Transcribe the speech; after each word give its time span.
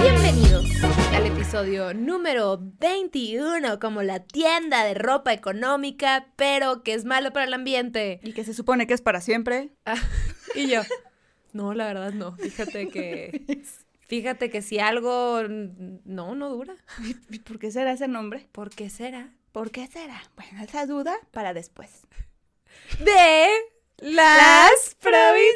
Bienvenidos 0.00 0.64
al 1.12 1.26
episodio 1.26 1.92
número 1.92 2.58
21, 2.80 3.78
como 3.78 4.02
la 4.02 4.20
tienda 4.20 4.82
de 4.84 4.94
ropa 4.94 5.34
económica, 5.34 6.28
pero 6.36 6.82
que 6.82 6.94
es 6.94 7.04
malo 7.04 7.34
para 7.34 7.44
el 7.44 7.52
ambiente. 7.52 8.20
Y 8.22 8.32
que 8.32 8.44
se 8.44 8.54
supone 8.54 8.86
que 8.86 8.94
es 8.94 9.02
para 9.02 9.20
siempre. 9.20 9.72
Ah, 9.84 9.96
y 10.54 10.68
yo, 10.68 10.80
no, 11.52 11.74
la 11.74 11.84
verdad 11.84 12.14
no. 12.14 12.34
Fíjate 12.36 12.88
que, 12.88 13.62
fíjate 14.08 14.48
que 14.48 14.62
si 14.62 14.78
algo, 14.78 15.42
no, 15.48 16.34
no 16.34 16.48
dura. 16.48 16.76
¿Y 17.28 17.40
por 17.40 17.58
qué 17.58 17.70
será 17.70 17.92
ese 17.92 18.08
nombre? 18.08 18.48
¿Por 18.52 18.70
qué 18.70 18.88
será? 18.88 19.34
¿Por 19.52 19.70
qué 19.70 19.86
será? 19.86 20.22
Bueno, 20.36 20.62
esa 20.64 20.86
duda 20.86 21.16
para 21.30 21.52
después. 21.54 21.90
De 23.00 23.48
las 23.98 24.94
provincianas. 25.00 25.52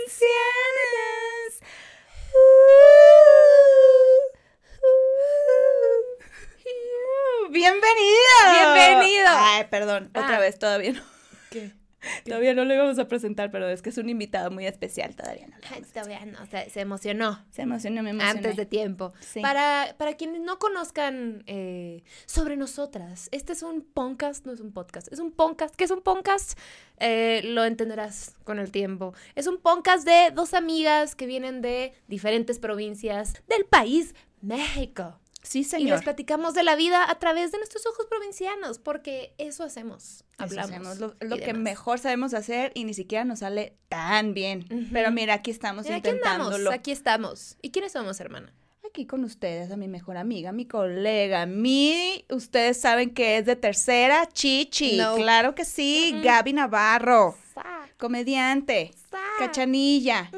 ¡Bienvenido! 7.51 8.75
¡Bienvenido! 8.75 9.27
Ay, 9.29 9.65
perdón, 9.70 10.06
otra 10.11 10.37
Ah. 10.37 10.41
vez, 10.41 10.59
todavía 10.59 10.92
no. 10.92 11.03
¿Qué? 11.51 11.73
Todavía 12.24 12.55
no 12.55 12.65
lo 12.65 12.74
íbamos 12.74 12.98
a 12.98 13.09
presentar, 13.09 13.51
pero 13.51 13.69
es 13.69 13.83
que 13.83 13.91
es 13.91 13.98
un 13.98 14.09
invitado 14.09 14.51
muy 14.51 14.66
especial, 14.66 15.14
todavía 15.14 15.47
no. 15.47 15.56
lo 15.56 15.62
Ay, 15.74 15.83
todavía 15.92 16.24
no, 16.27 16.47
se, 16.47 16.70
se 16.70 16.80
emocionó. 16.80 17.45
Se 17.51 17.62
emocionó, 17.62 18.02
me 18.02 18.10
emocioné. 18.10 18.38
Antes 18.38 18.56
de 18.56 18.66
tiempo. 18.66 19.12
Sí. 19.20 19.41
Para, 19.41 19.95
para 19.98 20.14
quienes 20.14 20.41
no 20.41 20.59
conozcan 20.59 21.42
eh, 21.47 22.02
sobre 22.27 22.56
nosotras, 22.56 23.28
este 23.33 23.52
es 23.52 23.62
un 23.62 23.83
podcast, 23.83 24.47
no 24.47 24.52
es 24.52 24.61
un 24.61 24.73
podcast, 24.73 25.12
es 25.12 25.19
un 25.19 25.33
podcast. 25.33 25.74
¿Qué 25.74 25.84
es 25.84 25.91
un 25.91 26.02
podcast? 26.02 26.59
Eh, 26.98 27.42
lo 27.45 27.64
entenderás 27.64 28.34
con 28.45 28.59
el 28.59 28.70
tiempo. 28.70 29.14
Es 29.34 29.47
un 29.47 29.59
podcast 29.59 30.06
de 30.06 30.31
dos 30.34 30.55
amigas 30.55 31.14
que 31.14 31.27
vienen 31.27 31.62
de 31.62 31.92
diferentes 32.09 32.59
provincias 32.59 33.34
del 33.48 33.64
país 33.64 34.14
México. 34.41 35.19
Sí, 35.48 35.58
Y 35.58 35.62
les 35.62 35.70
señor. 35.70 36.02
platicamos 36.02 36.55
de 36.55 36.64
la 36.64 36.75
vida 36.75 37.08
a 37.08 37.19
través 37.20 37.52
de 37.52 37.58
nuestros 37.58 37.86
ojos 37.86 38.06
provincianos, 38.11 38.78
porque 38.80 39.33
eso 39.39 39.62
hacemos. 39.62 40.03
Eso 40.03 40.25
Hablamos. 40.38 40.70
hacemos, 40.70 40.98
lo, 40.98 41.36
que 41.36 41.47
demás. 41.47 41.62
mejor 41.62 41.98
sabemos 42.00 42.34
hacer 42.34 42.72
y 42.75 42.83
ni 42.84 42.94
siquiera 42.94 43.25
nos 43.25 43.38
sale 43.38 43.77
tan 43.88 44.34
bien. 44.34 44.66
Pero 44.92 45.12
mira, 45.12 45.34
aquí 45.34 45.53
estamos 45.53 45.84
Mira, 45.84 45.98
intentándolo. 45.98 46.72
aquí 46.72 46.91
estamos. 46.91 47.56
¿Y 47.62 47.70
quiénes 47.70 47.92
somos, 47.92 48.19
hermana? 48.19 48.53
Aquí 48.88 49.06
con 49.06 49.25
ustedes, 49.25 49.70
a 49.70 49.77
mi 49.77 49.88
mejor 49.88 50.16
amiga, 50.16 50.53
mi 50.53 50.66
colega, 50.66 51.44
mi, 51.47 52.25
ustedes 52.31 52.81
saben 52.81 53.14
que 53.14 53.36
es 53.38 53.44
de 53.47 53.55
tercera, 53.55 54.27
Chichi, 54.27 54.97
No. 54.97 55.14
claro 55.16 55.55
que 55.55 55.64
sí, 55.64 56.12
Mm-mm. 56.14 56.22
Gaby 56.22 56.53
Navarro, 56.55 57.36
Sa- 57.55 57.88
comediante, 57.98 58.92
sa- 59.10 59.19
cachanilla 59.38 60.31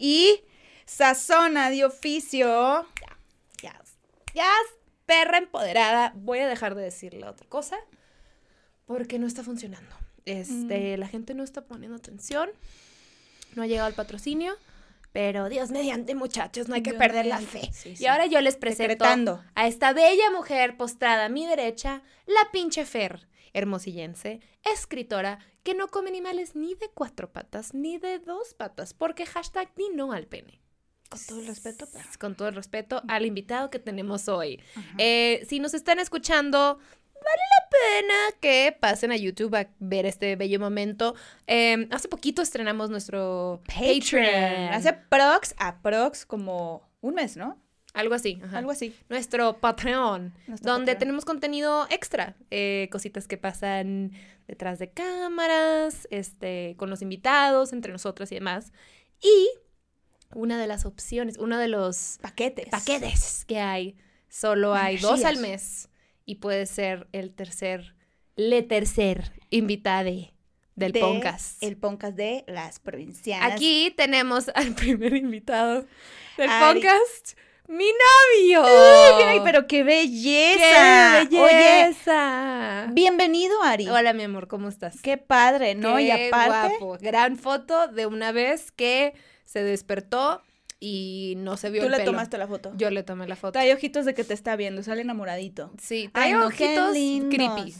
y 0.00 0.40
sazona 0.86 1.70
de 1.70 1.84
oficio. 1.84 2.86
Ya, 4.34 4.48
perra 5.06 5.38
empoderada. 5.38 6.12
Voy 6.16 6.38
a 6.38 6.48
dejar 6.48 6.74
de 6.74 6.82
decirle 6.82 7.26
otra 7.26 7.48
cosa 7.48 7.76
porque 8.86 9.18
no 9.18 9.26
está 9.26 9.42
funcionando. 9.42 9.94
Este, 10.24 10.96
la 10.96 11.08
gente 11.08 11.34
no 11.34 11.42
está 11.42 11.62
poniendo 11.62 11.96
atención. 11.96 12.50
No 13.54 13.62
ha 13.62 13.66
llegado 13.66 13.88
el 13.88 13.94
patrocinio. 13.94 14.54
Pero 15.12 15.48
Dios 15.48 15.70
mediante, 15.72 16.14
muchachos, 16.14 16.68
no 16.68 16.76
hay 16.76 16.84
que 16.84 16.90
Dios 16.90 17.00
perder 17.00 17.26
la 17.26 17.40
fe. 17.40 17.68
sí, 17.72 17.94
Y 17.98 18.06
ahora 18.06 18.26
yo 18.26 18.40
les 18.40 18.56
presento 18.56 18.92
Decretando. 19.04 19.42
a 19.56 19.66
esta 19.66 19.92
bella 19.92 20.30
mujer 20.30 20.76
postrada 20.76 21.24
a 21.24 21.28
mi 21.28 21.46
derecha, 21.46 22.02
la 22.26 22.52
pinche 22.52 22.84
Fer, 22.84 23.26
hermosillense, 23.52 24.38
escritora, 24.62 25.40
que 25.64 25.74
no 25.74 25.88
come 25.88 26.10
animales 26.10 26.54
ni 26.54 26.74
de 26.76 26.88
cuatro 26.94 27.32
patas 27.32 27.74
ni 27.74 27.98
de 27.98 28.20
dos 28.20 28.54
patas, 28.54 28.94
porque 28.94 29.26
hashtag 29.26 29.72
ni 29.76 29.88
no 29.88 30.12
al 30.12 30.28
pene. 30.28 30.59
Con 31.10 31.20
todo 31.26 31.40
el 31.40 31.46
respeto, 31.48 31.86
pero... 31.92 32.04
Con 32.18 32.34
todo 32.36 32.48
el 32.48 32.54
respeto 32.54 33.02
al 33.08 33.26
invitado 33.26 33.68
que 33.68 33.78
tenemos 33.78 34.28
hoy. 34.28 34.60
Eh, 34.96 35.44
si 35.48 35.58
nos 35.58 35.74
están 35.74 35.98
escuchando, 35.98 36.78
vale 36.78 37.42
la 37.58 37.68
pena 37.68 38.14
que 38.40 38.76
pasen 38.78 39.10
a 39.12 39.16
YouTube 39.16 39.54
a 39.56 39.68
ver 39.80 40.06
este 40.06 40.36
bello 40.36 40.60
momento. 40.60 41.14
Eh, 41.46 41.88
hace 41.90 42.08
poquito 42.08 42.42
estrenamos 42.42 42.90
nuestro 42.90 43.60
Patreon. 43.66 44.72
Hace 44.72 44.92
prox 44.92 45.54
a 45.58 45.82
prox 45.82 46.24
como 46.24 46.88
un 47.00 47.14
mes, 47.14 47.36
¿no? 47.36 47.58
Algo 47.92 48.14
así. 48.14 48.40
ajá. 48.44 48.58
Algo 48.58 48.70
así. 48.70 48.94
Nuestro 49.08 49.58
Patreon, 49.58 50.32
Nuestro 50.46 50.72
donde 50.72 50.92
Patreon. 50.92 50.98
tenemos 51.00 51.24
contenido 51.24 51.88
extra, 51.90 52.36
eh, 52.52 52.88
cositas 52.92 53.26
que 53.26 53.36
pasan 53.36 54.12
detrás 54.46 54.78
de 54.78 54.90
cámaras, 54.90 56.06
este, 56.12 56.76
con 56.76 56.88
los 56.88 57.02
invitados, 57.02 57.72
entre 57.72 57.90
nosotros 57.90 58.30
y 58.30 58.36
demás. 58.36 58.72
Y 59.20 59.48
una 60.34 60.58
de 60.58 60.66
las 60.66 60.84
opciones, 60.84 61.36
uno 61.38 61.58
de 61.58 61.68
los 61.68 62.18
Paquetes. 62.20 62.68
paquetes 62.68 63.44
que 63.46 63.58
hay, 63.60 63.96
solo 64.28 64.74
hay 64.74 64.96
dos 64.98 65.24
al 65.24 65.38
mes 65.38 65.88
y 66.24 66.36
puede 66.36 66.66
ser 66.66 67.08
el 67.12 67.34
tercer, 67.34 67.94
le 68.36 68.62
tercer 68.62 69.32
invitado 69.50 70.10
del 70.76 70.92
de 70.92 71.00
podcast. 71.00 71.62
El 71.62 71.76
podcast 71.76 72.16
de 72.16 72.44
las 72.46 72.78
provincianas. 72.78 73.52
Aquí 73.52 73.92
tenemos 73.96 74.50
al 74.54 74.74
primer 74.74 75.14
invitado 75.14 75.86
del 76.38 76.48
Ari. 76.48 76.80
podcast, 76.80 77.36
mi 77.66 77.84
novio. 77.84 78.64
Ay, 79.26 79.40
pero 79.44 79.66
qué 79.66 79.82
belleza. 79.82 81.26
¡Qué 81.28 81.40
Oye, 81.40 81.54
belleza! 81.54 82.86
bienvenido, 82.92 83.62
Ari. 83.62 83.88
Hola, 83.88 84.12
mi 84.12 84.22
amor, 84.22 84.48
¿cómo 84.48 84.68
estás? 84.68 85.02
Qué 85.02 85.18
padre, 85.18 85.74
¿no? 85.74 85.98
y 86.00 86.06
Qué 86.06 86.28
aparte, 86.32 86.78
guapo. 86.78 86.98
Gran 87.00 87.36
foto 87.36 87.88
de 87.88 88.06
una 88.06 88.32
vez 88.32 88.72
que 88.72 89.14
se 89.50 89.64
despertó 89.64 90.42
y 90.78 91.34
no 91.38 91.56
se 91.56 91.70
vio 91.70 91.80
tú 91.82 91.86
el 91.86 91.90
le 91.92 91.98
pelo. 91.98 92.12
tomaste 92.12 92.38
la 92.38 92.46
foto. 92.46 92.72
Yo 92.76 92.88
le 92.90 93.02
tomé 93.02 93.26
la 93.26 93.34
foto. 93.34 93.52
Trae 93.52 93.72
ojitos 93.74 94.04
de 94.04 94.14
que 94.14 94.22
te 94.22 94.32
está 94.32 94.54
viendo, 94.54 94.82
sale 94.84 95.02
enamoradito. 95.02 95.72
Sí, 95.82 96.08
trae 96.12 96.36
ojitos 96.36 96.92
creepy. 97.30 97.74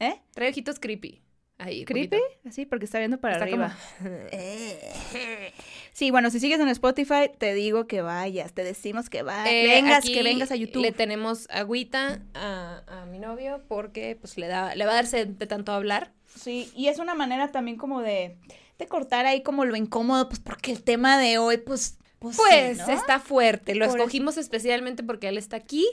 ¿Eh? 0.00 0.20
Trae 0.34 0.50
ojitos 0.50 0.80
creepy. 0.80 1.22
Ahí, 1.60 1.84
¿Creepy? 1.84 2.08
poquito. 2.18 2.48
Así, 2.48 2.66
porque 2.66 2.84
está 2.84 2.98
viendo 2.98 3.18
para 3.18 3.34
Está 3.34 3.44
arriba. 3.44 3.76
como- 3.98 4.10
Sí, 5.92 6.10
bueno, 6.10 6.30
si 6.30 6.38
sigues 6.40 6.60
en 6.60 6.68
Spotify, 6.68 7.30
te 7.36 7.54
digo 7.54 7.86
que 7.86 8.00
vayas, 8.00 8.52
te 8.52 8.62
decimos 8.62 9.10
que 9.10 9.22
vayas, 9.22 9.52
Eh, 9.52 9.66
vengas, 9.66 10.04
que 10.04 10.22
vengas 10.22 10.50
a 10.52 10.56
YouTube. 10.56 10.82
Le 10.82 10.92
tenemos 10.92 11.48
agüita 11.50 12.20
a, 12.34 12.82
a 12.86 13.06
mi 13.06 13.18
novio 13.18 13.62
porque 13.68 14.16
pues 14.20 14.36
le 14.38 14.46
da, 14.46 14.74
le 14.76 14.84
va 14.86 14.92
a 14.92 14.96
darse 14.96 15.24
de 15.26 15.46
tanto 15.46 15.72
hablar. 15.72 16.12
Sí, 16.36 16.70
y 16.76 16.88
es 16.88 16.98
una 17.00 17.14
manera 17.14 17.50
también 17.50 17.76
como 17.76 18.00
de, 18.02 18.36
de 18.78 18.86
cortar 18.86 19.26
ahí 19.26 19.42
como 19.42 19.64
lo 19.64 19.76
incómodo, 19.76 20.28
pues 20.28 20.40
porque 20.40 20.70
el 20.72 20.82
tema 20.82 21.18
de 21.18 21.38
hoy, 21.38 21.58
pues, 21.58 21.98
pues, 22.18 22.36
sí, 22.36 22.42
Pues 22.48 22.78
¿no? 22.78 22.88
está 22.90 23.18
fuerte. 23.20 23.74
Lo 23.74 23.86
Por 23.86 23.96
escogimos 23.98 24.36
especialmente 24.38 25.02
porque 25.02 25.28
él 25.28 25.36
está 25.36 25.56
aquí, 25.56 25.86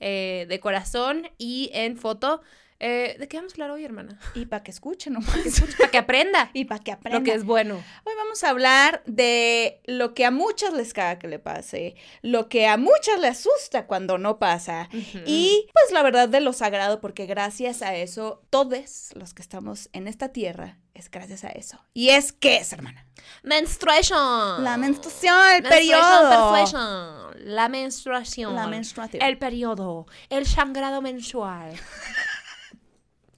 eh, 0.00 0.46
de 0.48 0.60
corazón 0.60 1.28
y 1.38 1.70
en 1.72 1.96
foto. 1.96 2.42
Eh, 2.80 3.16
¿De 3.18 3.26
qué 3.26 3.38
vamos 3.38 3.52
a 3.52 3.54
hablar 3.56 3.72
hoy, 3.72 3.84
hermana? 3.84 4.20
Y 4.34 4.46
para 4.46 4.62
que 4.62 4.70
escuchen, 4.70 5.14
¿no? 5.14 5.20
Para 5.20 5.90
que 5.90 5.98
aprenda 5.98 6.50
y 6.54 6.64
para 6.64 6.82
que 6.82 6.92
aprendan. 6.92 7.22
lo 7.22 7.24
que 7.24 7.34
es 7.34 7.44
bueno. 7.44 7.82
Hoy 8.04 8.12
vamos 8.16 8.44
a 8.44 8.50
hablar 8.50 9.02
de 9.04 9.80
lo 9.86 10.14
que 10.14 10.24
a 10.24 10.30
muchas 10.30 10.72
les 10.72 10.92
caga 10.92 11.18
que 11.18 11.26
le 11.26 11.40
pase, 11.40 11.96
lo 12.22 12.48
que 12.48 12.68
a 12.68 12.76
muchas 12.76 13.18
les 13.18 13.38
asusta 13.38 13.86
cuando 13.86 14.16
no 14.18 14.38
pasa. 14.38 14.88
Y 15.26 15.66
pues 15.72 15.92
la 15.92 16.02
verdad 16.02 16.28
de 16.28 16.40
lo 16.40 16.52
sagrado, 16.52 17.00
porque 17.00 17.26
gracias 17.26 17.82
a 17.82 17.96
eso, 17.96 18.42
todos 18.48 19.12
los 19.14 19.34
que 19.34 19.42
estamos 19.42 19.88
en 19.92 20.06
esta 20.06 20.28
tierra, 20.28 20.78
es 20.94 21.10
gracias 21.10 21.44
a 21.44 21.48
eso. 21.48 21.80
¿Y 21.94 22.10
es 22.10 22.32
qué 22.32 22.56
es, 22.58 22.72
hermana? 22.72 23.06
Menstruation. 23.42 24.62
La 24.62 24.76
menstruación, 24.76 25.36
el 25.56 25.62
periodo. 25.64 26.52
menstruation. 26.52 27.54
La 27.54 27.68
menstruación. 27.68 28.54
La 28.54 28.66
menstruación. 28.66 29.22
El 29.22 29.38
periodo. 29.38 30.06
El 30.28 30.46
sangrado 30.46 31.02
mensual. 31.02 31.72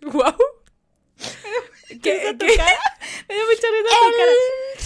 ¡Wow! 0.12 0.34
¿Qué, 2.02 2.34
tu 2.38 2.46
cara? 2.56 2.78
Me 3.28 3.34
dio 3.34 3.44
mucha 3.44 3.66
risa 3.68 3.96
tu 4.06 4.16
cara. 4.16 4.32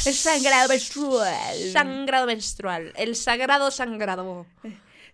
El 0.06 0.14
sangrado 0.14 0.68
menstrual. 0.68 1.72
Sangrado 1.72 2.26
menstrual. 2.26 2.92
El 2.96 3.16
sagrado 3.16 3.70
sangrado. 3.70 4.46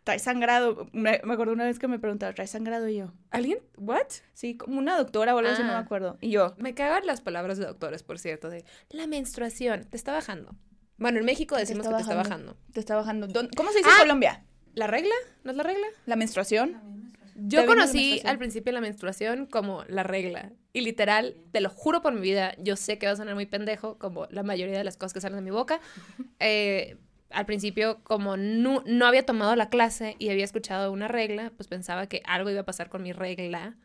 Trae 0.05 0.19
sangrado. 0.19 0.89
Me, 0.93 1.21
me 1.25 1.35
acuerdo 1.35 1.53
una 1.53 1.65
vez 1.65 1.79
que 1.79 1.89
me 1.89 1.99
preguntaron, 1.99 2.35
¿trae 2.35 2.47
sangrado? 2.47 2.89
Y 2.89 2.97
yo, 2.99 3.13
¿Alguien? 3.31 3.59
¿What? 3.77 4.07
sí, 4.33 4.57
como 4.57 4.79
una 4.79 4.97
doctora 4.97 5.35
o 5.35 5.39
algo 5.39 5.51
así, 5.51 5.63
no 5.63 5.69
me 5.69 5.75
Ah. 5.75 5.79
acuerdo. 5.81 6.17
Y 6.21 6.31
yo, 6.31 6.55
Me 6.59 6.75
cagan 6.75 7.05
las 7.07 7.21
palabras 7.21 7.59
de 7.59 7.67
doctores, 7.67 8.03
por 8.03 8.19
cierto, 8.19 8.49
de 8.49 8.65
la 8.89 9.07
menstruación. 9.07 9.85
Te 9.85 9.97
está 9.97 10.13
bajando. 10.13 10.55
Bueno, 10.97 11.19
en 11.19 11.25
México 11.27 11.57
decimos 11.57 11.87
que 11.87 11.95
te 11.95 12.01
está 12.01 12.15
bajando. 12.15 12.57
te 12.73 12.81
está 12.81 12.97
bajando. 12.97 13.27
¿Dónde- 13.27 13.55
¿Cómo 13.57 13.71
se 13.73 13.79
dice 13.79 13.91
Ah. 13.91 13.97
en 13.97 14.01
Colombia? 14.01 14.45
¿La 14.75 14.87
regla? 14.87 15.15
¿No 15.45 15.51
es 15.51 15.57
la 15.57 15.63
regla? 15.65 15.87
¿La 16.07 16.17
menstruación? 16.17 17.10
Yo 17.43 17.67
conocí 17.67 18.21
al 18.25 18.39
principio 18.39 18.73
la 18.73 18.81
menstruación 18.81 19.47
como 19.47 19.85
la 19.89 20.03
regla. 20.03 20.53
Y 20.73 20.83
literal, 20.83 21.37
te 21.53 21.61
lo 21.61 21.71
juro 21.71 22.03
por 22.03 22.13
mi 22.13 22.21
vida, 22.21 22.55
yo 22.59 22.77
sé 22.77 22.99
que 22.99 23.07
va 23.07 23.13
a 23.13 23.17
sonar 23.17 23.35
muy 23.35 23.47
pendejo, 23.47 23.99
como 23.99 24.27
la 24.31 24.43
mayoría 24.43 24.79
de 24.79 24.85
las 24.85 24.97
cosas 24.97 25.13
que 25.13 25.21
salen 25.21 25.37
de 25.37 25.43
mi 25.43 25.51
boca. 25.51 25.81
Eh, 26.43 26.97
al 27.31 27.47
principio, 27.47 28.03
como 28.03 28.37
no, 28.37 28.83
no 28.87 29.07
había 29.07 29.25
tomado 29.25 29.55
la 29.55 29.69
clase 29.69 30.17
y 30.19 30.31
había 30.31 30.45
escuchado 30.45 30.91
una 30.91 31.07
regla, 31.07 31.53
pues 31.57 31.69
pensaba 31.69 32.07
que 32.07 32.23
algo 32.25 32.51
iba 32.51 32.61
a 32.61 32.65
pasar 32.65 32.89
con 32.89 33.03
mi 33.03 33.13
regla. 33.13 33.77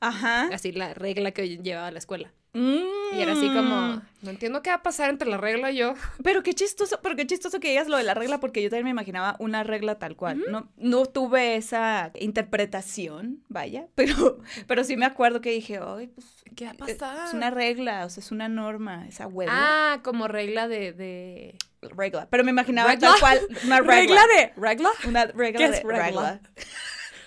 Ajá. 0.00 0.48
Así 0.52 0.72
la 0.72 0.94
regla 0.94 1.32
que 1.32 1.58
llevaba 1.58 1.88
a 1.88 1.90
la 1.90 1.98
escuela. 1.98 2.32
Mm. 2.56 3.16
Y 3.16 3.20
era 3.20 3.32
así 3.32 3.46
como, 3.48 4.02
no 4.22 4.30
entiendo 4.30 4.62
qué 4.62 4.70
va 4.70 4.76
a 4.76 4.82
pasar 4.82 5.10
entre 5.10 5.28
la 5.28 5.36
regla 5.36 5.70
y 5.70 5.76
yo. 5.76 5.94
Pero 6.24 6.42
qué 6.42 6.54
chistoso, 6.54 6.98
pero 7.02 7.14
qué 7.14 7.26
chistoso 7.26 7.60
que 7.60 7.68
digas 7.68 7.86
lo 7.88 7.96
de 7.98 8.02
la 8.02 8.14
regla, 8.14 8.40
porque 8.40 8.62
yo 8.62 8.70
también 8.70 8.84
me 8.86 8.90
imaginaba 8.90 9.36
una 9.38 9.62
regla 9.62 9.98
tal 9.98 10.16
cual. 10.16 10.42
No, 10.48 10.68
no 10.76 11.06
tuve 11.06 11.56
esa 11.56 12.10
interpretación, 12.18 13.42
vaya, 13.48 13.86
pero, 13.94 14.38
pero 14.66 14.84
sí 14.84 14.96
me 14.96 15.06
acuerdo 15.06 15.40
que 15.40 15.50
dije, 15.50 15.78
ay, 15.84 16.08
pues. 16.08 16.26
¿Qué 16.56 16.64
va 16.64 16.70
a 16.70 16.74
Es 16.88 16.96
pasar? 16.96 17.28
es 17.28 17.34
una 17.34 17.50
regla, 17.50 18.06
o 18.06 18.08
sea, 18.08 18.22
es 18.22 18.30
una 18.32 18.48
norma, 18.48 19.06
esa 19.06 19.26
huevo. 19.26 19.52
Ah, 19.54 20.00
como 20.02 20.26
regla 20.26 20.66
de... 20.68 20.92
de... 20.92 21.54
regla. 21.82 22.26
Pero 22.30 22.44
me 22.44 22.50
imaginaba 22.50 22.90
¿Regla? 22.92 23.10
tal 23.10 23.20
cual 23.20 23.40
una 23.66 23.80
regla. 23.80 24.22
de... 24.26 24.52
¿Regla? 24.56 24.90
Una 25.06 25.26
regla 25.26 25.58
¿Qué 25.58 25.68
de 25.68 25.76
es 25.76 25.82
regla? 25.82 26.04
regla. 26.04 26.40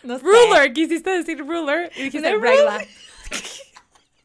No 0.02 0.18
sé. 0.18 0.24
Ruler, 0.26 0.72
quisiste 0.74 1.10
decir 1.10 1.40
ruler 1.46 1.92
y 1.98 2.04
dijiste 2.04 2.34
regla. 2.34 2.80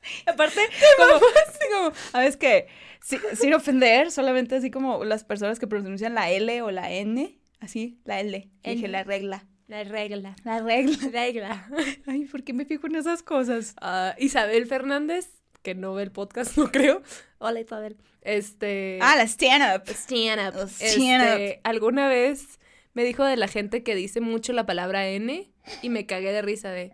Aparte, 0.26 0.60
como, 0.96 1.14
así 1.16 1.58
como, 1.72 1.92
a 2.12 2.18
veces 2.20 2.36
que, 2.36 2.66
si- 3.00 3.18
sin 3.34 3.54
ofender, 3.54 4.10
solamente 4.10 4.56
así 4.56 4.70
como 4.70 5.04
las 5.04 5.24
personas 5.24 5.58
que 5.58 5.66
pronuncian 5.66 6.14
la 6.14 6.30
L 6.30 6.62
o 6.62 6.70
la 6.70 6.90
N, 6.92 7.38
así, 7.60 7.98
la 8.04 8.20
L. 8.20 8.48
Dije 8.62 8.88
la 8.88 9.04
regla. 9.04 9.46
La 9.66 9.82
regla. 9.82 10.36
La 10.44 10.60
regla. 10.60 10.98
Regla. 11.10 11.68
Ay, 12.06 12.26
¿por 12.26 12.44
qué 12.44 12.52
me 12.52 12.66
fijo 12.66 12.86
en 12.86 12.96
esas 12.96 13.22
cosas? 13.22 13.74
Ah, 13.80 14.14
Isabel 14.18 14.66
Fernández, 14.66 15.30
que 15.62 15.74
no 15.74 15.94
ve 15.94 16.02
el 16.02 16.12
podcast, 16.12 16.56
no 16.58 16.70
creo. 16.70 17.02
Hola 17.38 17.60
Isabel. 17.60 17.96
Este... 18.20 18.98
Ah, 19.02 19.16
la 19.16 19.24
stand-up. 19.24 19.88
stand 19.88 20.40
up. 20.48 20.60
Oh, 20.60 20.66
stand 20.68 21.22
Este, 21.22 21.60
alguna 21.64 22.08
vez 22.08 22.58
me 22.94 23.04
dijo 23.04 23.24
de 23.24 23.36
la 23.36 23.48
gente 23.48 23.82
que 23.82 23.94
dice 23.94 24.20
mucho 24.20 24.52
la 24.52 24.66
palabra 24.66 25.08
N 25.08 25.50
y 25.82 25.88
me 25.88 26.06
cagué 26.06 26.32
de 26.32 26.42
risa 26.42 26.70
de... 26.70 26.92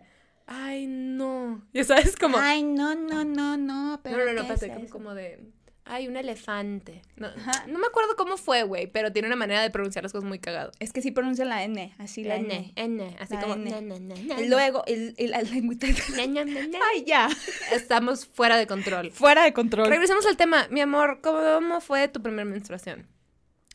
Ay, 0.53 0.85
no. 0.87 1.61
Ya 1.73 1.83
sabes, 1.83 2.15
como... 2.17 2.37
Ay, 2.37 2.63
no, 2.63 2.93
no, 2.95 3.23
no, 3.23 3.57
no. 3.57 3.99
Pero 4.03 4.17
no, 4.17 4.25
no, 4.25 4.33
no, 4.33 4.47
¿qué 4.47 4.53
espérate, 4.53 4.85
es 4.85 4.91
como, 4.91 5.13
de... 5.13 5.39
Ay, 5.83 6.07
un 6.07 6.15
elefante. 6.15 7.01
No, 7.17 7.27
Ajá. 7.27 7.65
no 7.67 7.79
me 7.79 7.87
acuerdo 7.87 8.15
cómo 8.15 8.37
fue, 8.37 8.63
güey, 8.63 8.87
pero 8.87 9.11
tiene 9.11 9.27
una 9.27 9.35
manera 9.35 9.61
de 9.61 9.71
pronunciar 9.71 10.03
las 10.03 10.13
cosas 10.13 10.27
muy 10.27 10.39
cagado. 10.39 10.71
Es 10.79 10.93
que 10.93 11.01
sí 11.01 11.11
pronuncia 11.11 11.43
la 11.43 11.63
N, 11.63 11.93
así 11.97 12.23
la 12.23 12.35
N. 12.35 12.71
N, 12.75 13.03
N, 13.03 13.17
así 13.19 13.33
La 13.33 13.41
como... 13.41 13.55
N. 13.55 14.13
Y 14.39 14.47
luego, 14.47 14.83
el, 14.85 15.15
el, 15.17 15.31
na. 16.71 16.79
Ay, 16.93 17.03
ya. 17.05 17.29
Estamos 17.73 18.25
fuera 18.27 18.57
de 18.57 18.67
control. 18.67 19.11
Fuera 19.11 19.43
de 19.43 19.53
control. 19.53 19.87
Regresemos 19.89 20.25
al 20.25 20.37
tema. 20.37 20.67
Mi 20.69 20.81
amor, 20.81 21.19
¿cómo 21.21 21.81
fue 21.81 22.07
tu 22.07 22.21
primera 22.21 22.45
menstruación? 22.45 23.07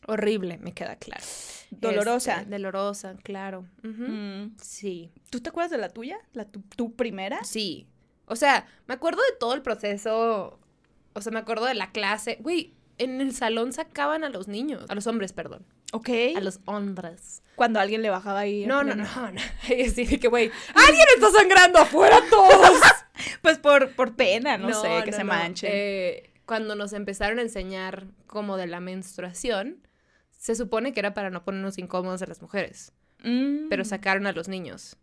Horrible, 0.07 0.57
me 0.57 0.73
queda 0.73 0.95
claro. 0.95 1.23
Dolorosa. 1.69 2.39
Este, 2.39 2.49
dolorosa, 2.49 3.15
claro. 3.23 3.65
Mm. 3.83 4.55
Sí, 4.61 5.11
¿Tú 5.29 5.41
te 5.41 5.49
acuerdas 5.49 5.71
de 5.71 5.77
la 5.77 5.89
tuya? 5.89 6.17
¿La 6.33 6.45
tu, 6.45 6.61
tu 6.61 6.95
primera? 6.95 7.43
sí. 7.43 7.87
O 8.29 8.35
sea, 8.35 8.67
me 8.87 8.93
acuerdo 8.93 9.21
de 9.21 9.37
todo 9.39 9.53
el 9.53 9.61
proceso. 9.61 10.59
O 11.13 11.21
sea, 11.21 11.31
me 11.31 11.39
acuerdo 11.39 11.65
de 11.65 11.73
la 11.75 11.91
clase. 11.93 12.37
Güey, 12.41 12.73
en 12.97 13.21
el 13.21 13.33
salón 13.33 13.71
sacaban 13.71 14.25
a 14.25 14.29
los 14.29 14.49
niños. 14.49 14.83
A 14.89 14.95
los 14.95 15.07
hombres, 15.07 15.31
perdón. 15.31 15.65
Ok. 15.93 16.09
A 16.35 16.41
los 16.41 16.59
hombres. 16.65 17.41
Cuando 17.55 17.79
alguien 17.79 18.01
le 18.01 18.09
bajaba 18.09 18.41
ahí. 18.41 18.65
No, 18.65 18.83
no, 18.83 18.95
no, 18.95 19.05
no. 19.05 19.41
Y 19.69 19.83
así 19.83 20.05
de 20.05 20.19
que, 20.19 20.27
güey, 20.27 20.51
¡alguien 20.75 21.05
está 21.15 21.31
sangrando 21.31 21.79
afuera 21.79 22.19
todos! 22.29 22.79
Pues 23.41 23.57
por, 23.57 23.95
por 23.95 24.15
pena, 24.15 24.59
no, 24.59 24.79
sé, 24.79 25.01
que 25.03 25.09
no, 25.09 25.17
se 25.17 25.23
no. 25.23 25.33
manchen. 25.33 25.71
Eh, 25.73 26.29
cuando 26.45 26.75
nos 26.75 26.93
empezaron 26.93 27.39
a 27.39 27.41
enseñar 27.41 28.05
como 28.27 28.57
de 28.57 28.67
la 28.67 28.79
menstruación, 28.79 29.86
se 30.47 30.55
supone 30.55 30.93
que 30.93 31.01
era 31.01 31.13
para 31.13 31.29
no 31.29 31.43
ponernos 31.43 31.77
incómodos 31.77 32.21
a 32.21 32.25
las 32.25 32.41
mujeres, 32.41 32.93
Mm, 33.23 33.67
pero 33.69 33.83
sacaron 33.83 34.27
a 34.27 34.31
los 34.31 34.47
niños 34.47 34.95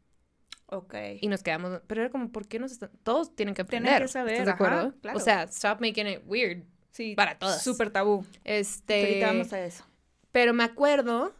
Ok. 0.66 0.94
y 1.20 1.28
nos 1.28 1.42
quedamos, 1.42 1.82
pero 1.86 2.00
era 2.00 2.10
como, 2.10 2.30
¿por 2.32 2.48
qué 2.48 2.58
nos 2.58 2.72
están? 2.72 2.90
Todos 3.02 3.34
tienen 3.36 3.54
que 3.54 3.62
Tienen 3.64 3.88
aprender. 3.88 4.06
que 4.08 4.12
saber, 4.12 4.32
¿Estás 4.34 4.46
de 4.46 4.52
acuerdo? 4.52 4.94
claro. 5.02 5.18
O 5.18 5.20
sea, 5.20 5.42
stop 5.44 5.80
making 5.80 6.06
it 6.06 6.20
weird. 6.26 6.64
Sí. 6.92 7.14
para 7.14 7.38
todas. 7.38 7.62
Súper 7.62 7.90
tabú. 7.90 8.24
Este, 8.44 9.00
Ahorita 9.06 9.26
vamos 9.26 9.52
a 9.52 9.64
eso. 9.66 9.84
pero 10.32 10.54
me 10.54 10.64
acuerdo, 10.64 11.34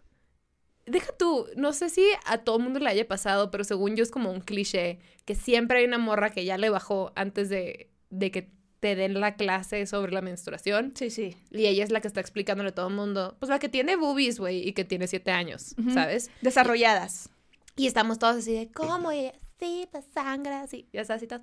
deja 0.85 1.13
tú, 1.17 1.47
no 1.57 1.73
sé 1.73 1.89
si 1.89 2.05
a 2.27 2.39
todo 2.39 2.59
el 2.59 2.63
mundo 2.65 2.81
le 2.81 2.91
haya 2.91 3.07
pasado, 3.09 3.51
pero 3.51 3.65
según 3.65 3.97
yo 3.97 4.03
es 4.03 4.11
como 4.11 4.31
un 4.33 4.41
cliché, 4.41 4.99
que 5.25 5.35
siempre 5.35 5.79
hay 5.79 5.85
una 5.87 5.97
morra 5.99 6.29
que 6.31 6.45
ya 6.45 6.59
le 6.59 6.69
bajó 6.71 7.13
antes 7.17 7.49
de, 7.49 7.89
de 8.11 8.31
que 8.31 8.51
te 8.85 8.97
den 8.97 9.19
la 9.19 9.35
clase 9.35 9.87
sobre 9.87 10.13
la 10.13 10.21
menstruación. 10.21 10.93
Sí, 10.95 11.09
sí. 11.09 11.35
Y 11.51 11.65
ella 11.65 11.85
es 11.85 11.91
la 11.91 12.03
que 12.03 12.07
está 12.09 12.21
explicándole 12.21 12.69
a 12.69 12.75
todo 12.75 12.89
el 12.89 12.95
mundo, 12.95 13.35
pues 13.39 13.49
la 13.49 13.59
que 13.59 13.71
tiene 13.71 13.97
boobies, 13.97 14.39
güey, 14.39 14.69
y 14.69 14.75
que 14.75 14.85
tiene 14.85 15.07
siete 15.07 15.31
años. 15.31 15.75
¿sabes? 15.95 16.31
Desarrolladas. 16.43 17.31
Y 17.77 17.87
estamos 17.87 18.19
todos 18.19 18.37
así 18.37 18.53
de, 18.53 18.71
¿cómo? 18.71 19.11
Y 19.11 19.21
ella, 19.21 19.33
sí, 19.59 19.89
pues 19.91 20.05
sangra, 20.13 20.61
así, 20.61 20.87
ya 20.93 21.03
sabes, 21.07 21.23
y 21.23 21.27
todos. 21.29 21.41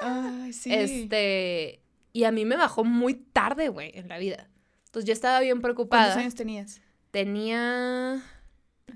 Ay, 0.00 0.54
sí. 0.54 0.72
Este, 0.72 1.82
y 2.14 2.24
a 2.24 2.32
mí 2.32 2.46
me 2.46 2.56
bajó 2.56 2.84
muy 2.84 3.12
tarde, 3.12 3.68
güey, 3.68 3.90
en 3.92 4.08
la 4.08 4.16
vida. 4.16 4.48
Entonces 4.86 5.06
yo 5.06 5.12
estaba 5.12 5.40
bien 5.40 5.60
¿Cuántos 5.60 5.74
preocupada. 5.74 6.14
años 6.14 6.34
tenías? 6.36 6.80
Tenía, 7.10 8.22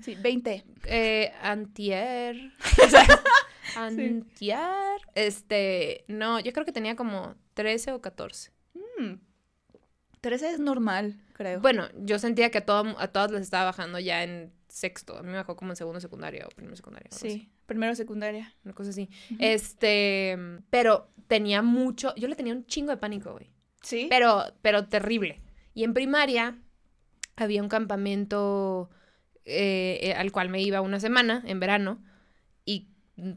Sí, 0.03 0.15
20. 0.15 0.63
eh, 0.85 1.31
antier, 1.43 2.53
antier, 3.75 4.99
este, 5.13 6.05
no, 6.07 6.39
yo 6.39 6.53
creo 6.53 6.65
que 6.65 6.71
tenía 6.71 6.95
como 6.95 7.35
13 7.53 7.91
o 7.93 8.01
14. 8.01 8.51
Mm. 8.99 9.13
13 10.21 10.51
es 10.51 10.59
normal, 10.59 11.19
creo. 11.33 11.59
Bueno, 11.61 11.87
yo 12.03 12.19
sentía 12.19 12.51
que 12.51 12.59
a, 12.59 12.65
todo- 12.65 12.95
a 12.99 13.07
todas 13.07 13.31
les 13.31 13.41
estaba 13.41 13.65
bajando 13.65 13.99
ya 13.99 14.23
en 14.23 14.51
sexto. 14.67 15.17
A 15.17 15.23
mí 15.23 15.29
me 15.29 15.37
bajó 15.37 15.55
como 15.55 15.71
en 15.71 15.75
segundo 15.75 15.99
secundaria 15.99 16.45
o 16.45 16.49
primero 16.49 16.75
secundaria. 16.75 17.07
algo 17.11 17.17
así, 17.17 17.29
sí. 17.31 17.49
Primero 17.65 17.95
secundaria. 17.95 18.53
una 18.63 18.73
cosa 18.73 18.91
así. 18.91 19.09
Este, 19.39 20.37
pero 20.69 21.09
tenía 21.27 21.61
mucho, 21.61 22.13
yo 22.15 22.27
le 22.27 22.35
tenía 22.35 22.53
un 22.53 22.65
chingo 22.65 22.91
de 22.91 22.97
pánico, 22.97 23.31
güey. 23.33 23.49
Sí. 23.81 24.07
Pero, 24.09 24.43
pero 24.61 24.87
terrible. 24.87 25.41
Y 25.73 25.83
en 25.83 25.93
primaria 25.93 26.57
había 27.35 27.63
un 27.63 27.69
campamento 27.69 28.89
eh, 29.45 29.99
eh, 30.03 30.13
al 30.13 30.31
cual 30.31 30.49
me 30.49 30.61
iba 30.61 30.81
una 30.81 30.99
semana 30.99 31.43
en 31.47 31.59
verano. 31.59 32.03
Y 32.65 32.89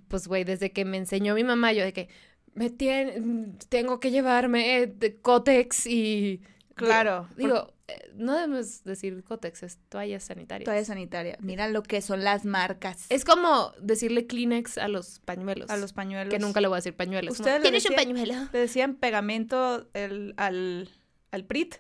pues, 0.09 0.27
güey, 0.29 0.45
desde 0.45 0.73
que 0.73 0.85
me 0.85 0.99
enseñó 0.99 1.35
mi 1.35 1.45
mamá, 1.45 1.73
yo 1.73 1.83
de 1.83 1.93
que 1.93 2.09
me 2.55 2.71
tien- 2.71 3.57
tengo 3.69 4.01
que 4.01 4.11
llevarme 4.11 4.79
eh, 4.79 4.87
de 4.87 5.17
Cotex 5.21 5.87
y... 5.87 6.41
Claro. 6.75 7.29
Digo, 7.37 7.73
eh, 7.87 8.11
no 8.17 8.35
debemos 8.35 8.83
decir 8.83 9.23
Cotex, 9.23 9.63
es 9.63 9.79
toallas 9.89 10.25
sanitarias. 10.25 10.65
Toalla 10.65 10.85
sanitaria. 10.85 11.37
Mira 11.41 11.69
lo 11.69 11.85
que 11.85 12.03
son 12.03 12.25
las 12.25 12.45
marcas. 12.45 13.07
Es 13.11 13.25
como 13.25 13.73
decirle 13.81 14.27
Kleenex 14.27 14.79
a 14.79 14.89
los 14.89 15.21
pañuelos. 15.21 15.71
a 15.71 15.77
los 15.77 15.93
pañuelos. 15.93 16.33
Que 16.35 16.41
nunca 16.41 16.61
le 16.61 16.67
voy 16.67 16.75
a 16.75 16.79
decir 16.79 16.97
pañuelos. 16.97 17.39
¿Ustedes 17.39 17.63
¿Tienes 17.63 17.85
un 17.87 17.95
decían- 17.95 18.09
pañuelo? 18.15 18.49
Le 18.53 18.59
decían 18.59 18.95
pegamento 18.97 19.89
el- 19.95 20.35
al, 20.37 20.89
al 21.31 21.45
PRIT. 21.45 21.77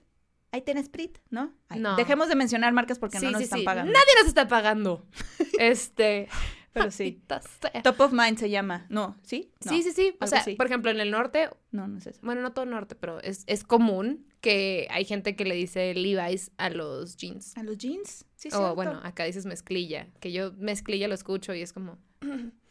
Ahí 0.53 0.63
tienes 0.63 0.89
PRIT, 0.89 1.19
¿no? 1.31 1.53
Ay, 1.69 1.81
No. 1.81 1.97
Dejemos 1.97 2.29
de 2.29 2.37
mencionar 2.37 2.73
marcas 2.73 3.01
porque 3.01 3.19
no 3.19 3.33
nos 3.33 3.43
están 3.43 3.65
pagando. 3.65 3.91
Nadie 3.93 4.15
nos 4.21 4.29
está 4.29 4.47
pagando. 4.47 5.05
este. 5.59 6.29
Pero 6.75 6.91
sí. 6.91 7.23
Top 7.83 8.01
of 8.01 8.13
Mind 8.13 8.37
se 8.37 8.51
llama. 8.51 8.85
No, 8.91 9.17
¿sí? 9.23 9.51
No. 9.65 9.73
Sí, 9.73 9.83
sí, 9.83 9.93
sí. 9.93 10.15
O 10.21 10.27
sea, 10.27 10.45
por 10.57 10.67
ejemplo, 10.67 10.91
en 10.91 11.01
el 11.01 11.11
norte, 11.11 11.49
No, 11.71 11.89
no 11.89 11.97
es 11.99 12.07
eso. 12.07 12.21
bueno, 12.23 12.43
no 12.43 12.53
todo 12.53 12.65
el 12.65 12.71
norte, 12.73 12.95
pero 12.95 13.21
es, 13.23 13.45
es 13.47 13.65
común 13.65 14.27
que 14.43 14.87
hay 14.91 15.05
gente 15.07 15.37
que 15.37 15.45
le 15.47 15.55
dice 15.55 15.95
Levi's 15.95 16.51
a 16.59 16.69
los 16.71 17.17
jeans. 17.17 17.57
¿A 17.57 17.63
los 17.63 17.79
jeans? 17.79 18.27
Sí, 18.37 18.49
o 18.49 18.51
cierto. 18.51 18.75
bueno, 18.75 19.01
acá 19.05 19.25
dices 19.25 19.47
mezclilla, 19.47 20.09
que 20.21 20.33
yo 20.33 20.53
mezclilla 20.59 21.09
lo 21.09 21.15
escucho 21.15 21.55
y 21.55 21.63
es 21.63 21.73
como. 21.73 21.99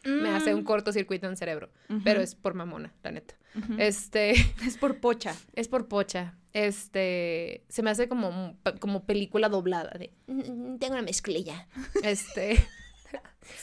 Me 0.06 0.30
hace 0.32 0.54
un 0.54 0.64
cortocircuito 0.66 1.26
en 1.28 1.32
el 1.32 1.38
cerebro. 1.38 1.70
Mm. 1.88 2.00
Pero 2.04 2.20
es 2.22 2.36
por 2.36 2.54
mamona, 2.56 2.94
la 3.04 3.12
neta. 3.12 3.36
Este. 3.78 4.34
Es 4.68 4.78
por 4.78 5.00
pocha. 5.00 5.34
Es 5.54 5.68
por 5.70 5.88
pocha. 5.88 6.38
Este, 6.52 7.64
se 7.70 7.82
me 7.84 7.90
hace 7.90 8.08
como, 8.10 8.58
como 8.80 9.06
película 9.06 9.48
doblada 9.50 9.92
de, 9.98 10.12
"Mm, 10.28 10.78
tengo 10.78 10.94
una 10.94 11.02
mezclilla. 11.04 11.68
Este, 12.04 12.60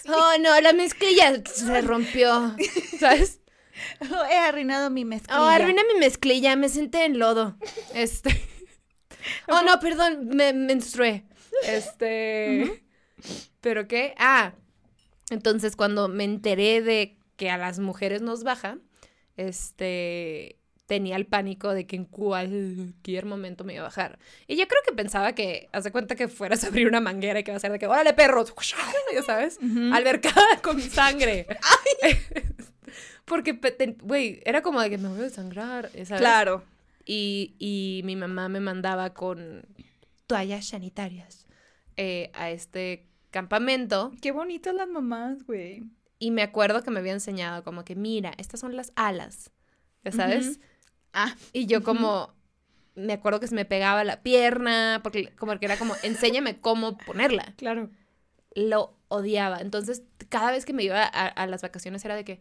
oh 0.08 0.32
no, 0.40 0.60
la 0.60 0.72
mezclilla 0.72 1.42
se 1.44 1.80
rompió, 1.82 2.54
¿sabes? 2.98 3.40
Oh, 4.00 4.24
he 4.30 4.36
arruinado 4.36 4.90
mi 4.90 5.04
mezclilla. 5.04 5.40
Oh, 5.40 5.46
arruiné 5.46 5.82
mi 5.84 5.98
mezclilla, 5.98 6.56
me 6.56 6.68
senté 6.68 7.04
en 7.04 7.18
lodo. 7.18 7.56
Este, 7.94 8.30
oh 9.48 9.62
no, 9.62 9.80
perdón, 9.80 10.28
me 10.28 10.52
menstrué. 10.52 11.24
Este, 11.66 12.84
¿pero 13.60 13.88
qué? 13.88 14.14
Ah, 14.18 14.52
entonces 15.30 15.76
cuando 15.76 16.08
me 16.08 16.24
enteré 16.24 16.82
de 16.82 17.18
que 17.36 17.50
a 17.50 17.58
las 17.58 17.78
mujeres 17.78 18.22
nos 18.22 18.44
baja, 18.44 18.78
este, 19.36 20.59
tenía 20.90 21.14
el 21.14 21.24
pánico 21.24 21.72
de 21.72 21.86
que 21.86 21.94
en 21.94 22.04
cualquier 22.04 23.24
momento 23.24 23.62
me 23.62 23.74
iba 23.74 23.82
a 23.82 23.84
bajar. 23.84 24.18
Y 24.48 24.56
yo 24.56 24.66
creo 24.66 24.80
que 24.84 24.92
pensaba 24.92 25.36
que, 25.36 25.68
haz 25.70 25.84
de 25.84 25.92
cuenta 25.92 26.16
que 26.16 26.26
fueras 26.26 26.64
a 26.64 26.66
abrir 26.66 26.88
una 26.88 27.00
manguera 27.00 27.38
y 27.38 27.44
que 27.44 27.52
iba 27.52 27.56
a 27.58 27.60
ser 27.60 27.70
de 27.70 27.78
que, 27.78 27.86
órale 27.86 28.12
perros, 28.12 28.52
ya 29.14 29.22
sabes, 29.22 29.60
Ujú. 29.62 29.94
albercada 29.94 30.60
con 30.62 30.80
sangre. 30.80 31.46
Porque, 33.24 33.60
güey, 34.02 34.40
era 34.44 34.62
como 34.62 34.80
de 34.80 34.90
que 34.90 34.98
me 34.98 35.08
voy 35.08 35.20
a 35.20 35.22
desangrar, 35.22 35.90
¿sabes? 35.92 36.18
Claro. 36.20 36.64
Y, 37.04 37.54
y 37.60 38.02
mi 38.04 38.16
mamá 38.16 38.48
me 38.48 38.58
mandaba 38.58 39.14
con 39.14 39.64
toallas 40.26 40.66
sanitarias 40.66 41.46
eh, 41.96 42.30
a 42.34 42.50
este 42.50 43.06
campamento. 43.30 44.12
Qué 44.20 44.32
bonitas 44.32 44.74
las 44.74 44.88
mamás, 44.88 45.44
güey. 45.44 45.84
y 46.18 46.32
me 46.32 46.42
acuerdo 46.42 46.82
que 46.82 46.90
me 46.90 46.98
había 46.98 47.12
enseñado 47.12 47.62
como 47.62 47.84
que, 47.84 47.94
mira, 47.94 48.34
estas 48.38 48.58
son 48.58 48.74
las 48.76 48.92
alas, 48.96 49.52
¿ya 50.04 50.10
sabes? 50.12 50.46
Ujú. 50.48 50.60
Ah, 51.12 51.34
Y 51.52 51.66
yo 51.66 51.82
como, 51.82 52.32
me 52.94 53.12
acuerdo 53.14 53.40
que 53.40 53.48
se 53.48 53.54
me 53.54 53.64
pegaba 53.64 54.04
la 54.04 54.22
pierna, 54.22 55.00
porque 55.02 55.28
como 55.36 55.58
que 55.58 55.66
era 55.66 55.76
como, 55.76 55.94
enséñame 56.02 56.60
cómo 56.60 56.96
ponerla. 56.98 57.54
claro. 57.56 57.90
Lo 58.56 58.96
odiaba. 59.08 59.60
Entonces, 59.60 60.02
cada 60.28 60.50
vez 60.50 60.64
que 60.64 60.72
me 60.72 60.82
iba 60.82 61.02
a, 61.02 61.26
a 61.28 61.46
las 61.46 61.62
vacaciones 61.62 62.04
era 62.04 62.16
de 62.16 62.24
que, 62.24 62.40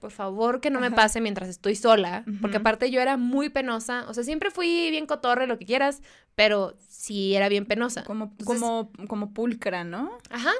por 0.00 0.10
favor, 0.10 0.60
que 0.60 0.68
no 0.70 0.78
me 0.80 0.90
pase 0.90 1.20
mientras 1.22 1.48
estoy 1.48 1.74
sola. 1.74 2.24
Porque 2.42 2.58
aparte 2.58 2.90
yo 2.90 3.00
era 3.00 3.16
muy 3.16 3.48
penosa. 3.48 4.04
O 4.08 4.14
sea, 4.14 4.24
siempre 4.24 4.50
fui 4.50 4.90
bien 4.90 5.06
cotorre, 5.06 5.46
lo 5.46 5.58
que 5.58 5.64
quieras, 5.64 6.02
pero 6.34 6.76
sí 6.88 7.34
era 7.34 7.48
bien 7.48 7.64
penosa. 7.66 8.04
Como, 8.04 8.24
Entonces- 8.38 8.60
como, 8.60 8.90
como 9.08 9.32
pulcra, 9.32 9.84
¿no? 9.84 10.10
Ajá. 10.28 10.52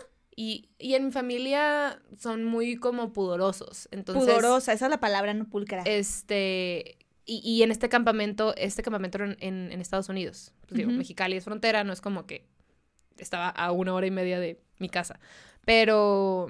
Y, 0.42 0.70
y 0.78 0.94
en 0.94 1.04
mi 1.06 1.10
familia 1.12 2.00
son 2.18 2.44
muy 2.44 2.76
como 2.76 3.12
pudorosos. 3.12 3.88
Entonces, 3.90 4.24
Pudorosa, 4.24 4.72
esa 4.72 4.86
es 4.86 4.90
la 4.90 4.98
palabra, 5.00 5.34
no 5.34 5.44
pulcra. 5.44 5.82
este, 5.84 6.96
y, 7.26 7.42
y 7.44 7.62
en 7.62 7.70
este 7.70 7.90
campamento, 7.90 8.54
este 8.56 8.82
campamento 8.82 9.18
era 9.18 9.26
en, 9.26 9.36
en- 9.40 9.72
en 9.72 9.80
Estados 9.82 10.08
Unidos. 10.08 10.54
Pues 10.68 10.78
digo. 10.78 10.92
Mexicali 10.92 11.36
es 11.36 11.44
frontera, 11.44 11.84
no 11.84 11.92
es 11.92 12.00
como 12.00 12.24
que 12.26 12.46
estaba 13.18 13.48
a 13.50 13.70
una 13.72 13.92
hora 13.92 14.06
y 14.06 14.10
media 14.10 14.40
de 14.40 14.58
mi 14.78 14.88
casa. 14.88 15.20
Pero 15.66 16.48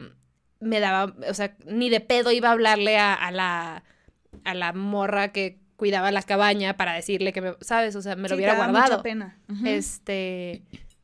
me 0.60 0.78
daba, 0.78 1.12
o 1.28 1.34
sea, 1.34 1.56
ni 1.66 1.90
de 1.90 2.00
pedo 2.00 2.30
iba 2.30 2.48
a 2.50 2.52
hablarle 2.52 2.96
a, 2.96 3.12
a 3.14 3.32
la, 3.32 3.82
a 4.44 4.54
la 4.54 4.72
morra 4.72 5.32
que 5.32 5.58
cuidaba 5.74 6.12
la 6.12 6.22
cabaña 6.22 6.76
para 6.76 6.92
decirle 6.92 7.32
que 7.32 7.40
me, 7.40 7.54
¿sabes? 7.60 7.96
O 7.96 8.02
sea, 8.02 8.14
me 8.14 8.22
lo 8.22 8.28
Sí, 8.28 8.34
hubiera 8.36 8.52
te 8.52 8.58
da 8.60 8.66
guardado. 8.66 8.90
Mucha 8.92 9.02
pena. 9.02 9.38
Ujú. 9.48 9.66
Este, 9.66 10.62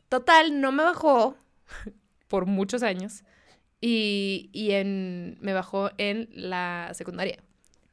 total, 0.09 0.61
no 0.61 0.71
me 0.71 0.85
bajó 0.85 1.37
por 2.29 2.47
muchos 2.47 2.83
años 2.83 3.25
y, 3.81 4.51
y 4.53 4.73
en, 4.73 5.39
me 5.41 5.53
bajó 5.53 5.91
en 5.99 6.29
la 6.33 6.91
secundaria, 6.95 7.43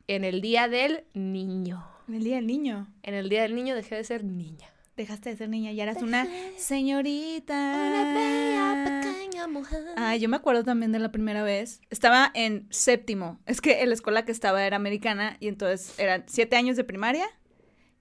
en 0.08 0.24
el 0.24 0.42
día 0.42 0.68
del 0.68 1.04
niño. 1.14 1.86
El 2.08 2.24
día 2.24 2.36
del 2.36 2.48
niño. 2.48 2.88
En 3.04 3.14
el 3.14 3.30
día 3.30 3.44
del 3.44 3.56
niño 3.56 3.76
dejé 3.76 3.96
de 3.96 4.04
ser 4.04 4.24
niña. 4.24 4.70
Dejaste 4.96 5.32
de 5.32 5.38
ser 5.38 5.50
niña, 5.50 5.72
ya 5.72 5.84
eras 5.84 6.04
una 6.04 6.28
señorita. 6.58 7.54
Una 7.54 8.14
bella 8.14 9.02
pequeña 9.02 9.48
mujer. 9.48 9.84
Ah, 9.98 10.16
yo 10.16 10.30
me 10.30 10.36
acuerdo 10.36 10.64
también 10.64 10.92
de 10.92 11.00
la 11.00 11.12
primera 11.12 11.42
vez. 11.42 11.82
Estaba 11.90 12.30
en 12.36 12.68
séptimo. 12.70 13.40
Es 13.48 13.60
que 13.60 13.82
en 13.82 13.90
la 13.90 13.96
escuela 13.96 14.24
que 14.24 14.32
estaba 14.32 14.64
era 14.64 14.76
americana 14.76 15.38
y 15.40 15.48
entonces 15.48 15.98
eran 15.98 16.26
siete 16.28 16.58
años 16.58 16.78
de 16.78 16.84
primaria 16.84 17.26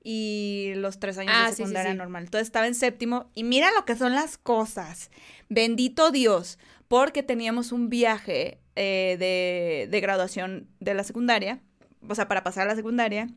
y 0.05 0.73
los 0.77 0.99
tres 0.99 1.19
años 1.19 1.33
Ah, 1.37 1.43
de 1.45 1.49
sí, 1.51 1.57
sí, 1.57 1.57
secundaria 1.63 1.93
sí. 1.93 1.99
normal. 1.99 2.25
Entonces 2.25 2.49
estaba 2.49 2.67
en 2.67 2.75
séptimo 2.75 3.31
y 3.35 3.45
mira 3.45 3.71
lo 3.77 3.85
que 3.85 3.97
son 3.97 4.15
las 4.15 4.37
cosas. 4.39 5.11
Bendito 5.49 6.11
Dios, 6.11 6.59
porque 6.89 7.23
teníamos 7.23 7.73
un 7.73 7.89
viaje 7.89 8.61
eh, 8.77 9.17
de, 9.19 9.89
de 9.91 10.01
graduación 10.01 10.69
de 10.81 10.95
la 10.95 11.05
secundaria, 11.05 11.61
o 12.09 12.15
sea, 12.15 12.27
para 12.29 12.43
pasar 12.43 12.65
a 12.65 12.71
la 12.71 12.77
secundaria, 12.77 13.29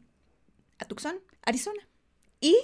a 0.79 0.85
Tucson, 0.85 1.17
Arizona. 1.43 1.87
Y 2.41 2.55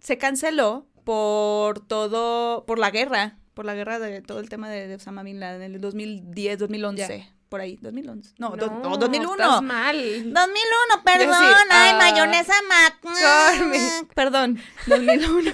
se 0.00 0.18
canceló 0.18 0.86
por 1.04 1.86
todo, 1.86 2.66
por 2.66 2.78
la 2.78 2.90
guerra, 2.90 3.38
por 3.54 3.64
la 3.64 3.74
guerra 3.74 3.98
de 3.98 4.20
todo 4.22 4.40
el 4.40 4.48
tema 4.48 4.68
de, 4.70 4.86
de 4.88 4.94
Osama 4.96 5.22
Bin 5.22 5.40
Laden 5.40 5.62
en 5.62 5.74
el 5.74 5.80
2010, 5.80 6.58
2011, 6.58 7.18
Ya. 7.18 7.34
Por 7.48 7.60
ahí, 7.60 7.78
2011. 7.80 8.34
No, 8.38 8.50
do- 8.50 8.66
no, 8.68 8.76
estás 8.94 8.98
2001. 9.00 9.62
mal. 9.62 9.96
2001, 9.96 11.04
perdón. 11.04 11.34
sí, 11.38 11.54
Ay, 11.70 11.90
ah, 11.92 11.98
mayonesa 11.98 12.52
Mac. 12.68 14.14
Perdón, 14.14 14.58
2001. 14.86 15.52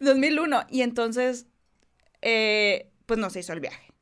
2001. 0.00 0.66
Y 0.70 0.82
entonces, 0.82 1.46
eh, 2.20 2.90
pues 3.06 3.18
no 3.18 3.30
se 3.30 3.40
hizo 3.40 3.52
el 3.52 3.60
viaje. 3.60 3.92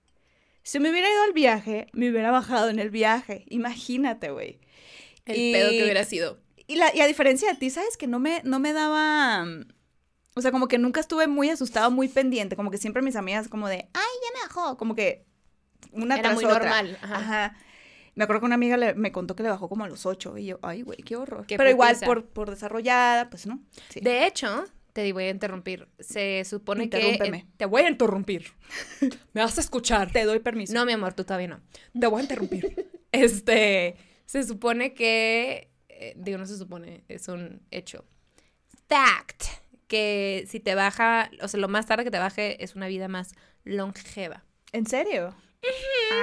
Si 0.62 0.78
me 0.78 0.90
hubiera 0.90 1.10
ido 1.10 1.22
al 1.24 1.32
viaje, 1.32 1.88
me 1.92 2.10
hubiera 2.10 2.30
bajado 2.30 2.68
en 2.68 2.78
el 2.78 2.90
viaje. 2.90 3.44
Imagínate, 3.48 4.30
güey. 4.30 4.60
El 5.26 5.36
Y- 5.36 5.52
pedo 5.52 5.70
que 5.70 5.82
hubiera 5.82 6.04
sido. 6.04 6.38
Y, 6.66 6.76
la, 6.76 6.94
y 6.94 7.00
a 7.00 7.06
diferencia 7.06 7.50
de 7.52 7.58
ti, 7.58 7.70
¿sabes? 7.70 7.96
Que 7.96 8.06
no 8.06 8.20
me, 8.20 8.40
no 8.44 8.60
me 8.60 8.72
daba... 8.72 9.44
O 10.36 10.40
sea, 10.42 10.52
como 10.52 10.68
que 10.68 10.78
nunca 10.78 11.00
estuve 11.00 11.26
muy 11.26 11.50
asustada, 11.50 11.90
muy 11.90 12.06
pendiente. 12.08 12.54
Como 12.54 12.70
que 12.70 12.78
siempre 12.78 13.02
mis 13.02 13.16
amigas 13.16 13.48
como 13.48 13.68
de, 13.68 13.88
ay, 13.92 14.02
ya 14.22 14.38
me 14.40 14.46
bajó. 14.46 14.76
Como 14.76 14.94
que 14.94 15.26
una 15.92 16.14
Era 16.14 16.22
tras 16.22 16.34
muy 16.34 16.44
otra. 16.44 16.58
normal. 16.58 16.98
Ajá. 17.02 17.16
Ajá. 17.16 17.56
Me 18.14 18.24
acuerdo 18.24 18.40
que 18.40 18.46
una 18.46 18.54
amiga 18.56 18.76
le- 18.76 18.94
me 18.94 19.12
contó 19.12 19.34
que 19.36 19.42
le 19.42 19.48
bajó 19.50 19.68
como 19.68 19.84
a 19.84 19.88
los 19.88 20.04
ocho. 20.06 20.36
Y 20.36 20.46
yo, 20.46 20.58
ay, 20.62 20.82
güey, 20.82 20.98
qué 20.98 21.16
horror. 21.16 21.46
Qué 21.46 21.56
Pero 21.56 21.70
igual 21.70 21.96
por, 22.04 22.26
por 22.26 22.50
desarrollada, 22.50 23.30
pues 23.30 23.46
no. 23.46 23.60
Sí. 23.88 24.00
De 24.00 24.26
hecho, 24.26 24.64
te 24.92 25.10
voy 25.12 25.24
a 25.24 25.30
interrumpir. 25.30 25.88
Se 26.00 26.44
supone 26.44 26.90
que... 26.90 27.46
Te 27.56 27.66
voy 27.66 27.82
a 27.82 27.88
interrumpir. 27.88 28.46
Me 29.32 29.42
vas 29.42 29.56
a 29.56 29.60
escuchar. 29.60 30.10
Te 30.10 30.24
doy 30.24 30.40
permiso. 30.40 30.74
No, 30.74 30.84
mi 30.84 30.92
amor, 30.92 31.14
tú 31.14 31.24
todavía 31.24 31.48
no. 31.48 31.60
Te 31.98 32.06
voy 32.08 32.18
a 32.20 32.22
interrumpir. 32.22 32.90
este, 33.12 33.96
se 34.26 34.42
supone 34.42 34.92
que, 34.92 35.70
eh, 35.88 36.14
digo, 36.16 36.36
no 36.38 36.46
se 36.46 36.58
supone, 36.58 37.04
es 37.08 37.28
un 37.28 37.62
hecho. 37.70 38.04
Fact, 38.88 39.44
que 39.86 40.44
si 40.48 40.58
te 40.60 40.74
baja, 40.74 41.30
o 41.42 41.48
sea, 41.48 41.60
lo 41.60 41.68
más 41.68 41.86
tarde 41.86 42.04
que 42.04 42.10
te 42.10 42.18
baje 42.18 42.62
es 42.62 42.74
una 42.74 42.88
vida 42.88 43.06
más 43.08 43.34
longeva. 43.64 44.44
¿En 44.72 44.86
serio? 44.86 45.34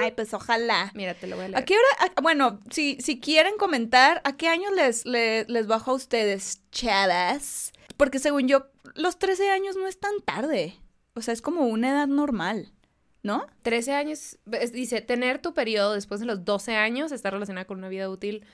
Ay, 0.00 0.12
pues 0.12 0.34
ojalá. 0.34 0.90
Mira, 0.94 1.14
te 1.14 1.26
lo 1.26 1.36
voy 1.36 1.46
a 1.46 1.48
leer. 1.48 1.62
¿A 1.62 1.64
qué 1.64 1.74
hora? 1.74 2.12
a- 2.16 2.20
bueno, 2.20 2.60
si, 2.70 2.98
si 3.00 3.20
quieren 3.20 3.56
comentar, 3.56 4.20
¿a 4.24 4.36
qué 4.36 4.48
años 4.48 4.72
les, 4.74 5.06
les, 5.06 5.48
les 5.48 5.66
bajó 5.66 5.92
a 5.92 5.94
ustedes, 5.94 6.60
chavas? 6.72 7.72
Porque 7.96 8.18
según 8.18 8.48
yo, 8.48 8.66
los 8.94 9.18
13 9.18 9.50
años 9.50 9.76
no 9.76 9.86
es 9.86 9.98
tan 9.98 10.20
tarde. 10.24 10.76
O 11.14 11.22
sea, 11.22 11.32
es 11.34 11.42
como 11.42 11.62
una 11.62 11.90
edad 11.90 12.06
normal, 12.06 12.72
¿no? 13.22 13.46
13 13.62 13.92
años, 13.94 14.38
es- 14.52 14.72
dice, 14.72 15.00
tener 15.00 15.38
tu 15.40 15.54
periodo 15.54 15.94
después 15.94 16.20
de 16.20 16.26
los 16.26 16.44
12 16.44 16.74
años 16.76 17.12
está 17.12 17.30
relacionada 17.30 17.66
con 17.66 17.78
una 17.78 17.88
vida 17.88 18.08
útil 18.10 18.44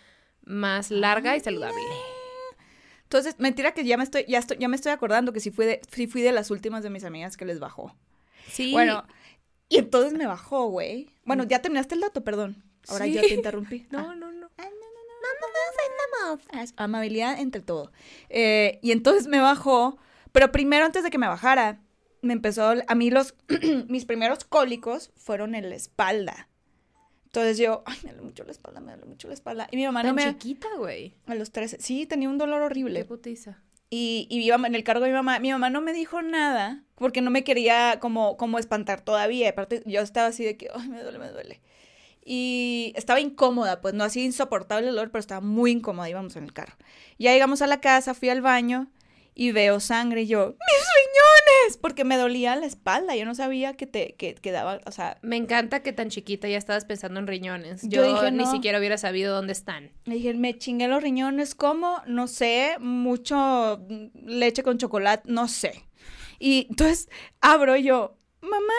más 0.44 0.90
larga 0.90 1.36
y 1.36 1.40
saludable. 1.40 1.80
Entonces, 3.04 3.36
mentira 3.38 3.72
que 3.72 3.84
ya 3.84 3.96
me 3.96 4.04
estoy, 4.04 4.24
ya 4.28 4.38
estoy, 4.38 4.56
ya 4.58 4.68
me 4.68 4.76
estoy 4.76 4.92
acordando 4.92 5.32
que 5.32 5.40
sí 5.40 5.50
fui 5.50 5.66
de, 5.66 5.80
sí 5.92 6.06
fui 6.06 6.22
de 6.22 6.32
las 6.32 6.50
últimas 6.50 6.82
de 6.82 6.90
mis 6.90 7.04
amigas 7.04 7.36
que 7.36 7.44
les 7.44 7.60
bajó. 7.60 7.94
Sí. 8.50 8.72
Bueno, 8.72 9.04
y 9.68 9.78
entonces 9.78 10.12
me 10.12 10.26
bajó, 10.26 10.68
güey. 10.68 11.10
Bueno, 11.24 11.44
ya 11.44 11.60
terminaste 11.62 11.94
el 11.94 12.00
dato, 12.02 12.22
perdón. 12.24 12.62
Ahora 12.88 13.06
Sí. 13.06 13.14
yo 13.14 13.20
te 13.22 13.34
interrumpí. 13.34 13.86
no, 13.90 13.98
Ah. 14.10 14.14
no, 14.14 14.30
no. 14.32 14.50
Ah, 16.52 16.62
es 16.62 16.72
Amabilidad 16.76 17.38
entre 17.40 17.60
todo. 17.60 17.92
Eh, 18.28 18.78
y 18.82 18.92
entonces 18.92 19.26
me 19.26 19.40
bajó, 19.40 19.98
pero 20.32 20.52
primero 20.52 20.84
antes 20.84 21.02
de 21.02 21.10
que 21.10 21.18
me 21.18 21.26
bajara, 21.28 21.80
me 22.22 22.32
empezó, 22.32 22.72
a 22.86 22.94
mí 22.94 23.10
los, 23.10 23.34
mis 23.88 24.04
primeros 24.04 24.44
cólicos 24.44 25.10
fueron 25.16 25.54
en 25.54 25.68
la 25.68 25.76
espalda. 25.76 26.48
Entonces 27.26 27.58
yo, 27.58 27.82
ay, 27.86 27.98
me 28.04 28.10
duele 28.12 28.22
mucho 28.26 28.44
la 28.44 28.52
espalda, 28.52 28.80
me 28.80 28.92
duele 28.92 29.06
mucho 29.06 29.28
la 29.28 29.34
espalda. 29.34 29.68
Y 29.70 29.76
mi 29.76 29.84
mamá 29.84 30.02
no 30.02 30.14
Tan 30.14 30.14
me... 30.14 30.32
chiquita, 30.38 30.68
güey. 30.78 31.14
A 31.26 31.34
los 31.34 31.50
13, 31.50 31.78
sí, 31.80 32.06
tenía 32.06 32.28
un 32.28 32.38
dolor 32.38 32.60
Qué 32.60 32.66
horrible. 32.66 33.04
putiza. 33.04 33.62
Y, 33.96 34.26
y 34.28 34.40
iba 34.40 34.56
en 34.56 34.74
el 34.74 34.82
cargo 34.82 35.04
de 35.04 35.10
mi 35.10 35.14
mamá. 35.14 35.38
Mi 35.38 35.52
mamá 35.52 35.70
no 35.70 35.80
me 35.80 35.92
dijo 35.92 36.20
nada 36.20 36.82
porque 36.96 37.20
no 37.20 37.30
me 37.30 37.44
quería 37.44 38.00
como, 38.00 38.36
como 38.36 38.58
espantar 38.58 39.02
todavía. 39.02 39.50
Aparte, 39.50 39.84
yo 39.86 40.00
estaba 40.00 40.26
así 40.26 40.44
de 40.44 40.56
que, 40.56 40.68
ay, 40.74 40.88
me 40.88 41.00
duele, 41.00 41.20
me 41.20 41.28
duele. 41.28 41.60
Y 42.24 42.92
estaba 42.96 43.20
incómoda, 43.20 43.80
pues 43.80 43.94
no 43.94 44.02
así 44.02 44.24
insoportable 44.24 44.88
el 44.88 44.96
dolor, 44.96 45.12
pero 45.12 45.20
estaba 45.20 45.40
muy 45.40 45.70
incómoda. 45.70 46.10
Íbamos 46.10 46.34
en 46.34 46.42
el 46.42 46.52
carro. 46.52 46.74
Ya 47.20 47.32
llegamos 47.32 47.62
a 47.62 47.68
la 47.68 47.80
casa, 47.80 48.14
fui 48.14 48.30
al 48.30 48.40
baño 48.40 48.88
y 49.34 49.52
veo 49.52 49.80
sangre 49.80 50.22
y 50.22 50.26
yo, 50.26 50.46
¡mis 50.48 50.86
riñones! 50.96 51.76
Porque 51.80 52.04
me 52.04 52.16
dolía 52.16 52.54
la 52.56 52.66
espalda. 52.66 53.16
Yo 53.16 53.24
no 53.24 53.34
sabía 53.34 53.74
que 53.76 53.86
te 53.86 54.14
que, 54.14 54.34
que 54.34 54.52
daba, 54.52 54.80
o 54.86 54.92
sea, 54.92 55.18
Me 55.22 55.36
encanta 55.36 55.82
que 55.82 55.92
tan 55.92 56.08
chiquita 56.10 56.48
ya 56.48 56.58
estabas 56.58 56.84
pensando 56.84 57.18
en 57.20 57.26
riñones. 57.26 57.82
Yo 57.82 58.04
Yo, 58.04 58.14
dije, 58.14 58.30
ni 58.30 58.44
no. 58.44 58.50
siquiera 58.50 58.78
hubiera 58.78 58.96
sabido 58.98 59.34
dónde 59.34 59.52
están. 59.52 59.92
Me 60.04 60.14
dije, 60.14 60.34
me 60.34 60.56
chingué 60.58 60.86
los 60.88 61.02
riñones, 61.02 61.54
¿cómo? 61.54 62.00
No 62.06 62.28
sé, 62.28 62.76
mucho 62.80 63.84
leche 64.24 64.62
con 64.62 64.78
chocolate, 64.78 65.30
no 65.30 65.48
sé. 65.48 65.84
Y 66.38 66.66
entonces 66.70 67.08
abro 67.40 67.76
y 67.76 67.82
yo, 67.84 68.16
mamá, 68.40 68.74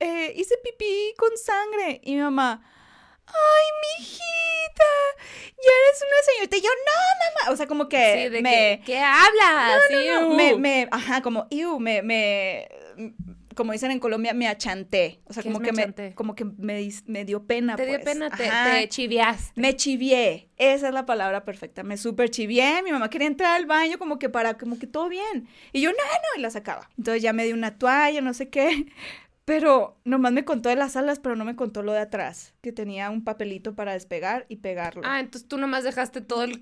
eh, 0.00 0.32
hice 0.36 0.54
pipí 0.62 1.14
con 1.18 1.30
sangre. 1.36 2.00
Y 2.04 2.14
mi 2.14 2.22
mamá, 2.22 2.62
ay, 3.26 3.66
mijita, 3.98 4.92
ya 5.56 5.72
eres 5.86 6.02
una 6.02 6.22
señorita. 6.32 6.56
Y 6.56 6.60
yo, 6.60 6.68
no, 6.68 7.42
mamá. 7.44 7.52
O 7.52 7.56
sea, 7.56 7.66
como 7.66 7.88
que 7.88 8.24
sí, 8.24 8.28
de 8.30 8.42
me... 8.42 8.50
que, 8.50 8.82
¿qué 8.86 8.98
hablas? 8.98 9.82
No, 9.90 10.00
Iu. 10.00 10.34
me, 10.34 10.56
me, 10.56 10.88
ajá, 10.90 11.22
como, 11.22 11.46
iu, 11.50 11.78
me, 11.78 12.02
me, 12.02 12.68
como 13.56 13.72
dicen 13.72 13.90
en 13.90 13.98
Colombia, 13.98 14.34
me 14.34 14.46
achanté. 14.46 15.20
O 15.24 15.32
sea, 15.32 15.42
¿Qué 15.42 15.50
como 15.50 15.60
que 15.64 15.72
me 15.72 16.14
como 16.14 16.34
que 16.34 16.44
me, 16.44 16.88
me 17.06 17.24
dio 17.24 17.46
pena, 17.46 17.74
Te 17.74 17.86
dio 17.86 17.98
pues. 18.00 18.04
pena, 18.04 18.30
te, 18.30 18.44
te 18.44 18.88
chiviaste. 18.88 19.60
Me 19.60 19.74
chivié, 19.74 20.50
esa 20.58 20.88
es 20.88 20.94
la 20.94 21.06
palabra 21.06 21.44
perfecta, 21.44 21.82
me 21.82 21.96
super 21.96 22.30
chivié, 22.30 22.82
mi 22.82 22.92
mamá 22.92 23.08
quería 23.10 23.26
entrar 23.26 23.56
al 23.56 23.66
baño 23.66 23.98
como 23.98 24.18
que 24.18 24.28
para, 24.28 24.58
como 24.58 24.78
que 24.78 24.86
todo 24.86 25.08
bien, 25.08 25.48
y 25.72 25.80
yo, 25.80 25.90
no, 25.90 25.96
no, 25.96 26.38
y 26.38 26.42
la 26.42 26.50
sacaba. 26.50 26.88
Entonces 26.98 27.22
ya 27.22 27.32
me 27.32 27.44
di 27.44 27.52
una 27.52 27.78
toalla, 27.78 28.20
no 28.20 28.34
sé 28.34 28.50
qué, 28.50 28.86
pero 29.46 29.96
nomás 30.04 30.32
me 30.32 30.44
contó 30.44 30.68
de 30.68 30.76
las 30.76 30.96
alas, 30.96 31.20
pero 31.20 31.36
no 31.36 31.44
me 31.44 31.54
contó 31.54 31.82
lo 31.84 31.92
de 31.92 32.00
atrás, 32.00 32.52
que 32.60 32.72
tenía 32.72 33.10
un 33.10 33.22
papelito 33.22 33.76
para 33.76 33.92
despegar 33.92 34.44
y 34.48 34.56
pegarlo. 34.56 35.02
Ah, 35.04 35.20
entonces 35.20 35.48
tú 35.48 35.56
nomás 35.56 35.84
dejaste 35.84 36.20
todo 36.20 36.42
el... 36.42 36.60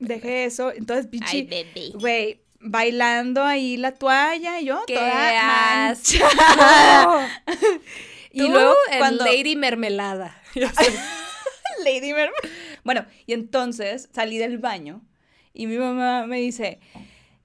Dejé 0.00 0.44
eso, 0.44 0.72
entonces, 0.72 1.08
bebé. 1.08 1.92
güey, 1.94 2.42
bailando 2.58 3.44
ahí 3.44 3.76
la 3.76 3.94
toalla, 3.94 4.60
y 4.60 4.66
yo 4.66 4.82
¡Qué 4.86 4.94
toda 4.94 5.86
manchada. 5.86 7.42
Y 8.30 8.46
luego 8.46 8.74
cuando 8.98 9.24
Lady 9.24 9.56
Mermelada. 9.56 10.36
Lady 11.84 12.12
Mermelada. 12.12 12.48
Bueno, 12.84 13.06
y 13.26 13.32
entonces 13.32 14.08
salí 14.12 14.38
del 14.38 14.58
baño 14.58 15.02
y 15.52 15.66
mi 15.66 15.78
mamá 15.78 16.26
me 16.26 16.38
dice, 16.38 16.80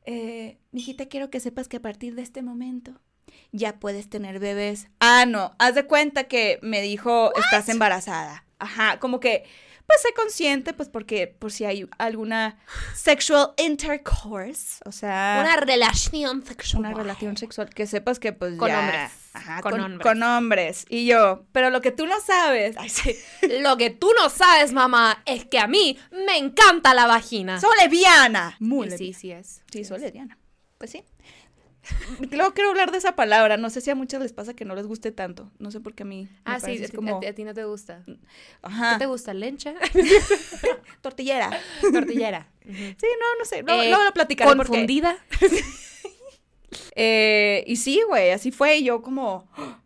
eh, 0.05 0.57
mijita, 0.71 1.07
quiero 1.07 1.29
que 1.29 1.39
sepas 1.39 1.67
que 1.67 1.77
a 1.77 1.81
partir 1.81 2.15
de 2.15 2.21
este 2.21 2.41
momento 2.41 2.99
ya 3.53 3.79
puedes 3.79 4.09
tener 4.09 4.39
bebés. 4.39 4.87
Ah, 4.99 5.25
no, 5.25 5.55
haz 5.59 5.75
de 5.75 5.85
cuenta 5.85 6.25
que 6.25 6.59
me 6.61 6.81
dijo, 6.81 7.31
estás 7.35 7.69
embarazada. 7.69 8.43
Ajá, 8.59 8.99
como 8.99 9.19
que, 9.21 9.43
pues 9.87 10.01
sé 10.01 10.13
consciente, 10.15 10.73
pues 10.73 10.89
porque 10.89 11.27
por 11.27 11.51
si 11.51 11.63
hay 11.65 11.87
alguna 11.97 12.57
sexual 12.95 13.53
intercourse, 13.57 14.79
o 14.85 14.91
sea... 14.91 15.39
Una 15.41 15.57
relación 15.57 16.45
sexual. 16.45 16.79
una 16.85 16.93
relación 16.93 17.37
sexual, 17.37 17.69
que 17.69 17.85
sepas 17.87 18.19
que 18.19 18.33
pues 18.33 18.55
Con 18.57 18.69
ya- 18.69 18.79
hombres. 18.79 19.11
Ajá, 19.35 19.61
Con 19.61 19.71
con, 19.71 19.81
hombres. 19.81 20.01
con 20.03 20.23
hombres. 20.23 20.85
Y 20.89 21.05
yo, 21.07 21.45
pero 21.51 21.69
lo 21.71 21.81
que 21.81 21.91
tú 21.91 22.05
no 22.05 22.19
sabes, 22.21 22.75
ay, 22.77 22.89
sí, 22.89 23.15
Lo 23.61 23.77
que 23.77 23.89
tú 23.89 24.09
no 24.21 24.29
sabes, 24.29 24.71
mamá, 24.73 25.23
es 25.25 25.45
que 25.45 25.57
a 25.59 25.67
mí 25.67 25.97
me 26.11 26.37
encanta 26.37 26.93
la 26.93 27.07
vagina. 27.07 27.59
soy 27.59 27.75
lesbiana. 27.81 28.55
Muy 28.59 28.87
lesbiana. 28.89 29.13
sí, 29.13 29.19
sí 29.19 29.31
es. 29.31 29.61
Sí, 29.71 29.83
soy 29.85 29.99
lesbiana. 29.99 30.37
Pues 30.77 30.91
sí. 30.91 31.03
Luego 32.31 32.53
quiero 32.53 32.69
hablar 32.69 32.91
de 32.91 32.97
esa 32.97 33.15
palabra. 33.15 33.57
No 33.57 33.69
sé 33.69 33.81
si 33.81 33.89
a 33.89 33.95
muchas 33.95 34.21
les 34.21 34.31
pasa 34.33 34.53
que 34.53 34.65
no 34.65 34.75
les 34.75 34.85
guste 34.87 35.11
tanto. 35.11 35.51
No 35.59 35.69
sé 35.71 35.79
por 35.79 35.93
qué 35.93 36.03
a 36.03 36.05
mí. 36.05 36.27
Ah, 36.45 36.59
sí, 36.59 36.71
es 36.71 36.91
que 36.91 36.97
a, 37.27 37.33
ti- 37.33 37.43
no 37.43 37.53
te 37.53 37.65
gusta. 37.65 38.03
¿Qué 38.05 38.17
Ajá. 38.61 38.97
te 38.97 39.05
gusta? 39.05 39.33
¿Lencha? 39.33 39.73
Tortillera. 41.01 41.49
Tortillera. 41.81 42.47
Sí, 42.65 42.71
no, 43.19 43.39
no 43.39 43.45
sé. 43.45 43.63
Luego, 43.63 43.81
Eh, 43.81 43.89
lo 44.05 44.13
platicaré 44.13 44.49
porque- 44.55 44.69
¿Confundida? 44.69 45.17
Eh, 46.95 47.63
y 47.67 47.75
sí, 47.75 48.01
güey, 48.07 48.31
así 48.31 48.51
fue. 48.51 48.77
Y 48.77 48.85
yo 48.85 49.01
como. 49.01 49.49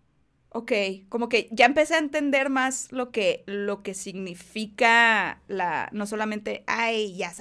Ok, 0.49 0.71
como 1.09 1.29
que 1.29 1.49
ya 1.51 1.65
empecé 1.67 1.93
a 1.93 1.99
entender 1.99 2.49
más 2.49 2.91
lo 2.91 3.11
que, 3.11 3.43
lo 3.45 3.83
que 3.83 3.93
significa 3.93 5.39
la. 5.47 5.87
No 5.91 6.07
solamente, 6.07 6.63
ay, 6.65 7.15
ya 7.15 7.31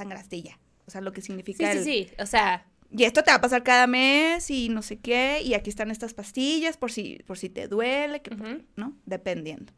ya. 0.42 0.58
O 0.86 0.90
sea, 0.90 1.00
lo 1.00 1.12
que 1.14 1.22
Sí, 1.22 1.28
significa 1.28 1.72
sí, 1.72 1.78
el- 1.78 1.84
sí. 1.84 2.10
O 2.18 2.26
sea, 2.26 2.66
Y 2.90 3.04
esto 3.04 3.22
te 3.22 3.30
va 3.30 3.36
a 3.36 3.40
pasar 3.40 3.62
cada 3.62 3.86
mes 3.86 4.50
y 4.50 4.68
no 4.68 4.82
sé 4.82 4.98
qué. 4.98 5.42
Y 5.44 5.54
aquí 5.54 5.70
están 5.70 5.90
estas 5.90 6.14
pastillas 6.14 6.76
por 6.76 6.92
si, 6.92 7.18
por 7.26 7.38
si 7.38 7.48
te 7.48 7.68
duele, 7.68 8.22
que. 8.22 8.30
¿no? 8.76 8.96
Dependiendo. 9.06 9.72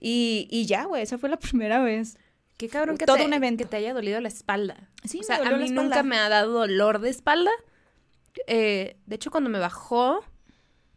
Y, 0.00 0.48
y 0.50 0.66
ya, 0.66 0.84
güey, 0.84 1.02
esa 1.02 1.18
fue 1.18 1.28
la 1.28 1.38
primera 1.38 1.82
vez. 1.82 2.16
qué 2.56 2.68
cabrón 2.68 2.96
que, 2.96 3.06
Todo 3.06 3.18
te, 3.18 3.24
un 3.26 3.32
evento. 3.34 3.62
que 3.64 3.68
te 3.68 3.76
haya 3.76 3.92
dolido 3.92 4.20
la 4.20 4.28
espalda. 4.28 4.88
Sí, 5.04 5.18
o 5.18 5.20
me 5.20 5.24
sea, 5.26 5.36
a 5.36 5.56
mí 5.56 5.70
nunca 5.70 6.02
me 6.02 6.16
ha 6.16 6.28
dado 6.28 6.52
dolor 6.60 7.00
de 7.00 7.10
espalda. 7.10 7.50
Eh, 8.46 8.96
de 9.06 9.14
hecho, 9.16 9.30
cuando 9.30 9.50
me 9.50 9.58
bajó, 9.58 10.24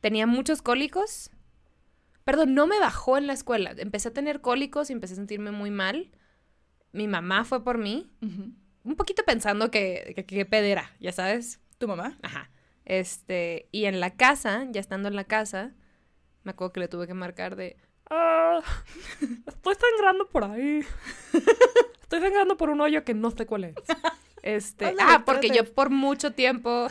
tenía 0.01 0.25
muchos 0.27 0.61
cólicos. 0.61 1.29
Perdón, 2.23 2.53
no 2.53 2.67
me 2.67 2.79
bajó 2.79 3.17
en 3.17 3.27
la 3.27 3.33
escuela. 3.33 3.73
Empecé 3.77 4.07
a 4.09 4.13
tener 4.13 4.39
cólicos 4.39 4.89
y 4.89 4.93
empecé 4.93 5.13
a 5.13 5.17
sentirme 5.17 5.51
muy 5.51 5.71
mal. 5.71 6.09
Mi 6.93 7.07
mamá 7.07 7.43
fue 7.43 7.63
por 7.63 7.77
mí. 7.77 8.09
Ujú. 8.21 8.53
Un 8.83 8.95
poquito 8.95 9.23
pensando 9.23 9.71
que, 9.71 10.13
que, 10.15 10.25
que 10.25 10.45
pedera, 10.45 10.91
ya 10.99 11.11
sabes. 11.11 11.59
¿Tu 11.77 11.87
mamá? 11.87 12.17
Ajá. 12.21 12.49
Este, 12.85 13.69
y 13.71 13.85
en 13.85 13.99
la 13.99 14.15
casa, 14.15 14.65
ya 14.69 14.81
estando 14.81 15.07
en 15.07 15.15
la 15.15 15.23
casa, 15.23 15.71
me 16.43 16.51
acuerdo 16.51 16.73
que 16.73 16.79
le 16.81 16.87
tuve 16.89 17.07
que 17.07 17.13
marcar 17.13 17.55
de. 17.55 17.77
"Ah, 18.09 18.59
estoy 19.47 19.75
sangrando 19.75 20.29
por 20.29 20.43
ahí. 20.43 20.81
Estoy 22.03 22.21
sangrando 22.21 22.57
por 22.57 22.69
un 22.69 22.79
hoyo 22.81 23.03
que 23.03 23.13
no 23.15 23.31
sé 23.31 23.45
cuál 23.45 23.63
es. 23.65 23.75
Este. 24.43 24.93
Ah, 24.99 25.23
porque 25.25 25.49
yo 25.49 25.63
por 25.73 25.89
mucho 25.89 26.33
tiempo. 26.33 26.87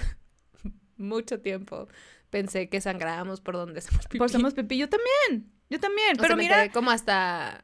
mucho 0.97 1.41
tiempo 1.41 1.87
pensé 2.31 2.71
que 2.71 2.81
sangrábamos 2.81 3.43
por 3.43 3.55
donde 3.55 3.81
hacemos 3.81 4.07
pipí. 4.07 4.17
Por 4.19 4.25
hacemos 4.27 4.55
pipí. 4.55 4.79
Yo 4.79 4.89
también. 4.89 5.53
Yo 5.69 5.79
también. 5.79 6.13
O 6.13 6.23
pero 6.23 6.29
sea, 6.29 6.37
me 6.37 6.43
mira. 6.45 6.57
quedé 6.57 6.71
como 6.73 6.91
hasta 6.91 7.63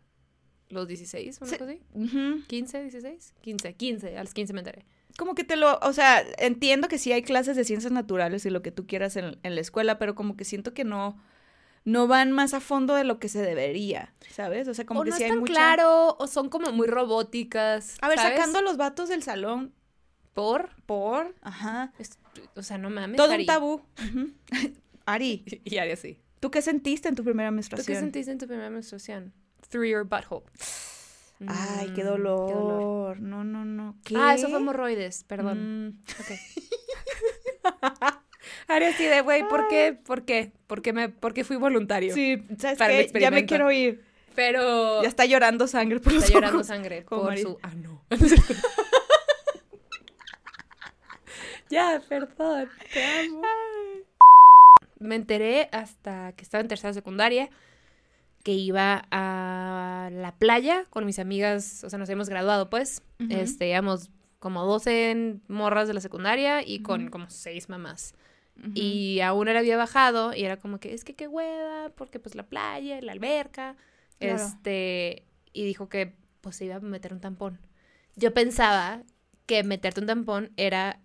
los 0.70 0.86
16, 0.88 1.38
una 1.40 1.50
Sí. 1.50 1.56
cosa 1.58 1.70
así. 1.70 1.80
Ujú. 1.94 2.42
15, 2.46 2.82
16, 2.82 3.34
15, 3.40 3.74
15, 3.74 4.18
a 4.18 4.22
los 4.24 4.34
15 4.34 4.52
me 4.52 4.60
enteré. 4.60 4.84
Como 5.16 5.34
que 5.34 5.42
te 5.44 5.56
lo, 5.56 5.78
o 5.80 5.92
sea, 5.92 6.22
entiendo 6.38 6.86
que 6.88 6.98
sí 6.98 7.10
hay 7.12 7.22
clases 7.22 7.56
de 7.56 7.64
ciencias 7.64 7.92
naturales 7.92 8.44
y 8.46 8.50
lo 8.50 8.62
que 8.62 8.70
tú 8.70 8.86
quieras 8.86 9.16
en, 9.16 9.38
en 9.42 9.54
la 9.54 9.60
escuela, 9.60 9.98
pero 9.98 10.14
como 10.14 10.36
que 10.36 10.44
siento 10.44 10.74
que 10.74 10.84
no, 10.84 11.20
no 11.84 12.06
van 12.06 12.30
más 12.30 12.54
a 12.54 12.60
fondo 12.60 12.94
de 12.94 13.02
lo 13.04 13.18
que 13.18 13.28
se 13.28 13.40
debería, 13.42 14.14
¿sabes? 14.30 14.68
O 14.68 14.74
sea, 14.74 14.84
como 14.86 15.00
o 15.00 15.04
que 15.04 15.10
no 15.10 15.16
sí 15.16 15.22
es 15.22 15.26
hay 15.26 15.30
tan 15.32 15.40
mucha... 15.40 15.52
claro, 15.54 16.16
o 16.18 16.26
son 16.28 16.48
como 16.50 16.70
muy 16.72 16.86
robóticas. 16.86 17.96
A 18.00 18.08
ver, 18.08 18.18
¿sabes? 18.18 18.34
sacando 18.38 18.58
a 18.58 18.62
los 18.62 18.76
vatos 18.76 19.08
del 19.08 19.22
salón 19.24 19.72
por. 20.34 20.70
por, 20.86 21.34
ajá, 21.42 21.92
Es- 21.98 22.18
o 22.54 22.62
sea, 22.62 22.78
no 22.78 22.88
mames. 22.90 23.16
todo 23.16 23.32
Ari. 23.32 23.42
un 23.42 23.46
tabú. 23.46 23.82
Ari, 25.06 25.44
Y 25.64 25.78
Ari 25.78 25.92
así. 25.92 26.18
¿tú 26.40 26.50
qué 26.52 26.62
sentiste 26.62 27.08
en 27.08 27.14
tu 27.16 27.24
primera 27.24 27.48
¿Tú 27.50 27.54
menstruación? 27.56 27.96
qué 27.96 28.00
sentiste 28.00 28.30
en 28.30 28.38
tu 28.38 28.46
primera 28.46 28.70
menstruación? 28.70 29.32
Through 29.70 29.86
your 29.88 30.04
butthole. 30.04 30.44
Ay, 31.46 31.90
Mm, 31.90 31.94
qué 31.94 32.02
dolor. 32.02 33.20
No, 33.20 33.44
no, 33.44 33.64
no. 33.64 33.96
¿Qué? 34.04 34.16
Ah, 34.16 34.34
eso 34.34 34.48
fue 34.48 34.58
hemorroides, 34.58 35.24
perdón. 35.24 35.88
Mm. 35.88 35.98
Ok. 36.20 36.30
Así 38.68 39.04
de, 39.04 39.20
güey, 39.20 39.46
¿por 39.48 39.68
qué? 39.68 39.96
¿Por 40.04 40.24
qué? 40.24 40.50
¿Por 40.66 40.82
qué, 40.82 40.92
me, 40.92 41.08
por 41.08 41.32
qué 41.34 41.44
fui 41.44 41.56
voluntario? 41.56 42.12
Sí, 42.14 42.42
¿sabes 42.58 42.78
Para 42.78 42.92
qué? 42.92 43.10
Ya 43.20 43.30
me 43.30 43.46
quiero 43.46 43.70
ir. 43.70 44.02
Pero 44.34 45.02
Ya 45.02 45.08
está 45.08 45.24
llorando 45.24 45.66
sangre 45.66 46.00
por 46.00 46.12
los 46.12 46.22
está 46.22 46.34
llorando 46.34 46.62
sangre 46.64 47.02
por 47.02 47.36
su... 47.38 47.58
Ah, 47.62 47.74
no. 47.74 48.00
ya, 51.70 52.00
perdón. 52.08 52.68
Te 52.92 53.04
amo. 53.04 53.42
Me 55.00 55.16
enteré 55.16 55.68
hasta 55.72 56.32
que 56.32 56.42
estaba 56.42 56.60
en 56.62 56.68
tercera 56.68 56.92
secundaria 56.92 57.50
que 58.48 58.54
iba 58.54 59.06
a 59.10 60.08
la 60.10 60.34
playa 60.38 60.86
con 60.88 61.04
mis 61.04 61.18
amigas, 61.18 61.84
o 61.84 61.90
sea, 61.90 61.98
nos 61.98 62.08
habíamos 62.08 62.30
graduado, 62.30 62.70
pues. 62.70 63.02
Este, 63.28 63.68
íbamos 63.68 64.10
como 64.38 64.64
12 64.64 65.40
morras 65.48 65.86
de 65.86 65.92
la 65.92 66.00
secundaria 66.00 66.66
y 66.66 66.80
con 66.80 67.10
como 67.10 67.28
6 67.28 67.68
mamás. 67.68 68.14
Ujú. 68.56 68.70
Y 68.72 69.20
a 69.20 69.34
una 69.34 69.52
le 69.52 69.58
había 69.58 69.76
bajado 69.76 70.32
y 70.34 70.44
era 70.44 70.56
como 70.56 70.80
que, 70.80 70.94
es 70.94 71.04
que 71.04 71.14
qué 71.14 71.28
hueva, 71.28 71.90
porque 71.94 72.20
pues 72.20 72.34
la 72.36 72.44
playa, 72.44 73.02
la 73.02 73.12
alberca. 73.12 73.76
Claro. 74.18 74.36
Este, 74.36 75.26
y 75.52 75.66
dijo 75.66 75.90
que 75.90 76.14
pues 76.40 76.56
se 76.56 76.64
iba 76.64 76.76
a 76.76 76.80
meter 76.80 77.12
un 77.12 77.20
tampón. 77.20 77.60
Yo 78.16 78.32
pensaba 78.32 79.02
que 79.44 79.62
meterte 79.62 80.00
un 80.00 80.06
tampón 80.06 80.52
era 80.56 81.02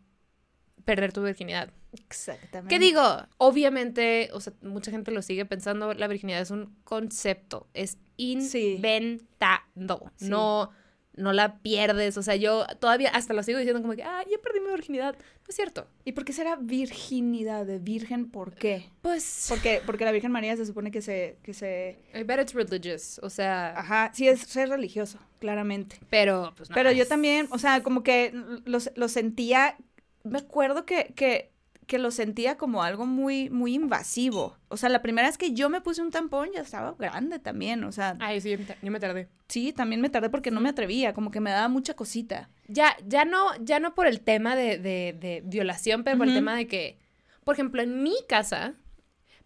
perder 0.85 1.11
tu 1.11 1.21
virginidad. 1.21 1.73
Exactamente. 1.93 2.73
¿Qué 2.73 2.79
digo? 2.79 3.01
Obviamente, 3.37 4.29
o 4.33 4.39
sea, 4.41 4.53
mucha 4.61 4.91
gente 4.91 5.11
lo 5.11 5.21
sigue 5.21 5.45
pensando, 5.45 5.93
la 5.93 6.07
virginidad 6.07 6.41
es 6.41 6.51
un 6.51 6.75
concepto, 6.83 7.67
es 7.73 7.97
inventado, 8.17 10.11
Sí. 10.15 10.29
no, 10.29 10.71
no 11.15 11.31
la 11.33 11.59
pierdes, 11.59 12.17
o 12.17 12.23
sea, 12.23 12.35
yo 12.35 12.65
todavía 12.79 13.09
hasta 13.09 13.33
lo 13.33 13.43
sigo 13.43 13.59
diciendo 13.59 13.81
como 13.81 13.95
que, 13.95 14.03
ah, 14.03 14.23
ya 14.29 14.37
perdí 14.41 14.59
mi 14.59 14.69
virginidad, 14.71 15.13
no 15.15 15.45
es 15.47 15.55
cierto. 15.55 15.87
¿Y 16.05 16.13
por 16.13 16.25
qué 16.25 16.33
será 16.33 16.55
virginidad 16.55 17.65
de 17.67 17.77
virgen? 17.79 18.29
¿Por 18.31 18.55
qué? 18.55 18.89
Pues, 19.01 19.45
Porque, 19.49 19.81
porque 19.85 20.05
la 20.05 20.11
Virgen 20.11 20.31
María 20.31 20.55
se 20.57 20.65
supone 20.65 20.89
que 20.89 21.01
se, 21.01 21.37
que 21.43 21.53
se... 21.53 21.99
I 22.15 22.23
bet 22.23 22.39
it's 22.41 22.53
religious, 22.53 23.19
o 23.21 23.29
sea, 23.29 23.77
Ajá, 23.77 24.11
sí 24.13 24.27
es 24.27 24.39
ser 24.41 24.69
religioso, 24.69 25.19
claramente. 25.39 25.97
pero, 26.09 26.53
pues, 26.57 26.69
no, 26.69 26.73
Pero 26.73 26.91
yo 26.91 27.07
también, 27.07 27.47
o 27.51 27.59
sea, 27.59 27.83
como 27.83 28.01
que 28.01 28.33
lo, 28.65 28.79
lo 28.95 29.07
sentía, 29.07 29.77
me 30.23 30.39
acuerdo 30.39 30.85
que, 30.85 31.13
que, 31.15 31.51
que 31.87 31.97
lo 31.99 32.11
sentía 32.11 32.57
como 32.57 32.81
algo 32.83 33.05
muy, 33.05 33.49
muy 33.49 33.73
invasivo. 33.75 34.57
O 34.69 34.77
sea, 34.77 34.89
la 34.89 35.01
primera 35.01 35.27
vez 35.27 35.37
que 35.37 35.53
yo 35.53 35.69
me 35.69 35.81
puse 35.81 36.01
un 36.01 36.11
tampón 36.11 36.49
ya 36.53 36.61
estaba 36.61 36.93
grande 36.97 37.39
también, 37.39 37.83
o 37.83 37.91
sea, 37.91 38.15
Ay, 38.19 38.39
sí, 38.41 38.55
yo 38.81 38.91
me 38.91 38.99
tardé. 38.99 39.27
sí, 39.47 39.73
también 39.73 39.99
me 40.01 40.09
tardé 40.09 40.29
porque 40.29 40.51
no 40.51 40.61
me 40.61 40.69
atrevía, 40.69 41.13
como 41.13 41.31
que 41.31 41.39
me 41.41 41.51
daba 41.51 41.67
mucha 41.67 41.93
cosita. 41.95 42.49
Ya, 42.67 42.95
ya 43.05 43.25
no, 43.25 43.47
ya 43.61 43.79
no 43.79 43.93
por 43.95 44.07
el 44.07 44.21
tema 44.21 44.55
de, 44.55 44.77
de, 44.77 45.15
de 45.19 45.41
violación, 45.45 46.03
pero 46.03 46.17
por 46.17 46.27
el 46.27 46.33
tema 46.33 46.55
de 46.55 46.67
que, 46.67 46.99
por 47.43 47.55
ejemplo, 47.55 47.81
en 47.81 48.01
mi 48.03 48.15
casa, 48.29 48.73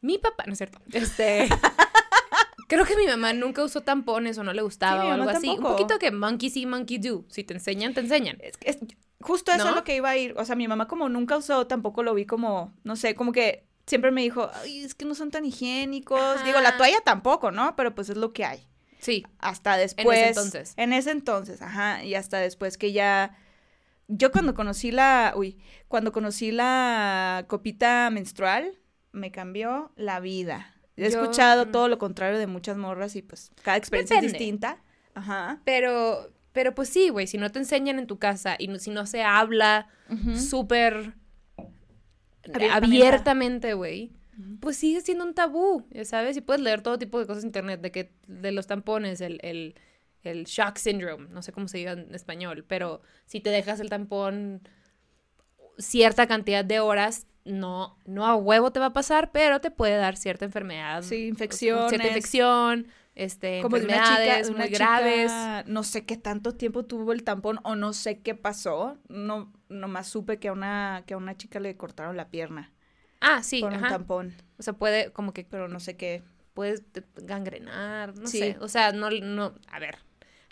mi 0.01 0.17
papá, 0.19 0.43
no 0.45 0.53
es 0.53 0.59
cierto, 0.59 0.79
este, 0.93 1.47
creo 2.67 2.85
que 2.85 2.95
mi 2.95 3.05
mamá 3.07 3.33
nunca 3.33 3.63
usó 3.63 3.81
tampones 3.81 4.37
o 4.37 4.43
no 4.43 4.53
le 4.53 4.61
gustaba 4.61 5.01
Sí, 5.01 5.07
o 5.07 5.11
algo 5.11 5.29
así. 5.29 5.47
Un 5.49 5.61
poquito 5.61 5.97
que 5.99 6.11
monkey 6.11 6.49
see, 6.49 6.65
monkey 6.65 6.97
do. 6.99 7.25
Si 7.29 7.43
te 7.43 7.53
enseñan, 7.53 7.93
te 7.93 8.01
enseñan. 8.01 8.37
Es, 8.41 8.55
es- 8.61 8.77
justo 9.21 9.51
eso 9.51 9.63
¿No? 9.63 9.69
es 9.71 9.75
lo 9.75 9.83
que 9.83 9.95
iba 9.95 10.09
a 10.09 10.17
ir. 10.17 10.33
O 10.37 10.45
sea, 10.45 10.55
mi 10.55 10.67
mamá 10.67 10.87
como 10.87 11.09
nunca 11.09 11.37
usó, 11.37 11.67
tampoco 11.67 12.03
lo 12.03 12.13
vi 12.13 12.25
como, 12.25 12.73
no 12.83 12.95
sé, 12.95 13.15
como 13.15 13.31
que 13.31 13.65
siempre 13.85 14.11
me 14.11 14.21
dijo, 14.21 14.49
ay, 14.53 14.83
es 14.83 14.95
que 14.95 15.05
no 15.05 15.15
son 15.15 15.31
tan 15.31 15.45
higiénicos. 15.45 16.19
Ajá. 16.19 16.43
Digo, 16.45 16.59
la 16.61 16.77
toalla 16.77 17.01
tampoco, 17.01 17.51
¿no? 17.51 17.75
Pero 17.75 17.95
pues 17.95 18.09
es 18.09 18.17
lo 18.17 18.33
que 18.33 18.45
hay. 18.45 18.67
Sí, 18.99 19.25
Hasta 19.39 19.77
después. 19.77 20.27
entonces. 20.27 20.73
En 20.75 20.91
ese 20.91 21.11
entonces, 21.11 21.61
ajá. 21.61 22.03
Y 22.03 22.15
hasta 22.15 22.37
después 22.39 22.77
que 22.77 22.91
ya. 22.91 23.37
Yo 24.07 24.31
cuando 24.31 24.53
conocí 24.53 24.91
la. 24.91 25.33
Uy, 25.35 25.59
cuando 25.87 26.11
conocí 26.11 26.51
la 26.51 27.45
copita 27.47 28.09
menstrual, 28.09 28.77
me 29.11 29.31
cambió 29.31 29.91
la 29.95 30.19
vida. 30.19 30.73
He 30.95 31.09
Yo- 31.09 31.21
escuchado 31.21 31.67
mm. 31.67 31.71
todo 31.71 31.87
lo 31.89 31.99
contrario 31.99 32.39
de 32.39 32.47
muchas 32.47 32.77
morras 32.77 33.15
y 33.15 33.21
pues 33.21 33.51
cada 33.61 33.77
experiencia 33.77 34.15
Depende. 34.15 34.35
es 34.35 34.39
distinta. 34.39 34.81
Ajá. 35.13 35.61
pero, 35.63 36.29
pero 36.57 36.73
pues 36.73 36.89
sí, 36.89 37.09
güey, 37.09 37.27
si 37.27 37.37
no 37.37 37.51
te 37.51 37.59
enseñan 37.59 37.99
en 37.99 38.07
tu 38.07 38.17
casa 38.17 38.55
y 38.57 38.67
no- 38.67 38.79
si 38.79 38.89
no 38.89 39.05
se 39.05 39.21
habla 39.21 39.89
Ujú. 40.09 40.35
súper 40.35 41.13
Abiertamente. 42.71 43.75
güey, 43.75 44.11
pues 44.59 44.77
sigue 44.77 45.01
siendo 45.01 45.23
un 45.23 45.35
tabú, 45.35 45.85
ya 45.91 46.03
sabes, 46.03 46.35
y 46.35 46.41
puedes 46.41 46.63
leer 46.63 46.81
todo 46.81 46.97
tipo 46.97 47.19
de 47.19 47.27
cosas 47.27 47.43
en 47.43 47.49
internet, 47.49 47.79
de 47.81 47.91
que 47.91 48.11
de 48.25 48.51
los 48.51 48.65
tampones, 48.65 49.21
el, 49.21 49.39
el, 49.43 49.75
el 50.23 50.45
shock 50.45 50.77
syndrome, 50.77 51.27
no 51.29 51.43
sé 51.43 51.51
cómo 51.51 51.67
se 51.67 51.77
diga 51.77 51.91
en 51.91 52.15
español, 52.15 52.65
pero 52.67 53.01
si 53.27 53.39
te 53.39 53.51
dejas 53.51 53.79
el 53.79 53.89
tampón 53.89 54.67
cierta 55.77 56.25
cantidad 56.25 56.65
de 56.65 56.79
horas, 56.79 57.27
no, 57.45 57.99
no 58.05 58.25
a 58.25 58.35
huevo 58.35 58.71
te 58.71 58.79
va 58.79 58.87
a 58.87 58.93
pasar, 58.93 59.31
pero 59.31 59.61
te 59.61 59.69
puede 59.69 59.95
dar 59.97 60.17
cierta 60.17 60.43
enfermedad. 60.45 61.03
Sí, 61.03 61.27
infecciones. 61.27 61.89
Cierta 61.89 62.07
infección, 62.07 62.87
este, 63.17 63.61
Como 63.61 63.77
de 63.79 63.85
una 63.85 63.95
chica, 64.03 64.51
una 64.53 64.67
graves. 64.67 65.23
chica, 65.31 65.63
no 65.67 65.83
sé 65.83 66.05
qué 66.05 66.17
tanto 66.17 66.53
tiempo 66.53 66.85
tuvo 66.85 67.11
el 67.13 67.23
tampón 67.23 67.59
o 67.63 67.75
no 67.75 67.91
sé 67.93 68.19
qué 68.21 68.35
pasó. 68.35 68.97
No, 69.09 69.51
nomás 69.69 70.07
supe 70.07 70.37
que 70.39 70.47
a 70.49 70.53
una, 70.53 71.03
que 71.05 71.15
a 71.15 71.17
una 71.17 71.35
chica 71.35 71.59
le 71.59 71.75
cortaron 71.75 72.15
la 72.15 72.29
pierna 72.29 72.71
Ah, 73.19 73.41
sí, 73.43 73.61
con 73.61 73.73
un 73.73 73.81
tampón, 73.81 74.33
O 74.59 74.63
sea, 74.63 74.73
puede 74.73 75.11
como 75.11 75.33
que 75.33 75.43
pero 75.43 75.67
no 75.67 75.79
sé 75.79 75.97
qué. 75.97 76.21
puedes 76.53 76.83
te- 76.91 77.03
gangrenar, 77.23 78.15
no 78.17 78.27
Sí. 78.27 78.39
sé. 78.39 78.57
O 78.61 78.67
sea, 78.67 78.91
no, 78.91 79.09
no, 79.09 79.53
a 79.67 79.79
ver, 79.79 79.97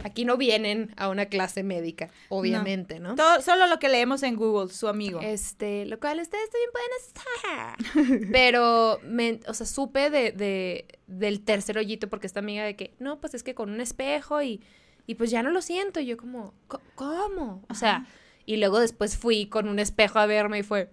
aquí 0.04 0.26
no 0.26 0.38
vienen 0.38 0.94
a 0.98 1.10
una 1.10 1.26
clase 1.28 1.64
médica, 1.64 2.10
obviamente, 2.30 3.00
¿no? 3.00 3.16
Todo, 3.16 3.42
solo 3.42 3.68
lo 3.68 3.80
que 3.80 3.90
leemos 3.90 4.24
en 4.24 4.36
Google, 4.36 4.72
su 4.74 4.88
amigo. 4.88 5.20
Este, 5.22 5.86
lo 5.86 6.00
cual 6.00 6.20
ustedes 6.20 6.50
también 6.50 6.70
pueden 6.72 8.18
hacer. 8.18 8.30
Pero, 8.32 9.00
me, 9.04 9.40
o 9.48 9.54
sea, 9.54 9.66
supe 9.66 10.10
de, 10.10 10.32
de, 10.32 10.86
del 11.08 11.42
tercer 11.44 11.78
hoyito 11.78 12.10
porque 12.10 12.28
esta 12.28 12.40
amiga 12.40 12.64
de 12.64 12.76
que, 12.76 12.94
no, 13.00 13.20
pues 13.20 13.34
es 13.34 13.44
que 13.44 13.56
con 13.56 13.70
un 13.72 13.82
espejo 13.82 14.42
y, 14.42 14.62
y 15.08 15.16
pues 15.16 15.32
ya 15.32 15.42
no 15.44 15.50
lo 15.52 15.62
siento. 15.62 16.00
Y 16.00 16.06
yo 16.06 16.18
como, 16.18 16.54
"Co- 16.68 16.82
¿cómo? 16.96 17.64
O 17.70 17.74
sea, 17.76 17.96
Ajá. 17.98 18.08
y 18.46 18.58
luego 18.58 18.80
después 18.80 19.18
fui 19.18 19.48
con 19.48 19.68
un 19.70 19.80
espejo 19.80 20.20
a 20.20 20.26
verme 20.26 20.60
y 20.60 20.64
fue, 20.64 20.90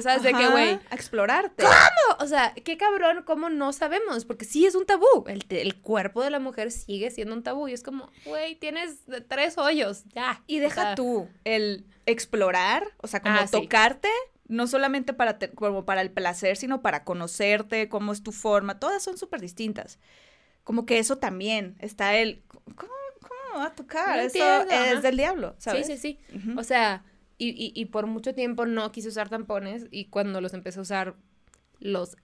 ¿sabes 0.00 0.22
de 0.22 0.32
qué, 0.32 0.46
güey? 0.48 0.78
A 0.90 0.94
explorarte. 0.94 1.64
O 2.20 2.26
sea, 2.26 2.54
qué 2.54 2.76
cabrón, 2.76 3.22
¿cómo 3.24 3.50
no 3.50 3.72
sabemos? 3.72 4.24
Porque 4.24 4.44
sí 4.44 4.66
es 4.66 4.74
un 4.74 4.86
tabú. 4.86 5.24
El, 5.26 5.44
el 5.50 5.76
cuerpo 5.80 6.22
de 6.22 6.30
la 6.30 6.38
mujer 6.40 6.70
sigue 6.70 7.10
siendo 7.10 7.34
un 7.34 7.42
tabú. 7.42 7.68
Y 7.68 7.72
es 7.72 7.82
como, 7.82 8.10
güey, 8.24 8.56
tienes 8.56 9.00
tres 9.28 9.58
hoyos, 9.58 10.04
ya. 10.14 10.42
Y 10.46 10.58
O 10.58 10.62
deja 10.62 10.82
sea, 10.82 10.94
tú 10.94 11.28
el 11.44 11.84
explorar, 12.06 12.88
o 12.98 13.06
sea, 13.06 13.20
como 13.22 13.36
Ah, 13.36 13.46
sí. 13.46 13.52
tocarte, 13.52 14.08
no 14.46 14.66
solamente 14.66 15.12
para, 15.12 15.38
te- 15.38 15.50
como 15.50 15.84
para 15.84 16.00
el 16.00 16.10
placer, 16.10 16.56
sino 16.56 16.80
para 16.82 17.04
conocerte, 17.04 17.88
cómo 17.88 18.12
es 18.12 18.22
tu 18.22 18.32
forma, 18.32 18.78
todas 18.80 19.02
son 19.02 19.18
súper 19.18 19.40
distintas. 19.40 19.98
Como 20.64 20.86
que 20.86 20.98
eso 20.98 21.18
también 21.18 21.76
está 21.80 22.16
el, 22.16 22.42
¿cómo, 22.48 22.92
cómo 23.20 23.58
va 23.58 23.66
a 23.66 23.74
tocar? 23.74 24.16
No 24.16 24.22
eso 24.22 24.38
entiendo, 24.38 24.72
es 24.84 24.92
ajá. 24.92 25.00
del 25.02 25.16
diablo, 25.16 25.54
¿sabes? 25.58 25.86
Sí, 25.86 25.96
sí, 25.98 26.18
sí. 26.28 26.54
O 26.56 26.62
sea, 26.64 27.04
y, 27.36 27.48
y, 27.50 27.72
y 27.74 27.84
por 27.86 28.06
mucho 28.06 28.34
tiempo 28.34 28.66
no 28.66 28.90
quise 28.90 29.08
usar 29.08 29.28
tampones 29.28 29.86
y 29.90 30.06
cuando 30.06 30.40
los 30.40 30.54
empecé 30.54 30.78
a 30.78 30.82
usar, 30.82 31.14
los. 31.80 32.16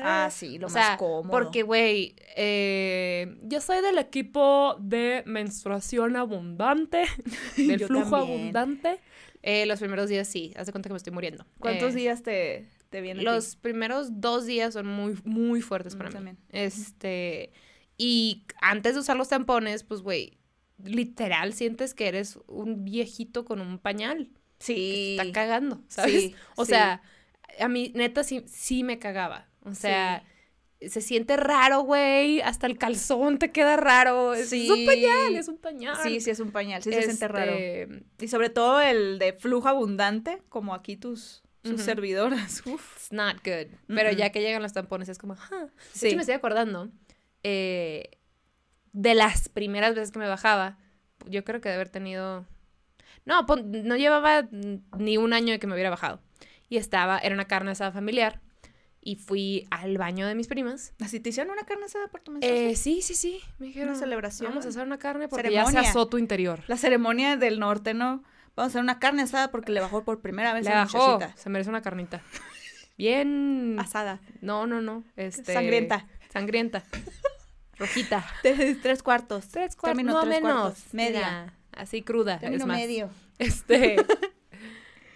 Ah, 0.00 0.28
sí, 0.30 0.58
lo 0.58 0.66
o 0.66 0.70
más 0.70 0.72
sea, 0.72 0.96
cómodo. 0.96 1.30
Porque, 1.30 1.62
güey, 1.62 2.14
eh, 2.36 3.38
yo 3.42 3.60
soy 3.60 3.80
del 3.82 3.98
equipo 3.98 4.76
de 4.80 5.22
menstruación 5.26 6.16
abundante, 6.16 7.04
del 7.56 7.80
Yo 7.80 7.86
flujo 7.86 8.16
también. 8.16 8.16
abundante. 8.16 9.00
Eh, 9.42 9.66
los 9.66 9.80
primeros 9.80 10.08
días 10.08 10.28
sí, 10.28 10.52
haz 10.56 10.66
de 10.66 10.72
cuenta 10.72 10.88
que 10.88 10.92
me 10.94 10.98
estoy 10.98 11.12
muriendo. 11.12 11.46
¿Cuántos 11.58 11.94
Eh, 11.94 11.94
días 11.94 12.22
te, 12.22 12.68
te 12.90 13.00
viene 13.00 13.22
a 13.22 13.26
ti? 13.26 13.26
Los 13.26 13.56
primeros 13.56 14.20
dos 14.20 14.46
días 14.46 14.74
son 14.74 14.86
muy, 14.86 15.18
muy 15.24 15.60
fuertes 15.62 15.94
Mm, 15.94 15.96
para 15.96 16.10
mí. 16.10 16.16
también. 16.16 16.38
Este, 16.50 17.52
y 17.98 18.44
antes 18.60 18.94
de 18.94 19.00
usar 19.00 19.16
los 19.16 19.28
tampones, 19.28 19.84
pues, 19.84 20.00
güey, 20.02 20.38
literal 20.82 21.52
sientes 21.52 21.94
que 21.94 22.08
eres 22.08 22.38
un 22.46 22.84
viejito 22.84 23.44
con 23.44 23.60
un 23.60 23.78
pañal. 23.78 24.30
Sí. 24.58 25.16
Está 25.18 25.32
cagando, 25.32 25.82
¿sabes? 25.88 26.30
Sí, 26.30 26.36
o 26.56 26.64
sí. 26.64 26.70
sea, 26.70 27.02
a 27.62 27.68
mí 27.68 27.92
neta 27.94 28.24
sí, 28.24 28.44
sí 28.46 28.82
me 28.84 28.98
cagaba. 28.98 29.48
O 29.64 29.74
sea, 29.74 30.24
se 30.80 31.00
siente 31.00 31.36
raro, 31.36 31.80
güey. 31.82 32.40
Hasta 32.40 32.66
el 32.66 32.76
calzón 32.78 33.38
te 33.38 33.52
queda 33.52 33.76
raro. 33.76 34.34
Es, 34.34 34.52
es 34.52 34.68
un 34.70 34.84
pañal, 34.84 35.36
es 35.36 35.48
un 35.48 35.58
pañal. 35.58 35.96
Sí, 36.02 36.20
sí 36.20 36.30
es 36.30 36.40
un 36.40 36.50
pañal, 36.52 36.82
sí 36.82 36.92
se 36.92 37.02
siente 37.02 37.28
raro. 37.28 37.52
Este, 37.52 38.02
Y 38.20 38.28
sobre 38.28 38.50
todo 38.50 38.80
el 38.80 39.18
de 39.18 39.32
flujo 39.32 39.68
abundante, 39.68 40.42
como 40.48 40.74
aquí 40.74 40.96
tus, 40.96 41.42
sus 41.64 41.80
servidoras. 41.82 42.62
Uf. 42.66 42.96
It's 42.96 43.12
not 43.12 43.36
good. 43.44 43.72
Pero 43.86 44.10
ya 44.12 44.30
que 44.30 44.40
llegan 44.40 44.62
los 44.62 44.72
tampones 44.72 45.08
es 45.08 45.18
como. 45.18 45.34
De 45.34 45.40
Sí. 45.92 46.08
hecho, 46.08 46.16
me 46.16 46.22
estoy 46.22 46.34
acordando 46.34 46.88
eh, 47.44 48.10
de 48.92 49.14
las 49.14 49.48
primeras 49.48 49.94
veces 49.94 50.10
que 50.10 50.18
me 50.18 50.28
bajaba. 50.28 50.78
Yo 51.26 51.44
creo 51.44 51.60
que 51.60 51.68
de 51.68 51.76
haber 51.76 51.88
tenido. 51.88 52.44
No, 53.24 53.46
no 53.46 53.96
llevaba 53.96 54.48
ni 54.98 55.16
un 55.16 55.32
año 55.32 55.52
de 55.52 55.60
que 55.60 55.68
me 55.68 55.74
hubiera 55.74 55.90
bajado. 55.90 56.20
Y 56.72 56.78
estaba, 56.78 57.18
era 57.18 57.34
una 57.34 57.44
carne 57.44 57.72
asada 57.72 57.92
familiar. 57.92 58.40
Y 59.02 59.16
fui 59.16 59.66
al 59.70 59.98
baño 59.98 60.26
de 60.26 60.34
mis 60.34 60.46
primas. 60.48 60.94
¿Así 61.02 61.20
te 61.20 61.28
hicieron 61.28 61.52
una 61.52 61.64
carne 61.64 61.84
asada 61.84 62.08
por 62.08 62.22
tu 62.22 62.30
menstruación? 62.32 62.70
Eh, 62.70 62.76
sí, 62.76 63.02
sí, 63.02 63.14
sí. 63.14 63.40
Me 63.58 63.66
dijeron. 63.66 63.90
Una 63.90 63.98
celebración. 63.98 64.48
Vamos 64.52 64.64
a 64.64 64.70
hacer 64.70 64.86
una 64.86 64.98
carne 64.98 65.28
porque 65.28 65.52
ya 65.52 65.66
se 65.66 65.76
asó 65.76 66.08
tu 66.08 66.16
interior. 66.16 66.60
La 66.68 66.78
ceremonia 66.78 67.36
del 67.36 67.58
norte, 67.60 67.92
¿no? 67.92 68.22
Vamos 68.56 68.70
a 68.70 68.72
hacer 68.72 68.80
una 68.80 68.98
carne 69.00 69.20
asada 69.20 69.50
porque 69.50 69.70
le 69.70 69.80
bajó 69.80 70.02
por 70.02 70.22
primera 70.22 70.54
vez 70.54 70.64
Le 70.64 70.70
a 70.70 70.74
la 70.76 70.80
bajó. 70.84 71.12
muchachita. 71.16 71.36
Se 71.42 71.50
merece 71.50 71.68
una 71.68 71.82
carnita. 71.82 72.22
Bien. 72.96 73.76
Asada. 73.78 74.20
No, 74.40 74.66
no, 74.66 74.80
no. 74.80 75.04
Este, 75.16 75.52
Sangrienta. 75.52 76.06
Sangrienta. 76.32 76.84
Rojita. 77.76 78.24
Tres, 78.42 78.80
tres 78.80 79.02
cuartos. 79.02 79.46
Tres 79.48 79.76
cuartos, 79.76 79.98
Término 79.98 80.14
no 80.14 80.20
tres 80.22 80.40
menos. 80.42 80.60
cuartos. 80.62 80.94
Media. 80.94 81.52
Así 81.72 82.00
cruda. 82.00 82.38
Término 82.38 82.62
es 82.62 82.66
más. 82.66 82.78
medio. 82.78 83.10
Este. 83.38 83.96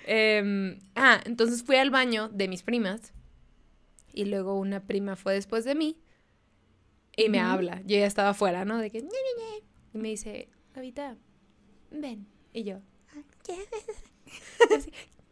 em, 0.06 0.78
ah, 0.94 1.20
entonces 1.24 1.62
fui 1.62 1.76
al 1.76 1.90
baño 1.90 2.28
de 2.28 2.48
mis 2.48 2.62
primas. 2.62 3.12
Y 4.12 4.24
luego 4.24 4.58
una 4.58 4.80
prima 4.80 5.14
fue 5.16 5.34
después 5.34 5.64
de 5.64 5.74
mí. 5.74 5.98
Y 7.16 7.28
me 7.28 7.40
habla. 7.40 7.80
Yo 7.84 7.96
ya 7.98 8.06
estaba 8.06 8.30
afuera, 8.30 8.64
¿no? 8.64 8.78
De 8.78 8.90
que. 8.90 9.02
"Ñe, 9.02 9.08
Ñe, 9.08 9.42
Ñe". 9.42 9.64
Y 9.94 9.98
me 9.98 10.08
dice, 10.08 10.48
Avita, 10.74 11.16
ven. 11.90 12.26
Y 12.52 12.64
yo, 12.64 12.80
"Ah, 13.10 13.22
¿qué? 13.44 13.56
Así, 14.76 14.90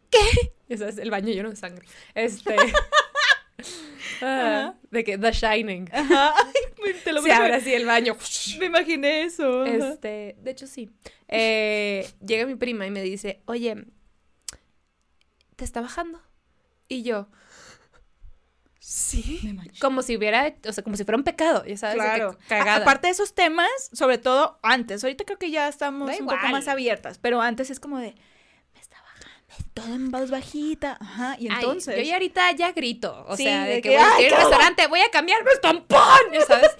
¿Qué? 0.09 0.51
Y 0.67 0.73
eso 0.73 0.87
es 0.87 0.97
el 0.97 1.11
baño 1.11 1.29
lleno 1.33 1.49
de 1.49 1.55
sangre. 1.55 1.85
Este. 2.13 2.55
ah, 4.21 4.75
de 4.91 5.03
que 5.03 5.17
The 5.17 5.31
Shining. 5.31 5.89
Ajá. 5.91 6.33
Ay, 6.85 6.93
te 7.03 7.13
lo 7.13 7.21
Se 7.21 7.31
abre 7.31 7.53
así 7.55 7.73
el 7.73 7.85
baño. 7.85 8.15
Me 8.59 8.65
imaginé 8.67 9.23
eso. 9.23 9.65
Este, 9.65 10.35
de 10.41 10.51
hecho 10.51 10.67
sí. 10.67 10.89
Eh, 11.27 12.07
llega 12.25 12.45
mi 12.45 12.55
prima 12.55 12.85
y 12.85 12.91
me 12.91 13.01
dice, 13.01 13.41
oye, 13.45 13.85
¿te 15.55 15.65
está 15.65 15.81
bajando? 15.81 16.21
Y 16.87 17.03
yo, 17.03 17.27
sí. 18.79 19.57
Como 19.81 20.01
si 20.03 20.15
hubiera, 20.17 20.53
o 20.67 20.71
sea, 20.73 20.83
como 20.83 20.95
si 20.95 21.03
fuera 21.03 21.17
un 21.17 21.23
pecado, 21.23 21.65
ya 21.65 21.77
sabes, 21.77 21.95
que 21.95 22.01
Claro. 22.01 22.37
cagada. 22.47 22.73
A- 22.73 22.81
aparte 22.81 23.07
de 23.07 23.13
esos 23.13 23.33
temas, 23.33 23.69
sobre 23.91 24.17
todo 24.17 24.59
antes, 24.61 25.03
ahorita 25.03 25.23
creo 25.25 25.39
que 25.39 25.49
ya 25.51 25.67
estamos 25.67 26.07
Da 26.09 26.17
un 26.19 26.25
poco 26.27 26.47
más 26.49 26.67
abiertas, 26.67 27.17
pero 27.17 27.41
antes 27.41 27.69
es 27.71 27.79
como 27.79 27.97
de, 27.97 28.13
me 28.73 28.79
está 28.79 28.97
bajando, 29.01 29.69
todo 29.73 29.95
en 29.95 30.11
voz 30.11 30.29
bajita, 30.29 30.97
ajá, 31.01 31.35
y 31.39 31.47
Ay, 31.47 31.55
entonces... 31.55 31.95
yo 31.97 32.03
ya 32.03 32.13
ahorita 32.13 32.51
ya 32.51 32.71
grito, 32.73 33.25
o 33.27 33.35
Sí, 33.35 33.43
sea, 33.43 33.63
de, 33.63 33.75
de 33.75 33.81
que, 33.81 33.89
que, 33.89 33.95
voy 33.95 33.97
a 34.05 34.15
¡ay, 34.17 34.25
ir 34.25 34.33
al 34.33 34.41
restaurante, 34.41 34.87
voy 34.87 34.99
a 35.01 35.09
cambiarme 35.09 35.51
el 35.51 35.61
tampón, 35.61 36.01
ya 36.33 36.41
sabes. 36.45 36.75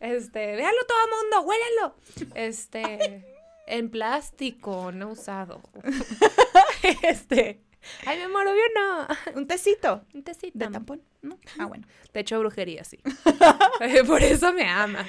Este, 0.00 0.56
véanlo 0.56 0.80
todo 0.88 0.98
el 1.04 1.10
mundo, 1.10 1.40
huélenlo. 1.42 1.94
Este, 2.34 3.22
en 3.66 3.90
plástico, 3.90 4.92
no 4.92 5.08
usado. 5.10 5.60
Este, 7.02 7.60
ay, 8.06 8.18
me 8.18 8.28
muero, 8.28 8.52
yo 8.52 8.80
no. 8.80 9.06
Un 9.36 9.46
tecito 9.46 10.04
Un 10.14 10.22
tecito. 10.22 10.58
de 10.58 10.68
tampón, 10.68 11.02
¿no? 11.22 11.38
Ah, 11.58 11.66
bueno. 11.66 11.86
Te 12.12 12.20
echo 12.20 12.38
brujería, 12.38 12.84
sí. 12.84 12.98
Por 14.06 14.22
eso 14.22 14.52
me 14.52 14.68
ama. 14.68 15.06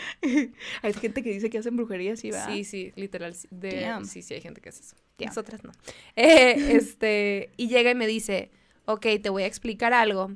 Hay 0.81 0.93
gente 0.93 1.23
que 1.23 1.31
dice 1.31 1.49
que 1.49 1.57
hacen 1.59 1.75
brujería, 1.75 2.15
sí, 2.15 2.31
¿verdad? 2.31 2.49
Sí, 2.49 2.63
sí, 2.63 2.93
literal. 2.95 3.35
sí, 3.35 3.47
De, 3.51 3.91
sí, 4.05 4.21
sí, 4.21 4.33
hay 4.33 4.41
gente 4.41 4.61
que 4.61 4.69
hace 4.69 4.81
eso. 4.83 4.95
Damn. 5.17 5.27
Nosotras 5.29 5.63
no. 5.63 5.71
Eh, 6.15 6.75
este, 6.75 7.51
y 7.57 7.67
llega 7.67 7.91
y 7.91 7.95
me 7.95 8.07
dice, 8.07 8.51
ok, 8.85 9.05
te 9.21 9.29
voy 9.29 9.43
a 9.43 9.47
explicar 9.47 9.93
algo. 9.93 10.31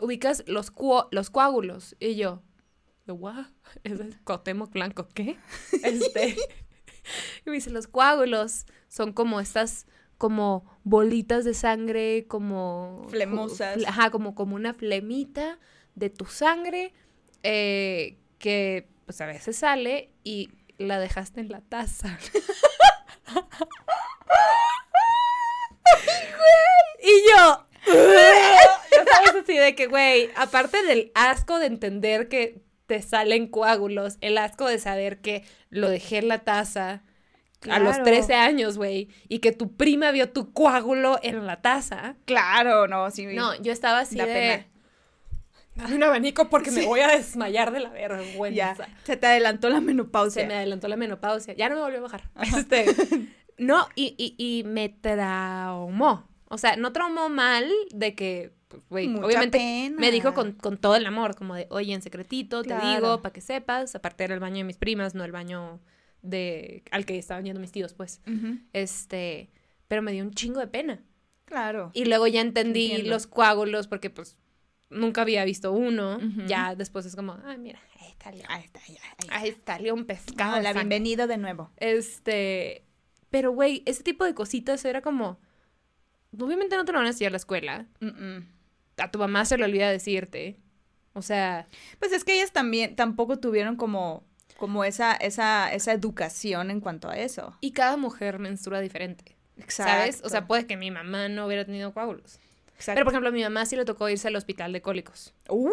Ubicas 0.00 0.44
los, 0.46 0.72
los 1.10 1.30
coágulos. 1.30 1.96
Y 2.00 2.16
yo, 2.16 2.42
¿de 3.06 3.12
what? 3.12 3.46
Es 3.84 4.00
el 4.00 4.18
Cuauhtémoc 4.24 4.72
Blanco, 4.72 5.08
¿qué? 5.14 5.36
Este, 5.82 6.36
y 7.44 7.50
me 7.50 7.52
dice, 7.52 7.70
los 7.70 7.86
coágulos 7.86 8.66
son 8.88 9.12
como 9.12 9.40
estas, 9.40 9.86
como 10.18 10.64
bolitas 10.84 11.44
de 11.44 11.54
sangre, 11.54 12.26
como... 12.26 13.06
Flemosas. 13.10 13.76
fle- 13.78 13.86
Ajá, 13.88 14.10
como, 14.10 14.34
como 14.34 14.54
una 14.56 14.72
flemita 14.74 15.58
de 15.94 16.10
tu 16.10 16.24
sangre 16.26 16.92
eh, 17.42 18.16
que 18.38 18.88
pues 19.04 19.20
a 19.20 19.26
veces 19.26 19.56
sale 19.56 20.10
y 20.24 20.50
la 20.78 20.98
dejaste 20.98 21.40
en 21.40 21.48
la 21.50 21.60
taza. 21.60 22.18
y 27.02 27.30
yo... 27.30 27.62
ya 27.86 29.04
sabes 29.12 29.42
así 29.44 29.56
de 29.56 29.76
que, 29.76 29.86
güey, 29.86 30.28
aparte 30.34 30.82
del 30.82 31.12
asco 31.14 31.60
de 31.60 31.66
entender 31.66 32.28
que 32.28 32.60
te 32.86 33.00
salen 33.00 33.46
coágulos, 33.46 34.16
el 34.20 34.38
asco 34.38 34.66
de 34.66 34.80
saber 34.80 35.20
que 35.20 35.44
lo 35.70 35.88
dejé 35.88 36.18
en 36.18 36.26
la 36.28 36.40
taza 36.40 37.04
a 37.70 37.78
los 37.78 37.94
Claro. 37.96 38.04
13 38.04 38.34
años, 38.34 38.76
güey, 38.76 39.08
y 39.28 39.38
que 39.40 39.52
tu 39.52 39.74
prima 39.76 40.10
vio 40.12 40.30
tu 40.30 40.52
coágulo 40.52 41.18
en 41.22 41.46
la 41.46 41.60
taza. 41.62 42.16
Claro, 42.24 42.86
no, 42.88 43.10
sí. 43.10 43.26
No, 43.26 43.54
yo 43.62 43.72
estaba 43.72 44.00
así 44.00 44.16
Da 44.16 44.26
de... 44.26 44.32
pena. 44.32 44.66
Dame 45.74 45.96
un 45.96 46.02
abanico 46.04 46.48
porque 46.48 46.70
me 46.70 46.86
voy 46.86 47.00
a 47.00 47.08
desmayar 47.08 47.70
de 47.70 47.80
la 47.80 47.90
vergüenza. 47.90 48.56
Ya, 48.56 48.88
se 49.04 49.16
te 49.18 49.26
adelantó 49.26 49.68
la 49.68 49.80
menopausia. 49.82 50.42
Se 50.42 50.48
me 50.48 50.54
adelantó 50.54 50.88
la 50.88 50.96
menopausia. 50.96 51.52
Ya 51.54 51.68
no 51.68 51.74
me 51.74 51.82
volvió 51.82 51.98
a 51.98 52.02
bajar. 52.02 52.22
Este, 52.56 52.86
no, 53.58 53.86
y, 53.94 54.14
y, 54.16 54.34
y 54.38 54.64
me 54.64 54.88
traumó. 54.88 56.26
O 56.48 56.56
sea, 56.58 56.76
no 56.76 56.92
traumó 56.92 57.28
mal 57.28 57.70
de 57.92 58.14
que, 58.14 58.52
pues, 58.68 58.82
güey, 58.88 59.08
Mucha 59.08 59.26
obviamente 59.26 59.58
pena. 59.58 59.96
me 59.98 60.10
dijo 60.10 60.32
con, 60.32 60.52
con 60.52 60.78
todo 60.78 60.96
el 60.96 61.04
amor, 61.04 61.36
como 61.36 61.54
de, 61.54 61.66
oye, 61.70 61.92
en 61.92 62.00
secretito, 62.00 62.62
te 62.62 62.68
Claro. 62.68 62.88
digo, 62.88 63.22
para 63.22 63.32
que 63.34 63.40
sepas. 63.42 63.94
Aparte 63.94 64.24
era 64.24 64.32
el 64.32 64.40
baño 64.40 64.58
de 64.58 64.64
mis 64.64 64.78
primas, 64.78 65.14
no 65.14 65.24
el 65.24 65.32
baño 65.32 65.80
de 66.28 66.82
al 66.90 67.04
que 67.06 67.18
estaban 67.18 67.44
yendo 67.44 67.60
mis 67.60 67.72
tíos, 67.72 67.94
pues. 67.94 68.20
Este, 68.72 69.50
pero 69.88 70.02
me 70.02 70.12
dio 70.12 70.24
un 70.24 70.32
chingo 70.32 70.60
de 70.60 70.66
pena. 70.66 71.02
Claro. 71.44 71.90
Y 71.94 72.06
luego 72.06 72.26
ya 72.26 72.40
entendí 72.40 72.86
Entiendo. 72.90 73.10
los 73.10 73.26
coágulos 73.26 73.86
porque, 73.86 74.10
pues, 74.10 74.36
nunca 74.90 75.22
había 75.22 75.44
visto 75.44 75.72
uno. 75.72 76.18
Ya 76.46 76.74
después 76.74 77.06
es 77.06 77.16
como, 77.16 77.38
ay, 77.44 77.58
mira, 77.58 77.80
ahí 78.00 78.08
está 78.10 78.30
León. 78.30 78.46
Ahí 78.48 78.64
está, 78.64 78.80
ahí. 78.86 78.96
Ahí 79.30 79.56
salió 79.64 79.94
un 79.94 80.04
pescado. 80.04 80.58
Hola, 80.58 80.72
bienvenido 80.72 81.26
de 81.26 81.38
nuevo. 81.38 81.70
Este, 81.76 82.84
pero 83.30 83.52
güey, 83.52 83.82
ese 83.86 84.02
tipo 84.02 84.24
de 84.24 84.34
cositas 84.34 84.84
era 84.84 85.02
como, 85.02 85.38
obviamente 86.38 86.76
no 86.76 86.84
te 86.84 86.92
lo 86.92 86.98
van 86.98 87.06
a 87.06 87.10
enseñar 87.10 87.30
a 87.30 87.32
la 87.32 87.36
escuela, 87.36 87.86
a 88.96 89.10
tu 89.10 89.18
mamá 89.18 89.44
se 89.44 89.58
le 89.58 89.64
olvida 89.64 89.90
decirte, 89.90 90.56
o 91.12 91.22
sea, 91.22 91.66
Pues 91.98 92.12
es 92.12 92.24
que 92.24 92.34
ellas 92.34 92.52
también 92.52 92.94
tampoco 92.94 93.38
tuvieron 93.38 93.76
como, 93.76 94.24
como 94.56 94.84
esa, 94.84 95.12
esa, 95.14 95.72
esa 95.72 95.92
educación 95.92 96.70
en 96.70 96.80
cuanto 96.80 97.08
a 97.08 97.16
eso. 97.18 97.56
y 97.60 97.72
cada 97.72 97.96
mujer 97.96 98.38
menstrua 98.38 98.80
diferente, 98.80 99.36
¿sabes? 99.68 100.20
O 100.24 100.28
sea, 100.28 100.46
puede 100.46 100.66
que 100.66 100.76
mi 100.76 100.90
mamá 100.90 101.28
no 101.28 101.46
hubiera 101.46 101.64
tenido 101.64 101.92
coágulos, 101.92 102.38
pero 102.86 103.04
por 103.04 103.12
ejemplo 103.12 103.28
a 103.28 103.32
mi 103.32 103.42
mamá 103.42 103.66
sí 103.66 103.76
le 103.76 103.84
tocó 103.84 104.08
irse 104.08 104.28
al 104.28 104.36
hospital 104.36 104.72
de 104.72 104.80
cólicos, 104.82 105.34
Uh, 105.48 105.70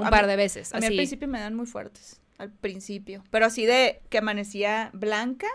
un 0.00 0.08
par 0.10 0.22
mí- 0.24 0.28
de 0.30 0.36
veces, 0.36 0.72
A 0.72 0.78
mí 0.78 0.86
al 0.86 0.92
así. 0.92 0.96
principio 0.96 1.28
me 1.28 1.40
dan 1.40 1.54
muy 1.54 1.66
fuertes. 1.66 2.20
Al 2.38 2.50
principio. 2.50 3.22
Pero 3.30 3.44
así 3.46 3.66
de 3.66 4.00
que 4.08 4.18
amanecía 4.18 4.90
blanca 4.94 5.46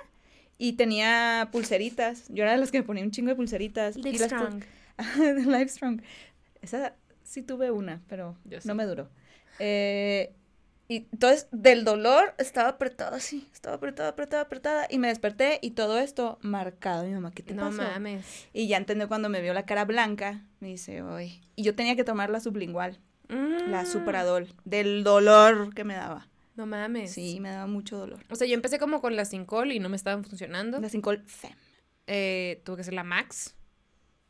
y 0.59 0.73
tenía 0.73 1.49
pulseritas. 1.51 2.25
Yo 2.29 2.43
era 2.43 2.51
de 2.51 2.57
las 2.59 2.69
que 2.71 2.77
me 2.79 2.83
ponía 2.83 3.03
un 3.03 3.09
chingo 3.11 3.29
de 3.29 3.35
pulseritas. 3.35 3.97
pu- 3.97 4.03
Livestrong. 4.03 4.63
de 5.17 5.33
Livestrong. 5.45 6.01
Esa 6.61 6.93
sí 7.23 7.41
tuve 7.41 7.71
una, 7.71 8.01
pero 8.07 8.37
Yo 8.45 8.61
sí. 8.61 8.67
no 8.67 8.75
me 8.75 8.85
duró. 8.85 9.09
Eh, 9.57 10.31
y 10.87 11.07
entonces, 11.11 11.47
del 11.51 11.83
dolor, 11.83 12.33
estaba 12.37 12.69
apretada 12.69 13.17
así. 13.17 13.47
Estaba 13.53 13.75
apretada, 13.77 14.09
apretada, 14.09 14.43
apretada. 14.43 14.87
Y 14.89 14.99
me 14.99 15.07
desperté 15.07 15.59
y 15.61 15.71
todo 15.71 15.97
esto 15.99 16.37
marcado. 16.41 17.05
Mi 17.05 17.13
mamá, 17.13 17.31
¿qué 17.31 17.41
te 17.43 17.53
No 17.53 17.63
pasó? 17.63 17.81
mames. 17.81 18.47
Y 18.53 18.67
ya 18.67 18.77
entendió 18.77 19.07
cuando 19.07 19.29
me 19.29 19.41
vio 19.41 19.53
la 19.53 19.65
cara 19.65 19.85
blanca. 19.85 20.43
Me 20.59 20.67
dice, 20.67 21.01
oye. 21.01 21.41
Y 21.55 21.63
yo 21.63 21.75
tenía 21.75 21.95
que 21.95 22.03
tomar 22.03 22.29
la 22.29 22.39
sublingual, 22.39 22.99
la 23.29 23.81
Mm, 23.83 23.85
Supradol, 23.85 24.53
del 24.65 25.03
dolor 25.03 25.73
que 25.73 25.83
me 25.83 25.95
daba. 25.95 26.27
No 26.55 26.65
mames. 26.65 27.11
Sí, 27.11 27.39
me 27.41 27.49
daba 27.49 27.67
mucho 27.67 27.97
dolor. 27.97 28.19
O 28.29 28.35
sea, 28.35 28.47
yo 28.47 28.53
empecé 28.53 28.77
como 28.79 29.01
con 29.01 29.15
la 29.15 29.25
Sincol 29.25 29.71
y 29.71 29.79
no 29.79 29.89
me 29.89 29.95
estaban 29.97 30.23
funcionando. 30.23 30.79
La 30.79 30.89
Sincol 30.89 31.23
Fem. 31.25 31.51
Eh, 32.07 32.61
tuve 32.63 32.75
que 32.77 32.81
hacer 32.81 32.93
la 32.93 33.03
Max. 33.03 33.55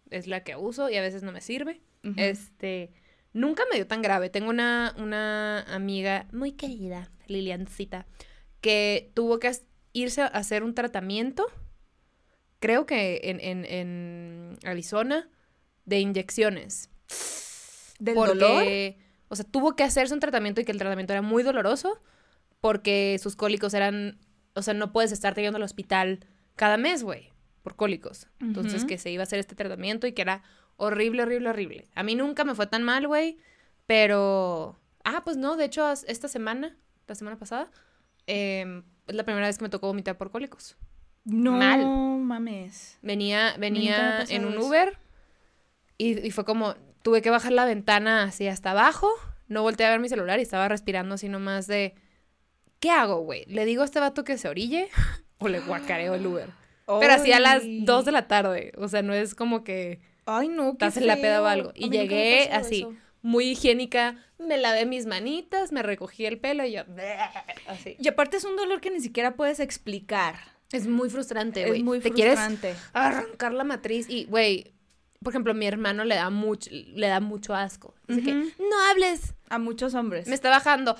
Es 0.09 0.27
la 0.27 0.43
que 0.43 0.55
uso 0.55 0.89
y 0.89 0.95
a 0.95 1.01
veces 1.01 1.21
no 1.23 1.31
me 1.31 1.41
sirve. 1.41 1.81
Ujú. 2.03 2.13
Este, 2.17 2.91
nunca 3.35 3.63
me 3.69 3.75
dio 3.75 3.85
tan 3.85 4.01
grave. 4.01 4.29
Tengo 4.29 4.49
una, 4.49 4.95
una 4.97 5.61
amiga 5.63 6.25
muy 6.31 6.53
querida, 6.53 7.11
Liliancita, 7.27 8.07
que 8.61 9.11
tuvo 9.13 9.39
que 9.39 9.51
irse 9.93 10.21
a 10.21 10.27
hacer 10.27 10.63
un 10.63 10.73
tratamiento, 10.73 11.45
creo 12.59 12.85
que 12.85 13.19
en, 13.25 13.39
en, 13.41 13.65
en 13.65 14.57
Arizona, 14.63 15.29
de 15.85 15.99
inyecciones. 15.99 16.89
¿Del 17.99 18.15
porque, 18.15 18.37
dolor? 18.37 19.05
O 19.27 19.35
sea, 19.35 19.45
tuvo 19.45 19.75
que 19.75 19.83
hacerse 19.83 20.13
un 20.13 20.19
tratamiento 20.19 20.61
y 20.61 20.65
que 20.65 20.71
el 20.71 20.79
tratamiento 20.79 21.13
era 21.13 21.21
muy 21.21 21.43
doloroso 21.43 22.01
porque 22.61 23.19
sus 23.21 23.35
cólicos 23.35 23.73
eran, 23.73 24.17
o 24.53 24.61
sea, 24.61 24.73
no 24.73 24.93
puedes 24.93 25.11
estar 25.11 25.35
yendo 25.35 25.57
al 25.57 25.63
hospital 25.63 26.25
cada 26.55 26.77
mes, 26.77 27.03
güey, 27.03 27.33
por 27.63 27.75
cólicos. 27.75 28.27
Entonces, 28.39 28.85
que 28.85 28.97
se 28.97 29.11
iba 29.11 29.23
a 29.23 29.25
hacer 29.25 29.39
este 29.39 29.55
tratamiento 29.55 30.07
y 30.07 30.13
que 30.13 30.21
era 30.21 30.43
horrible, 30.77 31.23
horrible, 31.23 31.49
horrible. 31.49 31.87
A 31.95 32.03
mí 32.03 32.15
nunca 32.15 32.43
me 32.43 32.55
fue 32.55 32.67
tan 32.67 32.83
mal, 32.83 33.07
güey, 33.07 33.37
pero... 33.85 34.77
Ah, 35.03 35.21
pues 35.23 35.37
no, 35.37 35.55
de 35.55 35.65
hecho, 35.65 35.91
esta 35.91 36.27
semana, 36.27 36.77
la 37.07 37.15
semana 37.15 37.37
pasada, 37.37 37.69
em, 38.25 38.83
es 39.07 39.15
la 39.15 39.23
primera 39.23 39.45
vez 39.45 39.57
que 39.57 39.63
me 39.63 39.69
tocó 39.69 39.87
vomitar 39.87 40.17
por 40.17 40.31
cólicos. 40.31 40.77
No 41.25 41.53
mal. 41.53 41.85
mames. 41.85 42.97
Venía, 43.01 43.55
venía 43.57 44.23
en 44.29 44.45
un. 44.45 44.57
Uber 44.57 44.97
y, 45.97 46.25
y 46.25 46.31
fue 46.31 46.45
como, 46.45 46.75
tuve 47.01 47.21
que 47.21 47.29
bajar 47.29 47.51
la 47.51 47.65
ventana 47.65 48.23
así 48.23 48.47
hasta 48.47 48.71
abajo, 48.71 49.09
no 49.47 49.61
volteé 49.61 49.85
a 49.85 49.91
ver 49.91 49.99
mi 49.99 50.09
celular 50.09 50.39
y 50.39 50.43
estaba 50.43 50.67
respirando 50.67 51.15
así 51.15 51.29
nomás 51.29 51.67
de, 51.67 51.95
¿qué 52.79 52.89
hago, 52.89 53.19
güey? 53.21 53.45
¿Le 53.45 53.65
digo 53.65 53.83
a 53.83 53.85
este 53.85 53.99
vato 53.99 54.23
que 54.23 54.37
se 54.37 54.49
orille 54.49 54.89
o 55.37 55.47
le 55.47 55.59
guacareo 55.59 56.15
el 56.15 56.25
Uber? 56.25 56.49
Pero 56.99 57.13
así 57.13 57.31
a 57.31 57.39
las 57.39 57.63
Ay. 57.63 57.83
2 57.83 58.05
de 58.05 58.11
la 58.11 58.27
tarde, 58.27 58.71
o 58.77 58.87
sea, 58.87 59.01
no 59.01 59.13
es 59.13 59.33
como 59.33 59.63
que 59.63 60.01
Ay, 60.25 60.47
no, 60.47 60.77
qué 60.77 60.85
estás 60.85 60.97
en 60.97 61.07
la 61.07 61.15
peda 61.17 61.41
o 61.41 61.45
algo. 61.45 61.71
Y 61.75 61.89
llegué 61.89 62.49
así, 62.51 62.79
eso. 62.81 62.93
muy 63.21 63.45
higiénica, 63.51 64.15
me 64.39 64.57
lavé 64.57 64.85
mis 64.85 65.05
manitas, 65.05 65.71
me 65.71 65.83
recogí 65.83 66.25
el 66.25 66.39
pelo 66.39 66.65
y 66.65 66.73
yo, 66.73 66.81
así. 67.67 67.95
Y 67.99 68.07
aparte 68.07 68.37
es 68.37 68.43
un 68.45 68.55
dolor 68.55 68.81
que 68.81 68.89
ni 68.91 68.99
siquiera 69.01 69.35
puedes 69.35 69.59
explicar. 69.59 70.35
Es 70.71 70.87
muy 70.87 71.09
frustrante, 71.09 71.65
güey. 71.67 71.79
Es 71.79 71.85
muy 71.85 71.99
Te 71.99 72.11
quieres 72.11 72.35
frustrante. 72.39 72.75
arrancar 72.93 73.53
la 73.53 73.63
matriz 73.63 74.09
y, 74.09 74.25
güey, 74.25 74.73
por 75.23 75.31
ejemplo, 75.31 75.53
mi 75.53 75.67
hermano 75.67 76.03
le 76.05 76.15
da 76.15 76.29
mucho, 76.29 76.69
le 76.71 77.07
da 77.07 77.19
mucho 77.19 77.53
asco. 77.55 77.93
Dice 78.07 78.23
que, 78.23 78.33
no 78.33 78.89
hables, 78.91 79.35
A 79.49 79.57
muchos 79.59 79.93
hombres. 79.93 80.27
me 80.27 80.35
está 80.35 80.49
bajando. 80.49 80.95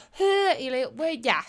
Y 0.59 0.69
le 0.69 0.77
digo, 0.77 0.91
güey, 0.91 1.19
ya, 1.19 1.43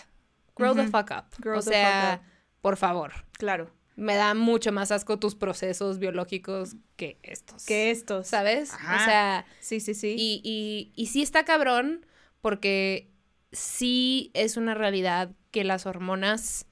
grow 0.55 0.75
the 0.75 0.87
fuck 0.87 1.11
up. 1.11 1.25
Grow 1.39 1.59
o 1.59 1.61
the 1.61 1.69
sea, 1.69 2.17
fuck 2.21 2.27
por 2.61 2.75
favor. 2.77 3.13
Claro. 3.33 3.69
Me 3.97 4.15
da 4.15 4.33
mucho 4.35 4.71
más 4.71 4.91
asco 4.91 5.17
tus 5.19 5.35
procesos 5.35 5.97
biológicos 5.99 6.75
que 6.95 7.17
estos. 7.23 7.65
Que 7.65 7.91
estos. 7.91 8.27
¿Sabes? 8.27 8.71
Ajá. 8.73 8.95
O 9.01 9.05
sea, 9.05 9.45
Sí, 9.59 9.79
sí, 9.81 9.93
sí. 9.93 10.15
y, 10.17 10.39
y, 10.43 10.93
y 10.95 11.07
sí 11.07 11.21
está 11.21 11.43
cabrón 11.43 12.05
porque 12.41 13.09
sí 13.51 14.31
es 14.33 14.55
una 14.55 14.73
realidad 14.75 15.31
que 15.51 15.63
las 15.63 15.85
hormonas 15.87 16.67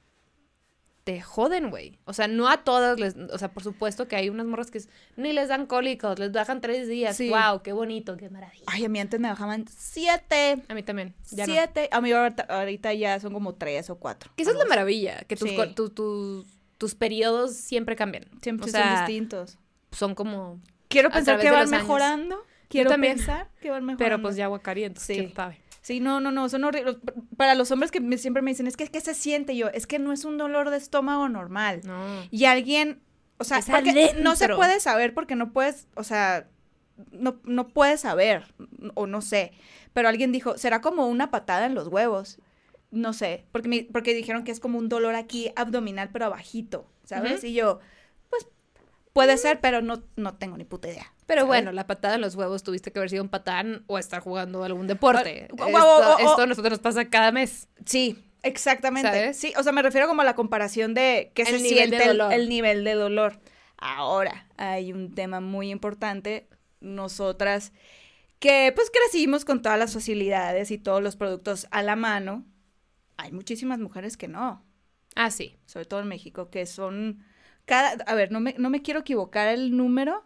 te 1.03 1.21
joden, 1.21 1.69
güey. 1.69 1.99
O 2.05 2.13
sea, 2.13 2.27
no 2.27 2.47
a 2.49 2.63
todas 2.63 2.99
les... 2.99 3.15
O 3.15 3.37
sea, 3.37 3.51
por 3.53 3.61
supuesto 3.63 4.07
que 4.07 4.15
hay 4.15 4.29
unas 4.29 4.47
morras 4.47 4.71
que 4.71 4.79
es- 4.79 4.89
ni 5.17 5.33
les 5.33 5.49
dan 5.49 5.67
cólicos, 5.67 6.17
les 6.17 6.31
bajan 6.31 6.61
tres 6.61 6.87
días. 6.87 7.15
Sí. 7.15 7.29
Wow, 7.29 7.61
qué 7.61 7.73
bonito, 7.73 8.17
qué 8.17 8.29
maravilla. 8.29 8.63
Ay, 8.67 8.85
a 8.85 8.89
mí 8.89 8.99
antes 8.99 9.19
me 9.19 9.27
bajaban 9.29 9.65
siete. 9.67 10.63
A 10.67 10.73
mí 10.73 10.81
también. 10.81 11.13
Ya 11.31 11.45
no. 11.45 11.53
siete. 11.53 11.89
A 11.91 12.01
mí 12.01 12.11
ahorita, 12.11 12.43
ahorita 12.49 12.93
ya 12.95 13.19
son 13.19 13.33
como 13.33 13.53
tres 13.53 13.89
o 13.91 13.97
cuatro. 13.99 14.31
Que 14.35 14.41
esa 14.43 14.51
es 14.53 14.57
la 14.57 14.65
maravilla, 14.65 15.19
que 15.27 15.35
tus, 15.35 15.49
Sí. 15.49 15.55
co- 15.55 15.69
tu- 15.75 15.89
tu- 15.91 16.45
tus 16.77 16.95
periodos 16.95 17.55
siempre 17.55 17.95
cambian. 17.95 18.25
Siempre 18.41 18.67
o 18.67 18.69
sea, 18.69 18.83
son 18.97 19.05
distintos. 19.05 19.57
son 19.91 20.15
como... 20.15 20.59
Quiero 20.87 21.09
pensar 21.09 21.39
que 21.39 21.49
van 21.51 21.61
años. 21.61 21.71
mejorando. 21.71 22.43
Quiero 22.69 22.89
también. 22.89 23.17
pensar 23.17 23.49
que 23.61 23.69
van 23.69 23.83
mejorando. 23.85 24.03
Pero 24.03 24.21
pues 24.21 24.35
ya 24.35 24.47
guacarí, 24.47 24.83
entonces 24.83 25.15
Sí. 25.15 25.21
quién 25.23 25.35
sabe. 25.35 25.61
Sí, 25.81 25.99
no, 25.99 26.19
no, 26.19 26.31
no, 26.31 26.49
son 26.49 26.63
horribles. 26.63 26.97
Para 27.37 27.53
los 27.55 27.69
hombres 27.71 27.91
que 27.91 27.99
me- 27.99 28.17
siempre 28.17 28.41
me 28.41 28.51
dicen, 28.51 28.65
es 28.67 28.75
que, 28.77 28.87
¿qué 28.87 29.01
se 29.01 29.13
siente? 29.13 29.55
yo, 29.55 29.67
es 29.69 29.85
que 29.87 29.99
no 29.99 30.11
es 30.13 30.25
un 30.25 30.37
dolor 30.37 30.69
de 30.71 30.77
estómago 30.77 31.29
normal. 31.29 31.81
No. 31.83 32.01
Y 32.31 32.45
alguien, 32.45 33.01
o 33.37 33.43
sea, 33.43 33.59
porque 33.69 34.15
no 34.19 34.35
se 34.35 34.49
puede 34.49 34.79
saber 34.79 35.13
porque 35.13 35.35
no 35.35 35.51
puedes, 35.53 35.87
o 35.95 36.03
sea, 36.03 36.47
no, 37.11 37.39
no 37.43 37.67
puedes 37.67 38.01
saber, 38.01 38.45
o 38.95 39.05
no 39.05 39.21
sé. 39.21 39.51
Pero 39.93 40.07
alguien 40.09 40.31
dijo, 40.31 40.57
será 40.57 40.81
como 40.81 41.07
una 41.07 41.29
patada 41.29 41.65
en 41.67 41.75
los 41.75 41.87
huevos. 41.87 42.39
No 42.91 43.13
sé, 43.13 43.45
porque, 43.51 43.67
me- 43.67 43.87
porque 43.91 44.13
dijeron 44.13 44.43
que 44.43 44.51
es 44.51 44.59
como 44.59 44.77
un 44.79 44.89
dolor 44.89 45.15
aquí 45.15 45.51
abdominal, 45.55 46.09
pero 46.13 46.25
abajito, 46.25 46.87
¿sabes? 47.03 47.43
Y 47.43 47.53
yo, 47.53 47.79
pues, 48.29 48.47
puede 49.13 49.37
ser, 49.37 49.59
pero 49.59 49.81
no, 49.81 50.03
no 50.15 50.35
tengo 50.35 50.55
ni 50.57 50.63
puta 50.63 50.87
idea. 50.89 51.11
Pero 51.25 51.41
¿sabes? 51.41 51.47
bueno, 51.47 51.71
la 51.71 51.87
patada 51.87 52.15
en 52.15 52.21
los 52.21 52.35
huevos 52.35 52.63
tuviste 52.63 52.91
que 52.91 52.99
haber 52.99 53.09
sido 53.09 53.23
un 53.23 53.29
patán 53.29 53.83
o 53.87 53.97
estar 53.97 54.21
jugando 54.21 54.63
algún 54.63 54.87
deporte. 54.87 55.47
O- 55.59 55.63
o- 55.63 55.67
esto, 55.67 55.79
o- 55.87 56.15
o- 56.15 56.19
esto 56.19 56.41
a 56.41 56.45
nosotros 56.45 56.71
nos 56.71 56.79
pasa 56.79 57.05
cada 57.09 57.31
mes. 57.31 57.67
Sí, 57.85 58.23
exactamente. 58.43 59.09
¿Sabes? 59.09 59.37
Sí, 59.37 59.51
o 59.57 59.63
sea, 59.63 59.71
me 59.71 59.81
refiero 59.81 60.07
como 60.07 60.21
a 60.21 60.25
la 60.25 60.35
comparación 60.35 60.93
de 60.93 61.31
qué 61.33 61.41
El 61.41 61.47
se 61.47 61.59
siente 61.59 62.03
el, 62.05 62.21
el 62.21 62.47
nivel 62.49 62.83
de 62.83 62.93
dolor. 62.93 63.39
Ahora, 63.77 64.47
hay 64.57 64.93
un 64.93 65.13
tema 65.15 65.41
muy 65.41 65.69
importante. 65.71 66.47
Nosotras 66.79 67.73
que 68.39 68.71
pues 68.75 68.91
crecimos 68.91 69.43
con 69.45 69.61
todas 69.61 69.79
las 69.79 69.93
facilidades 69.93 70.69
y 70.71 70.77
todos 70.77 71.01
los 71.01 71.15
productos 71.15 71.67
a 71.71 71.81
la 71.83 71.95
mano. 71.95 72.45
Hay 73.17 73.31
muchísimas 73.31 73.79
mujeres 73.79 74.17
que 74.17 74.27
no, 74.27 74.63
Ah, 75.15 75.31
sí. 75.31 75.57
sobre 75.65 75.85
todo 75.85 76.01
en 76.01 76.07
México, 76.07 76.49
que 76.49 76.65
son 76.65 77.23
cada, 77.65 78.03
a 78.05 78.15
ver, 78.15 78.31
no 78.31 78.39
me, 78.39 78.55
no 78.57 78.69
me 78.69 78.81
quiero 78.81 78.99
equivocar 78.99 79.47
el 79.47 79.75
número, 79.75 80.25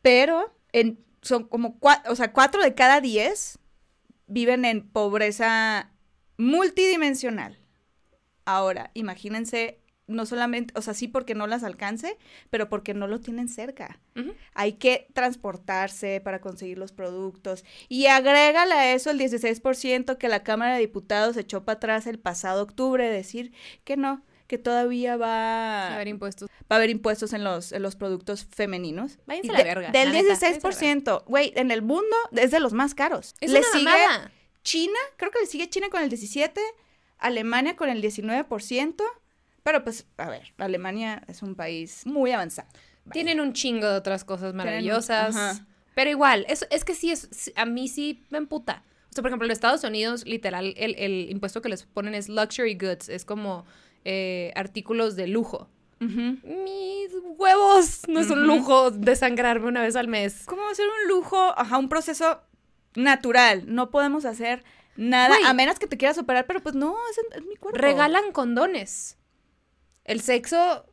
pero 0.00 0.54
en, 0.72 1.04
son 1.22 1.44
como 1.48 1.78
cuatro, 1.78 2.12
o 2.12 2.16
sea, 2.16 2.32
cuatro 2.32 2.62
de 2.62 2.74
cada 2.74 3.00
diez 3.00 3.58
viven 4.26 4.64
en 4.64 4.88
pobreza 4.88 5.90
multidimensional. 6.38 7.58
Ahora, 8.44 8.90
imagínense 8.94 9.81
no 10.08 10.26
solamente, 10.26 10.74
o 10.76 10.82
sea, 10.82 10.94
sí 10.94 11.08
porque 11.08 11.34
no 11.34 11.46
las 11.46 11.62
alcance, 11.64 12.18
pero 12.50 12.68
porque 12.68 12.92
no 12.94 13.06
lo 13.06 13.20
tienen 13.20 13.48
cerca. 13.48 14.00
Hay 14.54 14.74
que 14.74 15.06
transportarse 15.14 16.20
para 16.20 16.40
conseguir 16.40 16.76
los 16.78 16.92
productos. 16.92 17.64
Y 17.88 18.06
agrégale 18.06 18.74
a 18.74 18.94
eso 18.94 19.10
el 19.10 19.18
16% 19.20 20.18
que 20.18 20.28
la 20.28 20.42
Cámara 20.42 20.74
de 20.74 20.80
Diputados 20.80 21.36
echó 21.36 21.64
para 21.64 21.76
atrás 21.76 22.06
el 22.06 22.18
pasado 22.18 22.62
octubre, 22.62 23.08
decir 23.08 23.52
que 23.84 23.96
no, 23.96 24.24
que 24.48 24.58
todavía 24.58 25.16
va, 25.16 25.94
A 25.94 25.98
ver, 25.98 26.08
impuestos. 26.08 26.50
va 26.70 26.74
a 26.74 26.76
haber 26.76 26.90
impuestos 26.90 27.32
en 27.32 27.42
los, 27.44 27.72
en 27.72 27.82
los 27.82 27.96
productos 27.96 28.44
femeninos. 28.44 29.18
Váyanse 29.26 29.50
a 29.50 29.52
la 29.52 29.58
de- 29.60 29.64
verga, 29.64 29.90
Del 29.92 30.08
la 30.08 30.12
neta, 30.14 30.34
váyanse 30.34 30.46
a 30.46 30.50
la 30.50 30.56
16%, 30.58 31.24
güey, 31.26 31.52
en 31.56 31.70
el 31.70 31.80
mundo 31.80 32.16
es 32.32 32.50
de 32.50 32.60
los 32.60 32.72
más 32.74 32.94
caros. 32.94 33.34
Es 33.40 33.50
Le 33.50 33.60
una 33.60 33.68
sigue 33.72 33.84
mamada. 33.84 34.30
China, 34.62 34.98
creo 35.16 35.30
que 35.30 35.40
le 35.40 35.46
sigue 35.46 35.70
China 35.70 35.88
con 35.90 36.02
el 36.02 36.10
17%, 36.10 36.52
Alemania 37.18 37.76
con 37.76 37.88
el 37.88 38.02
19%, 38.02 39.02
pero 39.62 39.84
pues, 39.84 40.06
a 40.16 40.28
ver, 40.28 40.52
Alemania 40.58 41.22
es 41.28 41.42
un 41.42 41.54
país 41.54 42.06
muy 42.06 42.32
avanzado. 42.32 42.68
Tienen 43.10 43.40
un 43.40 43.52
chingo 43.52 43.88
de 43.88 43.96
otras 43.96 44.24
cosas 44.24 44.54
maravillosas. 44.54 45.62
Pero 45.94 46.10
igual, 46.10 46.46
es, 46.48 46.66
es 46.70 46.84
que 46.84 46.94
sí, 46.94 47.10
es, 47.10 47.52
a 47.56 47.66
mí 47.66 47.88
sí 47.88 48.24
me 48.30 48.38
emputa. 48.38 48.82
O 49.10 49.14
sea, 49.14 49.20
por 49.20 49.28
ejemplo, 49.28 49.44
en 49.44 49.52
Estados 49.52 49.84
Unidos, 49.84 50.24
literal, 50.24 50.72
el, 50.78 50.94
el 50.94 51.30
impuesto 51.30 51.60
que 51.60 51.68
les 51.68 51.84
ponen 51.84 52.14
es 52.14 52.30
luxury 52.30 52.74
goods. 52.74 53.10
Es 53.10 53.26
como 53.26 53.66
eh, 54.04 54.52
artículos 54.56 55.16
de 55.16 55.26
lujo. 55.26 55.68
Mis 56.00 57.12
huevos. 57.36 58.08
No 58.08 58.20
es 58.20 58.30
un 58.30 58.46
lujo 58.46 58.90
desangrarme 58.90 59.68
una 59.68 59.82
vez 59.82 59.94
al 59.94 60.08
mes. 60.08 60.44
¿Cómo 60.46 60.62
va 60.62 60.70
a 60.70 60.74
ser 60.74 60.86
un 60.86 61.08
lujo? 61.08 61.54
Ajá, 61.56 61.78
un 61.78 61.88
proceso 61.88 62.40
natural. 62.96 63.64
No 63.66 63.90
podemos 63.90 64.24
hacer 64.24 64.64
nada, 64.96 65.36
a 65.46 65.52
menos 65.52 65.78
que 65.78 65.86
te 65.86 65.96
quieras 65.96 66.18
operar, 66.18 66.46
pero 66.46 66.60
pues 66.60 66.74
no, 66.74 66.96
es, 67.10 67.36
es 67.36 67.46
mi 67.46 67.56
cuerpo. 67.56 67.78
Regalan 67.78 68.32
condones. 68.32 69.16
El 70.04 70.20
sexo, 70.20 70.86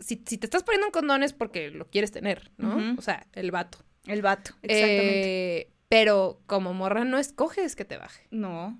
si, 0.00 0.22
si 0.26 0.38
te 0.38 0.46
estás 0.46 0.62
poniendo 0.62 0.86
un 0.86 0.92
condón 0.92 1.22
es 1.22 1.32
porque 1.32 1.70
lo 1.70 1.88
quieres 1.90 2.12
tener, 2.12 2.50
¿no? 2.56 2.94
O 2.98 3.02
sea, 3.02 3.26
el 3.32 3.50
vato. 3.50 3.78
El 4.06 4.22
vato, 4.22 4.52
exactamente. 4.62 5.58
Eh, 5.58 5.72
pero 5.88 6.40
como 6.46 6.72
morra 6.74 7.04
no 7.04 7.18
escoges 7.18 7.74
que 7.76 7.84
te 7.84 7.96
baje. 7.96 8.26
no. 8.30 8.78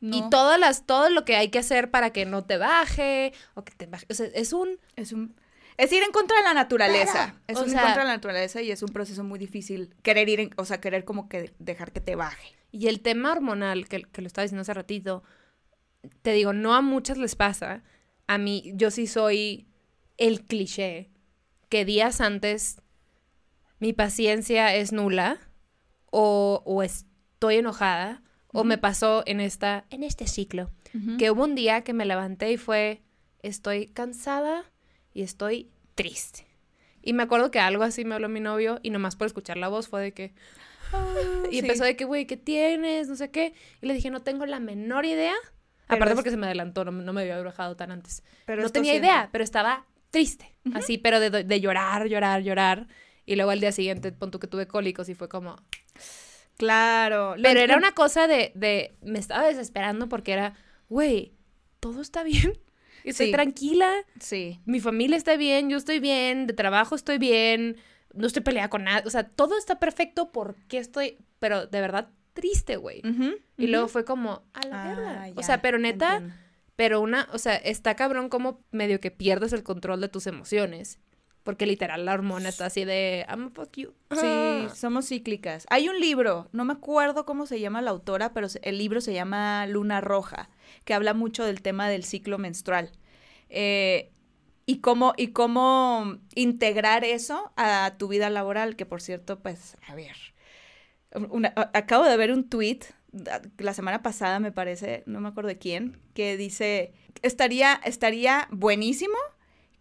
no. 0.00 0.16
Y 0.16 0.28
todas 0.30 0.58
las, 0.58 0.86
todo 0.86 1.08
lo 1.08 1.24
que 1.24 1.36
hay 1.36 1.48
que 1.50 1.58
hacer 1.58 1.90
para 1.90 2.10
que 2.10 2.26
no 2.26 2.44
te 2.44 2.56
baje 2.58 3.32
o 3.54 3.64
que 3.64 3.72
te 3.74 3.86
baje. 3.86 4.06
O 4.10 4.14
sea, 4.14 4.26
es 4.34 4.52
un. 4.52 4.78
Es 4.96 5.12
un... 5.12 5.34
Es 5.78 5.92
ir 5.92 6.02
en 6.02 6.10
contra 6.10 6.38
de 6.38 6.42
la 6.44 6.54
naturaleza. 6.54 7.34
Es 7.46 7.56
O 7.58 7.60
un 7.60 7.66
ir 7.66 7.72
sea- 7.72 7.80
en 7.80 7.86
contra 7.88 8.02
de 8.04 8.08
la 8.08 8.14
naturaleza 8.14 8.62
y 8.62 8.70
es 8.70 8.82
un 8.82 8.88
proceso 8.88 9.22
muy 9.24 9.38
difícil. 9.38 9.94
Querer 10.02 10.28
ir, 10.28 10.40
en- 10.40 10.50
o 10.56 10.64
sea, 10.64 10.80
querer 10.80 11.04
como 11.04 11.28
que 11.28 11.52
dejar 11.58 11.92
que 11.92 12.00
te 12.00 12.14
baje. 12.16 12.54
Y 12.72 12.88
el 12.88 13.00
tema 13.00 13.32
hormonal, 13.32 13.86
que, 13.88 14.02
que 14.02 14.20
lo 14.22 14.26
estaba 14.26 14.44
diciendo 14.44 14.62
hace 14.62 14.72
ratito, 14.74 15.22
te 16.22 16.32
digo, 16.32 16.52
no 16.52 16.74
a 16.74 16.80
muchas 16.80 17.18
les 17.18 17.34
pasa. 17.36 17.82
A 18.26 18.38
mí, 18.38 18.72
yo 18.74 18.90
sí 18.90 19.06
soy 19.06 19.66
el 20.16 20.44
cliché 20.44 21.10
que 21.68 21.84
días 21.84 22.20
antes 22.20 22.80
mi 23.78 23.92
paciencia 23.92 24.74
es 24.74 24.92
nula 24.92 25.38
o, 26.10 26.62
o 26.64 26.82
estoy 26.82 27.56
enojada 27.56 28.22
o 28.52 28.64
me 28.64 28.78
pasó 28.78 29.22
en 29.26 29.40
esta 29.40 29.84
en 29.90 30.02
este 30.02 30.26
ciclo. 30.26 30.70
Que 31.18 31.30
hubo 31.30 31.44
un 31.44 31.54
día 31.54 31.82
que 31.84 31.92
me 31.92 32.06
levanté 32.06 32.50
y 32.52 32.56
fue 32.56 33.02
estoy 33.42 33.86
cansada 33.88 34.64
y 35.12 35.22
estoy 35.22 35.70
triste 35.94 36.46
y 37.02 37.12
me 37.12 37.22
acuerdo 37.22 37.50
que 37.50 37.60
algo 37.60 37.82
así 37.84 38.04
me 38.06 38.14
habló 38.14 38.28
mi 38.30 38.40
novio 38.40 38.80
y 38.82 38.88
nomás 38.90 39.14
por 39.14 39.26
escuchar 39.26 39.58
la 39.58 39.68
voz 39.68 39.88
fue 39.88 40.00
de 40.02 40.12
que 40.12 40.34
"Ah", 40.92 41.14
y 41.50 41.54
Sí. 41.54 41.58
empezó 41.60 41.84
de 41.84 41.96
que 41.96 42.04
güey 42.06 42.26
qué 42.26 42.36
tienes 42.38 43.08
no 43.08 43.16
sé 43.16 43.30
qué 43.30 43.52
y 43.82 43.86
le 43.86 43.92
dije 43.94 44.10
no 44.10 44.22
tengo 44.22 44.46
la 44.46 44.58
menor 44.58 45.04
idea 45.04 45.34
Pero 45.86 45.96
aparte 45.96 46.12
es- 46.12 46.16
porque 46.16 46.30
se 46.30 46.36
me 46.36 46.46
adelantó 46.46 46.84
no, 46.84 46.90
no 46.92 47.12
me 47.12 47.22
había 47.22 47.40
bajado 47.42 47.76
tan 47.76 47.90
antes 47.92 48.22
Pero 48.44 48.62
no 48.62 48.68
tenía 48.70 48.94
idea, 48.94 49.28
pero 49.32 49.44
estaba 49.44 49.86
triste. 50.10 50.52
Así, 50.74 50.98
pero 50.98 51.20
de, 51.20 51.30
de 51.44 51.60
llorar, 51.60 52.08
llorar, 52.08 52.42
llorar. 52.42 52.86
Y 53.24 53.36
luego 53.36 53.50
al 53.50 53.60
día 53.60 53.72
siguiente, 53.72 54.12
pon 54.12 54.30
que 54.30 54.46
tuve 54.46 54.66
cólicos 54.66 55.08
y 55.08 55.14
fue 55.14 55.28
como... 55.28 55.56
Claro. 56.56 57.36
Lo 57.36 57.42
Pero 57.42 57.60
era 57.60 57.76
una 57.76 57.92
cosa 57.92 58.26
de, 58.26 58.52
de... 58.54 58.96
Me 59.02 59.18
estaba 59.18 59.46
desesperando 59.46 60.08
porque 60.08 60.32
era, 60.32 60.54
güey, 60.88 61.32
todo 61.80 62.00
está 62.00 62.22
bien. 62.22 62.58
Estoy 63.04 63.26
Sí. 63.26 63.32
tranquila, 63.32 63.92
Sí. 64.18 64.60
mi 64.64 64.80
familia 64.80 65.16
está 65.16 65.36
bien, 65.36 65.70
yo 65.70 65.76
estoy 65.76 66.00
bien, 66.00 66.46
de 66.48 66.54
trabajo 66.54 66.96
estoy 66.96 67.18
bien, 67.18 67.76
no 68.14 68.26
estoy 68.26 68.42
peleada 68.42 68.68
con 68.70 68.84
nada. 68.84 69.02
O 69.06 69.10
sea, 69.10 69.28
todo 69.28 69.56
está 69.58 69.78
perfecto 69.78 70.32
porque 70.32 70.78
estoy... 70.78 71.18
Pero 71.38 71.66
de 71.66 71.80
verdad 71.80 72.08
triste, 72.36 72.76
güey. 72.76 73.02
Y 73.56 73.66
luego 73.66 73.88
fue 73.88 74.04
como, 74.04 74.44
a 74.54 74.66
la 74.66 75.22
Ah. 75.24 75.30
O 75.34 75.42
sea, 75.42 75.60
pero 75.60 75.78
neta... 75.78 76.18
entiendo. 76.18 76.36
Pero 76.76 77.00
una, 77.00 77.26
o 77.32 77.38
sea, 77.38 77.56
está 77.56 77.96
cabrón 77.96 78.28
como 78.28 78.60
medio 78.70 79.00
que 79.00 79.10
pierdes 79.10 79.54
el 79.54 79.62
control 79.62 79.98
de 80.02 80.10
tus 80.10 80.26
emociones. 80.26 81.00
Porque 81.42 81.64
literal 81.64 82.04
la 82.04 82.12
hormona 82.12 82.50
está 82.50 82.66
así 82.66 82.84
de, 82.84 83.24
I'm 83.30 83.46
a 83.46 83.50
fuck 83.50 83.72
you. 83.78 83.94
Sí, 84.10 84.18
Ah. 84.20 84.68
somos 84.74 85.08
cíclicas. 85.08 85.64
Hay 85.70 85.88
un 85.88 85.98
libro, 85.98 86.50
no 86.52 86.66
me 86.66 86.74
acuerdo 86.74 87.24
cómo 87.24 87.46
se 87.46 87.60
llama 87.60 87.80
la 87.80 87.92
autora, 87.92 88.34
pero 88.34 88.48
el 88.60 88.76
libro 88.76 89.00
se 89.00 89.14
llama 89.14 89.66
Luna 89.66 90.02
Roja, 90.02 90.50
que 90.84 90.92
habla 90.92 91.14
mucho 91.14 91.44
del 91.46 91.62
tema 91.62 91.88
del 91.88 92.04
ciclo 92.04 92.36
menstrual. 92.36 92.90
Eh, 93.48 94.10
y 94.66 94.80
cómo, 94.80 95.14
y 95.16 95.28
cómo 95.28 96.18
integrar 96.34 97.04
eso 97.04 97.52
a 97.56 97.94
tu 97.96 98.08
vida 98.08 98.28
laboral, 98.28 98.76
que 98.76 98.84
por 98.84 99.00
cierto, 99.00 99.38
pues, 99.38 99.78
a 99.88 99.94
ver. 99.94 100.16
Una- 101.14 101.52
acabo 101.74 102.04
de 102.04 102.16
ver 102.16 102.32
un 102.32 102.48
tweet 102.48 102.80
la 103.58 103.72
semana 103.72 104.02
pasada, 104.02 104.40
me 104.40 104.52
parece, 104.52 105.02
no 105.06 105.20
me 105.20 105.28
acuerdo 105.28 105.48
de 105.48 105.58
quién, 105.58 105.98
que 106.12 106.36
dice, 106.36 106.92
estaría, 107.22 107.80
estaría 107.84 108.46
buenísimo 108.50 109.16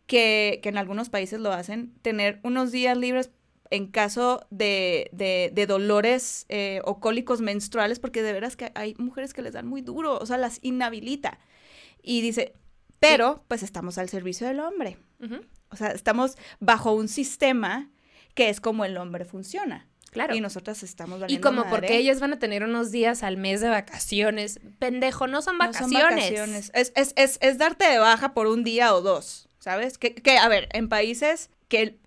que, 0.08 0.60
que 0.64 0.70
en 0.70 0.78
algunos 0.78 1.10
países 1.10 1.40
lo 1.40 1.52
hacen, 1.52 1.94
tener 2.02 2.40
unos 2.44 2.72
días 2.72 2.98
libres 2.98 3.32
en 3.72 3.88
caso 3.88 4.46
de, 4.52 5.10
de- 5.12 5.52
de 5.54 5.66
dolores 5.66 6.46
eh, 6.50 6.80
o 6.86 7.00
cólicos 7.00 7.42
menstruales, 7.42 8.00
porque 8.00 8.22
de 8.22 8.32
veras 8.32 8.56
que 8.56 8.72
hay 8.76 8.94
mujeres 9.00 9.34
que 9.34 9.42
les 9.42 9.54
dan 9.54 9.68
muy 9.68 9.82
duro, 9.82 10.18
o 10.18 10.26
sea, 10.26 10.38
las 10.38 10.60
inhabilita. 10.62 11.40
Y 12.04 12.22
dice, 12.22 12.54
pero 13.00 13.44
pues 13.48 13.64
estamos 13.64 13.98
al 13.98 14.08
servicio 14.08 14.48
del 14.48 14.60
hombre. 14.60 14.98
O 15.72 15.76
sea, 15.76 15.90
estamos 15.90 16.38
bajo 16.60 16.94
un 16.94 17.08
sistema 17.08 17.90
que 18.36 18.50
es 18.50 18.62
como 18.62 18.86
el 18.86 18.96
hombre 18.98 19.26
funciona. 19.26 19.88
Claro. 20.16 20.36
Y 20.36 20.42
nosotras 20.42 20.82
estamos 20.82 21.20
Y 21.20 21.22
valiendo 21.22 21.48
como 21.48 21.60
madre. 21.66 21.70
porque 21.72 21.98
ellas 21.98 22.20
van 22.20 22.34
a 22.34 22.40
tener 22.40 22.64
unos 22.64 22.92
días 22.92 23.22
al 23.24 23.38
mes 23.38 23.62
de 23.62 23.70
vacaciones. 23.70 24.60
Pendejo, 24.80 25.28
no 25.28 25.42
son 25.44 25.58
No 25.58 25.66
son 25.74 25.92
vacaciones. 25.92 26.16
vacaciones. 26.32 26.72
Es, 26.74 26.92
es, 26.96 27.14
es, 27.16 27.38
es 27.42 27.58
darte 27.58 27.88
de 27.88 28.00
baja 28.00 28.34
por 28.34 28.48
un 28.48 28.64
día 28.64 28.96
o 28.96 29.02
dos, 29.02 29.48
¿sabes? 29.60 29.98
Que, 29.98 30.16
que, 30.16 30.38
a 30.38 30.48
ver, 30.48 30.68
en 30.74 30.90
países 30.90 31.50
que 31.68 32.00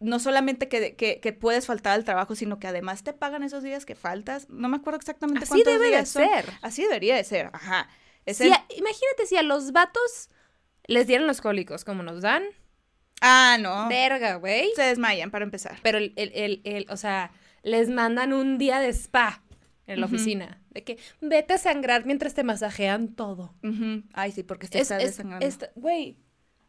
no 0.00 0.18
solamente 0.18 0.68
que, 0.68 0.96
que, 0.96 1.20
que 1.20 1.32
puedes 1.32 1.66
faltar 1.66 1.92
al 1.92 2.04
trabajo, 2.04 2.34
sino 2.34 2.58
que 2.58 2.66
además 2.66 3.04
te 3.04 3.12
pagan 3.12 3.44
esos 3.44 3.62
días 3.62 3.86
que 3.86 3.94
faltas. 3.94 4.48
No 4.48 4.68
me 4.68 4.76
acuerdo 4.78 4.98
exactamente 4.98 5.44
Así 5.44 5.50
cuántos 5.50 5.72
debe 5.74 5.90
de 5.96 6.06
son. 6.06 6.24
ser. 6.24 6.44
Así 6.60 6.82
debería 6.82 7.14
de 7.14 7.22
ser, 7.22 7.50
ajá. 7.52 7.88
Es 8.26 8.38
Si 8.38 8.44
el- 8.44 8.52
a- 8.52 8.66
imagínate 8.76 9.26
si 9.28 9.36
a 9.36 9.42
los 9.42 9.70
vatos 9.72 10.28
les 10.86 11.06
dieran 11.06 11.26
los 11.28 11.40
cólicos 11.40 11.84
como 11.84 12.02
nos 12.02 12.20
dan. 12.22 12.42
Ah, 13.20 13.56
no. 13.60 13.88
Verga, 13.88 14.34
güey. 14.36 14.72
Se 14.74 14.82
desmayan 14.82 15.30
para 15.30 15.44
empezar. 15.44 15.78
Pero 15.82 15.98
el, 15.98 16.12
el, 16.16 16.32
el, 16.34 16.60
el- 16.64 16.86
o 16.90 16.96
sea, 16.96 17.30
les 17.62 17.88
mandan 17.90 18.32
un 18.32 18.58
día 18.58 18.78
de 18.80 18.88
spa 18.92 19.42
en 19.86 20.00
la 20.00 20.06
oficina. 20.06 20.60
De 20.70 20.84
que 20.84 20.98
vete 21.20 21.54
a 21.54 21.58
sangrar 21.58 22.06
mientras 22.06 22.34
te 22.34 22.44
masajean 22.44 23.14
todo. 23.14 23.54
Ay, 24.14 24.32
sí, 24.32 24.42
porque 24.42 24.68
te 24.68 24.78
Es, 24.78 24.82
estás 24.90 25.02
es- 25.02 25.10
desangrando. 25.16 25.46
es- 25.46 25.58
güey, 25.74 26.16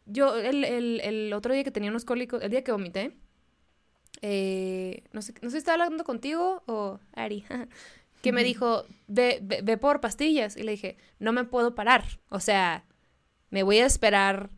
yo 0.06 0.36
el, 0.38 0.64
el, 0.66 1.00
el 1.02 1.34
otro 1.34 1.54
día 1.54 1.64
que 1.64 1.72
tenía 1.72 1.90
unos 1.90 2.04
cólicos, 2.06 2.42
el 2.44 2.52
día 2.52 2.64
que 2.64 2.72
vomité, 2.74 3.16
eh, 4.22 5.04
no, 5.12 5.22
sé, 5.22 5.34
no 5.42 5.50
sé 5.50 5.54
si 5.54 5.58
estaba 5.60 5.84
hablando 5.84 6.04
contigo 6.04 6.64
o 6.68 7.00
Ari, 7.14 7.44
que 8.22 8.32
me 8.32 8.44
dijo, 8.44 8.86
ve, 9.08 9.40
ve, 9.42 9.62
ve 9.64 9.78
por 9.78 10.00
pastillas. 10.02 10.56
Y 10.58 10.64
le 10.64 10.72
dije, 10.72 10.98
no 11.20 11.32
me 11.34 11.44
puedo 11.44 11.76
parar. 11.76 12.04
O 12.30 12.40
sea, 12.40 12.86
me 13.50 13.64
voy 13.64 13.80
a 13.80 13.86
esperar, 13.86 14.50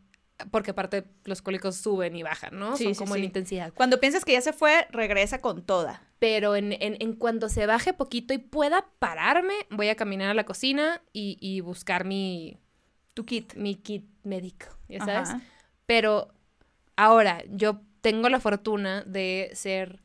porque 0.50 0.72
aparte 0.72 1.04
los 1.24 1.40
cólicos 1.42 1.76
suben 1.76 2.14
y 2.16 2.22
bajan, 2.22 2.58
¿no? 2.58 2.76
Sí, 2.76 2.84
Son 2.84 2.94
sí, 2.94 2.98
como 2.98 3.14
en 3.16 3.22
sí. 3.22 3.26
intensidad. 3.26 3.72
Cuando 3.74 4.00
piensas 4.00 4.24
que 4.24 4.32
ya 4.32 4.40
se 4.40 4.52
fue, 4.52 4.86
regresa 4.90 5.40
con 5.40 5.62
toda. 5.64 6.02
Pero 6.18 6.56
en, 6.56 6.72
en, 6.72 6.96
en 7.00 7.12
cuanto 7.14 7.48
se 7.48 7.66
baje 7.66 7.92
poquito 7.92 8.34
y 8.34 8.38
pueda 8.38 8.86
pararme, 8.98 9.54
voy 9.70 9.88
a 9.88 9.94
caminar 9.96 10.30
a 10.30 10.34
la 10.34 10.44
cocina 10.44 11.02
y, 11.12 11.38
y 11.40 11.60
buscar 11.60 12.04
mi, 12.04 12.58
Tu 13.14 13.24
kit. 13.24 13.54
mi 13.54 13.76
kit 13.76 14.04
médico, 14.24 14.66
ya 14.88 14.98
sabes. 15.04 15.30
Ajá. 15.30 15.40
Pero 15.86 16.28
ahora, 16.96 17.42
yo 17.50 17.80
tengo 18.00 18.28
la 18.28 18.40
fortuna 18.40 19.02
de 19.04 19.50
ser 19.54 20.02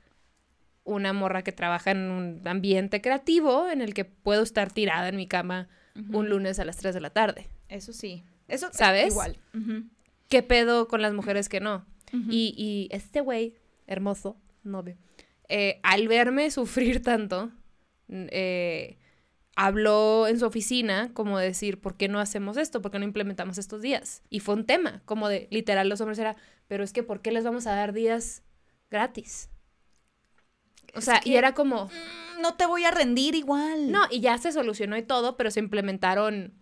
una 0.84 1.14
morra 1.14 1.44
que 1.44 1.52
trabaja 1.52 1.92
en 1.92 2.10
un 2.10 2.42
ambiente 2.48 3.02
creativo 3.02 3.70
en 3.70 3.82
el 3.82 3.94
que 3.94 4.06
puedo 4.06 4.42
estar 4.44 4.72
tirada 4.72 5.10
en 5.10 5.16
mi 5.16 5.28
cama 5.28 5.68
un 6.12 6.30
lunes 6.30 6.58
a 6.60 6.66
las 6.66 6.78
3 6.78 6.94
de 6.96 7.02
la 7.02 7.10
tarde. 7.10 7.50
Eso 7.68 7.92
sí. 7.94 8.24
Eso 8.48 8.68
es 8.72 8.78
¿Sabes? 8.78 9.08
igual. 9.12 9.38
¿Qué 10.32 10.42
pedo 10.44 10.88
con 10.88 11.02
las 11.04 11.14
mujeres 11.14 11.48
que 11.50 11.60
no? 11.60 11.86
Y, 12.30 12.54
y 12.58 12.88
este 12.96 13.22
güey, 13.22 13.56
hermoso, 13.88 14.38
novio, 14.64 14.98
eh, 15.48 15.80
al 15.84 16.08
verme 16.08 16.50
sufrir 16.52 17.02
tanto, 17.02 17.52
eh, 18.10 18.98
habló 19.56 20.28
en 20.28 20.40
su 20.40 20.46
oficina 20.46 21.12
como 21.14 21.38
decir, 21.38 21.80
¿por 21.80 21.96
qué 21.98 22.08
no 22.10 22.20
hacemos 22.20 22.58
esto? 22.58 22.82
¿Por 22.82 22.92
qué 22.92 23.00
no 23.00 23.06
implementamos 23.06 23.58
estos 23.58 23.82
días? 23.82 24.24
Y 24.30 24.40
fue 24.40 24.56
un 24.56 24.66
tema, 24.66 25.02
como 25.06 25.30
de 25.30 25.48
literal 25.52 25.88
los 25.90 26.02
hombres 26.02 26.18
era, 26.20 26.36
pero 26.68 26.84
es 26.84 26.92
que 26.94 27.04
¿por 27.04 27.22
qué 27.22 27.32
les 27.32 27.44
vamos 27.44 27.68
a 27.68 27.76
dar 27.76 27.94
días 27.94 28.44
gratis? 28.90 29.50
O 30.94 31.00
Es 31.00 31.06
sea, 31.06 31.22
y 31.24 31.36
era 31.36 31.54
como, 31.54 31.86
Mm, 31.86 32.42
No 32.42 32.56
te 32.56 32.66
voy 32.66 32.84
a 32.86 32.92
rendir 32.92 33.36
igual. 33.36 33.92
no, 33.92 34.02
y 34.10 34.20
ya 34.22 34.38
se 34.38 34.52
solucionó 34.52 34.98
y 34.98 35.04
todo, 35.04 35.38
pero 35.38 35.52
se 35.52 35.60
implementaron 35.60 36.54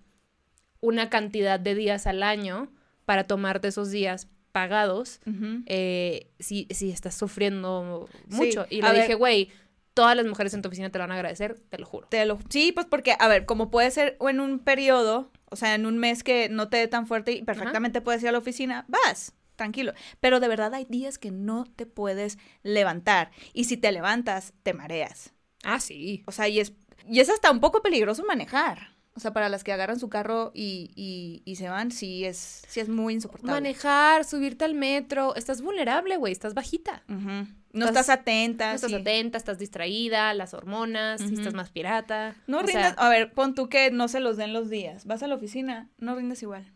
una 0.82 1.10
cantidad 1.10 1.60
de 1.60 1.74
días 1.76 2.06
al 2.08 2.22
año 2.24 2.72
para 3.10 3.24
tomarte 3.24 3.70
esos 3.70 3.90
días 3.90 4.28
pagados 4.52 5.20
eh, 5.66 6.30
si, 6.38 6.68
si 6.70 6.92
estás 6.92 7.16
sufriendo 7.16 8.08
Sí, 8.30 8.36
mucho. 8.36 8.68
Y 8.70 8.84
le 8.84 8.94
dije, 8.94 9.16
güey, 9.16 9.50
todas 9.96 10.16
las 10.16 10.28
mujeres 10.28 10.54
en 10.54 10.62
tu 10.62 10.68
oficina 10.68 10.92
te 10.92 11.00
lo 11.00 11.04
van 11.06 11.12
a 11.12 11.16
agradecer, 11.16 11.56
te 11.72 11.80
lo 11.80 11.88
juro. 11.88 12.08
Te 12.08 12.24
lo- 12.28 12.38
sí, 12.50 12.72
pues 12.72 12.86
porque, 12.86 13.16
a 13.18 13.28
ver, 13.28 13.48
como 13.48 13.72
puede 13.72 13.90
ser 13.90 14.16
o 14.20 14.30
en 14.30 14.40
un 14.40 14.60
periodo, 14.60 15.32
o 15.50 15.56
sea, 15.56 15.74
en 15.74 15.88
un 15.88 15.98
mes 15.98 16.22
que 16.24 16.50
no 16.50 16.70
te 16.70 16.78
dé 16.78 16.88
tan 16.88 17.08
fuerte 17.08 17.32
y 17.32 17.42
perfectamente 17.42 18.00
puedes 18.02 18.22
ir 18.22 18.30
a 18.30 18.32
la 18.32 18.38
oficina, 18.38 18.86
vas, 18.88 19.34
tranquilo. 19.56 19.94
Pero 20.20 20.40
de 20.40 20.48
verdad 20.48 20.72
hay 20.76 20.86
días 20.86 21.18
que 21.18 21.32
no 21.32 21.66
te 21.76 21.88
puedes 21.88 22.38
levantar. 22.62 23.32
Y 23.54 23.64
si 23.64 23.76
te 23.76 23.92
levantas, 23.92 24.54
te 24.62 24.74
mareas. 24.76 25.34
Ah, 25.64 25.80
sí. 25.80 26.22
O 26.28 26.32
sea, 26.32 26.48
y 26.48 26.60
es, 26.60 26.74
y 27.08 27.22
es 27.22 27.30
hasta 27.32 27.50
un 27.50 27.60
poco 27.60 27.82
peligroso 27.82 28.24
manejar. 28.24 28.99
O 29.20 29.22
sea, 29.22 29.34
para 29.34 29.50
las 29.50 29.66
que 29.66 29.74
agarran 29.74 30.00
su 30.00 30.08
carro 30.08 30.52
y, 30.56 30.92
y, 30.96 31.42
y 31.44 31.58
se 31.58 31.68
van, 31.68 31.92
sí 31.92 32.24
es, 32.24 32.62
sí 32.70 32.80
es 32.80 32.88
muy 32.88 33.16
insoportable. 33.16 33.52
Manejar, 33.52 34.24
subirte 34.24 34.64
al 34.64 34.76
metro, 34.76 35.36
estás 35.36 35.62
vulnerable, 35.62 36.16
güey, 36.16 36.32
estás 36.32 36.54
bajita. 36.54 37.04
No 37.08 37.86
Estás- 37.86 37.90
estás, 37.90 38.10
atenta. 38.10 38.70
No 38.70 38.76
estás 38.76 38.92
sí. 38.92 38.96
atenta, 38.96 39.38
estás 39.38 39.60
distraída, 39.60 40.34
las 40.34 40.54
hormonas, 40.54 41.20
Ujú. 41.20 41.34
estás 41.34 41.54
más 41.54 41.70
pirata. 41.70 42.34
No 42.48 42.60
o 42.60 42.62
rindas. 42.62 42.94
sea, 42.96 43.06
a 43.06 43.10
ver, 43.10 43.34
pon 43.34 43.56
tú 43.56 43.68
que 43.68 43.92
no 43.92 44.08
se 44.08 44.22
los 44.22 44.38
den 44.38 44.54
los 44.54 44.70
días. 44.70 45.04
Vas 45.06 45.22
a 45.22 45.28
la 45.28 45.36
oficina, 45.36 45.90
no 45.98 46.16
rindes 46.16 46.42
igual. 46.42 46.72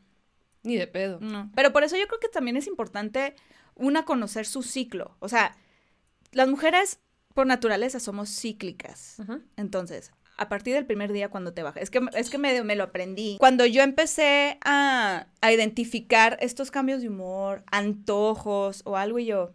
ni 0.63 0.75
de 0.75 0.87
pedo. 0.87 1.19
No. 1.21 1.49
Pero 1.55 1.71
por 1.71 1.85
eso 1.85 1.95
yo 1.95 2.07
creo 2.07 2.19
que 2.19 2.27
también 2.27 2.57
es 2.57 2.67
importante 2.67 3.35
una 3.75 4.03
conocer 4.03 4.45
su 4.45 4.63
ciclo. 4.63 5.15
O 5.19 5.29
sea, 5.29 5.55
las 6.33 6.49
mujeres 6.49 6.99
por 7.33 7.47
naturaleza 7.47 8.01
somos 8.01 8.29
cíclicas. 8.29 9.17
Entonces, 9.55 10.11
a 10.37 10.49
partir 10.49 10.73
del 10.73 10.85
primer 10.85 11.11
día 11.13 11.29
cuando 11.29 11.53
te 11.53 11.61
baja, 11.63 11.79
es 11.79 11.89
que, 11.89 12.01
es 12.15 12.29
que 12.29 12.37
me, 12.37 12.63
me 12.63 12.75
lo 12.75 12.83
aprendí. 12.85 13.37
Cuando 13.39 13.65
yo 13.65 13.83
empecé 13.83 14.57
a, 14.65 15.27
a 15.41 15.51
identificar 15.51 16.37
estos 16.41 16.71
cambios 16.71 17.01
de 17.01 17.09
humor, 17.09 17.63
antojos 17.71 18.81
o 18.85 18.97
algo 18.97 19.19
y 19.19 19.25
yo, 19.25 19.53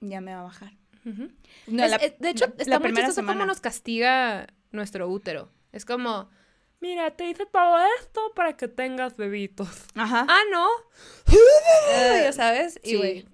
ya 0.00 0.20
me 0.20 0.34
va 0.34 0.40
a 0.40 0.44
bajar. 0.44 0.72
No, 1.04 1.84
Es- 1.84 1.90
la- 1.90 1.96
es- 1.96 2.18
de 2.18 2.30
hecho, 2.30 2.46
la 2.46 2.54
está 2.62 2.78
muy 2.78 2.84
primera 2.88 3.06
chistoso 3.08 3.22
cómo 3.22 3.32
semana. 3.32 3.46
nos 3.46 3.60
castiga 3.60 4.46
nuestro 4.70 5.08
útero. 5.08 5.48
Es 5.72 5.84
como, 5.84 6.28
mira, 6.80 7.10
te 7.12 7.26
hice 7.28 7.46
todo 7.46 7.76
esto 8.00 8.20
para 8.36 8.56
que 8.56 8.68
tengas 8.68 9.16
bebitos. 9.16 9.86
Ajá. 9.94 10.26
Ah, 10.28 10.40
no. 10.52 10.68
Eh, 11.26 12.20
ya 12.24 12.32
sabes. 12.32 12.78
sí, 12.84 12.92
y 12.92 12.96
güey. 12.96 13.26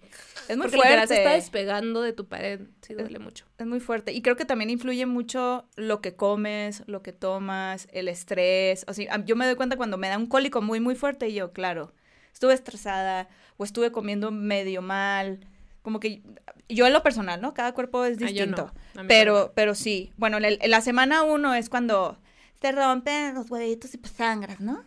Es 0.48 0.56
muy 0.56 0.64
porque 0.66 0.76
literal 0.76 1.08
se 1.08 1.14
está 1.14 1.22
fuerte. 1.30 1.40
despegando 1.40 2.02
de 2.02 2.12
tu 2.12 2.26
pared. 2.28 2.60
Sí, 2.82 2.94
duele 2.94 3.18
mucho. 3.18 3.44
Es 3.58 3.66
muy 3.66 3.80
fuerte. 3.80 4.12
Y 4.12 4.22
creo 4.22 4.36
que 4.36 4.44
también 4.44 4.70
influye 4.70 5.04
mucho 5.06 5.68
lo 5.76 6.00
que 6.00 6.14
comes, 6.16 6.82
lo 6.86 7.02
que 7.02 7.12
tomas, 7.12 7.88
el 7.92 8.08
estrés. 8.08 8.84
O 8.88 8.94
sea, 8.94 9.24
yo 9.24 9.36
me 9.36 9.46
doy 9.46 9.56
cuenta 9.56 9.76
cuando 9.76 9.98
me 9.98 10.08
da 10.08 10.16
un 10.18 10.26
cólico 10.26 10.62
muy, 10.62 10.80
muy 10.80 10.94
fuerte 10.94 11.28
y 11.28 11.34
yo, 11.34 11.52
claro, 11.52 11.92
estuve 12.32 12.54
estresada 12.54 13.28
o 13.56 13.64
estuve 13.64 13.92
comiendo 13.92 14.30
medio 14.30 14.80
mal. 14.82 15.40
Como 15.82 16.00
que 16.00 16.22
yo 16.68 16.86
en 16.86 16.92
lo 16.92 17.02
personal, 17.02 17.40
¿no? 17.40 17.54
Cada 17.54 17.72
cuerpo 17.72 18.04
es 18.04 18.16
Ah, 18.18 18.20
no. 18.20 18.26
distinto. 18.26 18.72
Pero, 19.08 19.34
también. 19.34 19.52
pero 19.54 19.74
sí. 19.74 20.12
Bueno, 20.16 20.38
en 20.40 20.70
la 20.70 20.80
semana 20.80 21.22
uno 21.22 21.54
es 21.54 21.68
cuando 21.70 22.18
te 22.58 22.72
rompen 22.72 23.34
los 23.34 23.50
huevitos 23.50 23.94
y 23.94 23.98
pues 23.98 24.12
sangras, 24.12 24.60
¿no? 24.60 24.84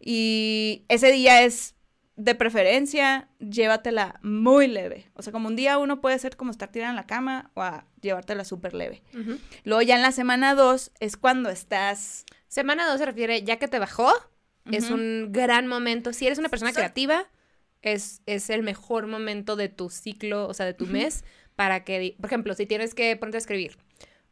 Y 0.00 0.84
ese 0.88 1.10
día 1.12 1.42
es 1.42 1.74
de 2.18 2.34
preferencia, 2.34 3.28
llévatela 3.38 4.18
muy 4.22 4.66
leve. 4.66 5.08
O 5.14 5.22
sea, 5.22 5.32
como 5.32 5.46
un 5.46 5.54
día 5.54 5.78
uno 5.78 6.00
puede 6.00 6.18
ser 6.18 6.36
como 6.36 6.50
estar 6.50 6.68
tirada 6.70 6.90
en 6.90 6.96
la 6.96 7.06
cama 7.06 7.52
o 7.54 7.62
a 7.62 7.86
llevártela 8.02 8.44
súper 8.44 8.74
leve. 8.74 9.02
Luego 9.62 9.82
ya 9.82 9.94
en 9.94 10.02
la 10.02 10.12
semana 10.12 10.54
dos 10.54 10.90
es 11.00 11.16
cuando 11.16 11.48
estás... 11.48 12.26
Semana 12.48 12.88
2 12.88 12.98
se 12.98 13.06
refiere, 13.06 13.42
ya 13.42 13.58
que 13.58 13.68
te 13.68 13.78
bajó, 13.78 14.10
es 14.64 14.90
un 14.90 15.28
gran 15.32 15.66
momento. 15.66 16.12
Si 16.12 16.26
eres 16.26 16.38
una 16.38 16.48
persona 16.48 16.72
creativa, 16.72 17.26
es, 17.82 18.22
es 18.26 18.50
el 18.50 18.62
mejor 18.62 19.06
momento 19.06 19.54
de 19.54 19.68
tu 19.68 19.88
ciclo, 19.90 20.48
o 20.48 20.54
sea, 20.54 20.66
de 20.66 20.74
tu 20.74 20.86
mes, 20.86 21.24
para 21.54 21.84
que, 21.84 22.16
por 22.18 22.26
ejemplo, 22.26 22.54
si 22.54 22.66
tienes 22.66 22.94
que 22.94 23.14
ponerte 23.16 23.36
a 23.36 23.40
escribir 23.40 23.76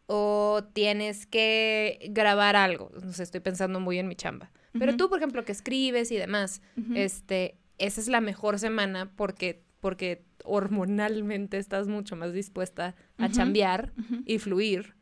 o 0.07 0.64
tienes 0.72 1.26
que 1.26 2.09
grabar 2.11 2.57
algo, 2.57 2.91
no 3.03 3.12
sé, 3.12 3.22
estoy 3.22 3.41
pensando 3.41 3.80
muy 3.80 3.99
en 3.99 4.09
mi 4.09 4.16
chamba, 4.16 4.51
pero 4.78 4.97
tú, 4.97 5.09
por 5.09 5.18
ejemplo, 5.18 5.45
que 5.45 5.53
escribes 5.53 6.11
y 6.11 6.16
demás, 6.16 6.62
este, 6.95 7.59
esa 7.79 8.01
es 8.01 8.09
la 8.09 8.20
mejor 8.20 8.59
semana 8.59 9.11
porque, 9.16 9.62
porque 9.81 10.24
hormonalmente 10.45 11.59
estás 11.59 11.89
mucho 11.89 12.16
más 12.16 12.33
dispuesta 12.33 12.95
a 13.18 13.27
Ujú. 13.27 13.35
chambear 13.35 13.93
y 14.24 14.39
fluir 14.39 14.95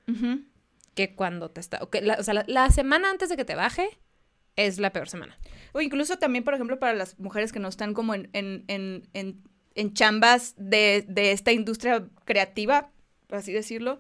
que 0.94 1.14
cuando 1.14 1.50
te 1.50 1.60
está. 1.60 1.80
la, 2.02 2.14
o 2.14 2.22
sea, 2.22 2.34
la, 2.34 2.44
la 2.46 2.70
semana 2.70 3.10
antes 3.10 3.28
de 3.28 3.36
que 3.36 3.44
te 3.44 3.54
baje 3.54 3.88
es 4.56 4.78
la 4.78 4.92
peor 4.92 5.08
semana. 5.08 5.36
O 5.72 5.80
incluso 5.80 6.18
también, 6.18 6.44
por 6.44 6.54
ejemplo, 6.54 6.78
para 6.78 6.94
las 6.94 7.18
mujeres 7.18 7.52
que 7.52 7.58
no 7.58 7.68
están 7.68 7.94
como 7.94 8.14
en, 8.14 8.30
en, 8.32 8.64
en, 8.68 9.08
en, 9.12 9.42
en 9.74 9.92
chambas 9.94 10.54
de, 10.56 11.04
de 11.08 11.32
esta 11.32 11.50
industria 11.50 12.06
creativa, 12.24 12.90
por 13.26 13.38
así 13.38 13.52
decirlo, 13.52 13.98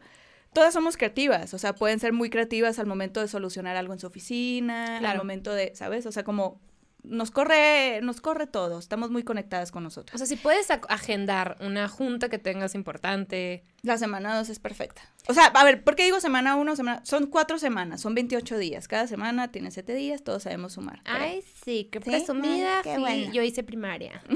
todas 0.52 0.72
somos 0.72 0.96
creativas, 0.96 1.52
o 1.52 1.58
sea, 1.58 1.74
pueden 1.74 1.98
ser 1.98 2.12
muy 2.12 2.30
creativas 2.30 2.78
al 2.78 2.86
momento 2.86 3.20
de 3.20 3.26
solucionar 3.26 3.76
algo 3.76 3.92
en 3.92 3.98
su 3.98 4.06
oficina, 4.06 4.98
al 4.98 5.18
momento 5.18 5.52
de, 5.52 5.74
¿sabes? 5.74 6.06
O 6.06 6.12
sea, 6.12 6.22
como 6.22 6.60
nos 7.04 7.30
corre, 7.30 8.00
nos 8.02 8.20
corre 8.20 8.46
todo, 8.46 8.78
estamos 8.78 9.10
muy 9.10 9.22
conectadas 9.22 9.70
con 9.70 9.82
O 9.82 9.84
nosotros. 9.84 10.18
sea, 10.18 10.26
si 10.26 10.36
puedes 10.36 10.68
agendar 10.70 11.56
una 11.60 11.88
junta 11.88 12.28
que 12.28 12.38
tengas 12.38 12.74
importante. 12.74 13.62
La 13.82 13.98
semana 13.98 14.36
2 14.38 14.48
es 14.48 14.58
perfecta. 14.58 15.02
O 15.28 15.34
sea, 15.34 15.44
a 15.46 15.64
ver, 15.64 15.84
¿por 15.84 15.94
qué 15.96 16.04
digo 16.04 16.18
semana 16.20 16.56
1? 16.56 16.76
Semana... 16.76 17.04
Son 17.04 17.26
cuatro 17.26 17.58
semanas, 17.58 18.00
son 18.00 18.14
28 18.14 18.56
días. 18.58 18.88
Cada 18.88 19.06
semana 19.06 19.52
tiene 19.52 19.70
7 19.70 19.94
días, 19.94 20.24
todos 20.24 20.42
sabemos 20.44 20.72
sumar. 20.72 21.00
pero 21.04 21.18
Ay, 21.18 21.42
sí, 21.64 21.88
qué 21.92 21.98
¿Sí? 22.00 22.10
presumida. 22.10 22.80
Qué 22.82 22.96
fui. 22.96 23.30
Yo 23.32 23.42
hice 23.42 23.62
primaria. 23.62 24.22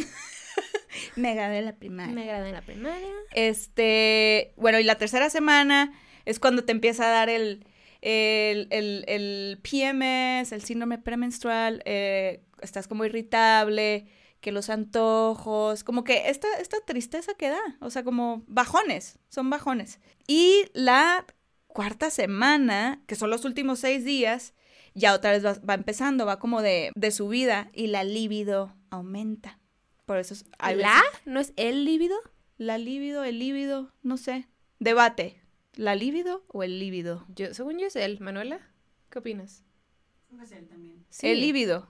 Me 1.16 1.35
gané 1.35 1.62
la 1.62 1.75
primaria. 1.77 2.14
Me 2.14 2.27
gradué 2.27 2.49
en 2.49 2.55
la 2.55 2.62
primaria. 2.62 3.09
Este, 3.33 4.53
bueno, 4.57 4.79
y 4.79 4.85
la 4.85 4.97
tercera 4.97 5.31
semana 5.31 5.93
es 6.25 6.39
cuando 6.41 6.64
te 6.64 6.73
empieza 6.73 7.07
a 7.07 7.11
dar 7.11 7.29
el, 7.29 7.64
el, 8.03 8.69
el, 8.71 9.05
el 9.09 9.59
PMS, 9.62 10.53
el 10.53 10.62
síndrome 10.62 10.99
premenstrual, 10.99 11.83
eh, 11.85 12.43
estás 12.62 12.88
como 12.88 13.04
irritable, 13.04 14.06
que 14.40 14.52
los 14.52 14.70
antojos, 14.70 15.82
como 15.84 16.04
que 16.04 16.28
esta, 16.30 16.48
esta 16.61 16.78
tristeza 16.84 17.34
que 17.34 17.48
da, 17.48 17.61
o 17.80 17.90
sea, 17.90 18.04
como 18.04 18.44
bajones, 18.46 19.18
son 19.28 19.50
bajones. 19.50 20.00
Y 20.26 20.64
la 20.74 21.26
cuarta 21.66 22.11
semana, 22.11 23.02
que 23.06 23.16
son 23.16 23.30
los 23.30 23.44
últimos 23.44 23.80
seis 23.80 24.04
días, 24.04 24.54
ya 24.94 25.14
otra 25.14 25.32
vez 25.32 25.44
va, 25.44 25.54
va 25.68 25.74
empezando, 25.74 26.24
va 26.26 26.38
como 26.38 26.62
de, 26.62 26.92
de 26.94 27.11
subida 27.11 27.70
y 27.72 27.88
la 27.88 28.04
libido 28.04 28.74
aumenta. 28.90 29.59
Por 30.06 30.18
eso 30.18 30.34
es- 30.34 30.44
¿La? 30.76 31.02
¿No 31.26 31.40
es 31.40 31.52
el 31.56 31.84
líbido? 31.84 32.16
la 32.56 32.76
libido, 32.76 33.22
el 33.22 33.38
líbido, 33.38 33.92
no 34.02 34.16
sé. 34.16 34.48
Debate. 34.80 35.40
¿La 35.74 35.94
libido 35.94 36.44
o 36.48 36.64
el 36.64 36.80
líbido? 36.80 37.24
Yo, 37.28 37.54
según 37.54 37.78
yo 37.78 37.86
es 37.86 37.94
él. 37.94 38.18
Manuela, 38.20 38.59
¿qué 39.11 39.20
opinas? 39.20 39.62
Sí. 41.09 41.28
El 41.28 41.40
líbido. 41.40 41.88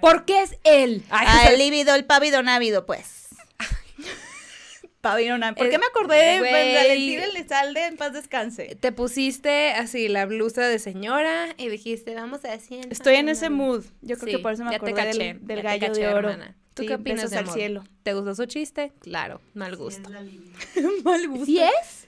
¿Por 0.00 0.24
qué 0.24 0.42
es 0.42 0.56
él? 0.64 1.04
Ay, 1.10 1.26
Ah, 1.28 1.48
el 1.50 1.58
líbido, 1.58 1.94
el 1.94 2.04
pavido 2.04 2.42
návido, 2.42 2.86
pues. 2.86 3.28
pavido 5.00 5.38
návido. 5.38 5.56
¿Por 5.56 5.68
qué 5.68 5.76
Eh, 5.76 5.78
me 5.78 5.86
acordé 5.86 6.16
de 6.16 6.38
pues, 6.38 6.50
güey. 6.50 6.74
Valentín 6.74 7.20
Elizalde 7.20 7.86
en 7.86 7.96
paz 7.96 8.12
descanse? 8.12 8.76
Te 8.80 8.92
pusiste 8.92 9.70
así 9.70 10.08
la 10.08 10.26
blusa 10.26 10.62
de 10.66 10.78
señora 10.78 11.54
y 11.56 11.68
dijiste, 11.68 12.14
vamos 12.14 12.44
a 12.44 12.48
decir. 12.50 12.86
Estoy 12.90 13.16
en 13.16 13.28
ese 13.28 13.48
mood. 13.50 13.84
Yo 14.02 14.16
creo 14.16 14.26
Sí, 14.26 14.36
que 14.36 14.38
por 14.42 14.52
eso 14.52 14.64
me 14.64 14.72
ya 14.72 14.78
te 14.78 14.86
acordé 14.90 14.94
caché, 15.06 15.18
del, 15.34 15.46
del 15.46 15.62
gallo 15.62 15.86
caché, 15.88 16.00
de 16.00 16.08
oro. 16.08 16.30
hermana. 16.30 16.56
¿Tú 16.74 16.82
Sí, 16.82 16.88
qué 16.88 16.94
opinas 16.96 17.16
besos 17.18 17.30
de 17.30 17.36
al 17.38 17.44
amor? 17.44 17.54
cielo. 17.54 17.84
¿Te 18.02 18.12
gustó 18.14 18.34
su 18.34 18.44
chiste? 18.46 18.92
Claro, 19.00 19.40
mal 19.54 19.76
gusto. 19.76 20.10
Mal 21.04 21.28
gusto. 21.28 21.46
¿Sí 21.46 21.60
es? 21.60 22.06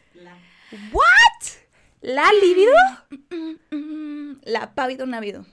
¿What? 0.92 1.02
¿La 2.02 2.30
libido? 2.32 2.74
Mm, 3.70 4.32
La 4.44 4.74
pavido 4.74 5.06
návido. 5.06 5.46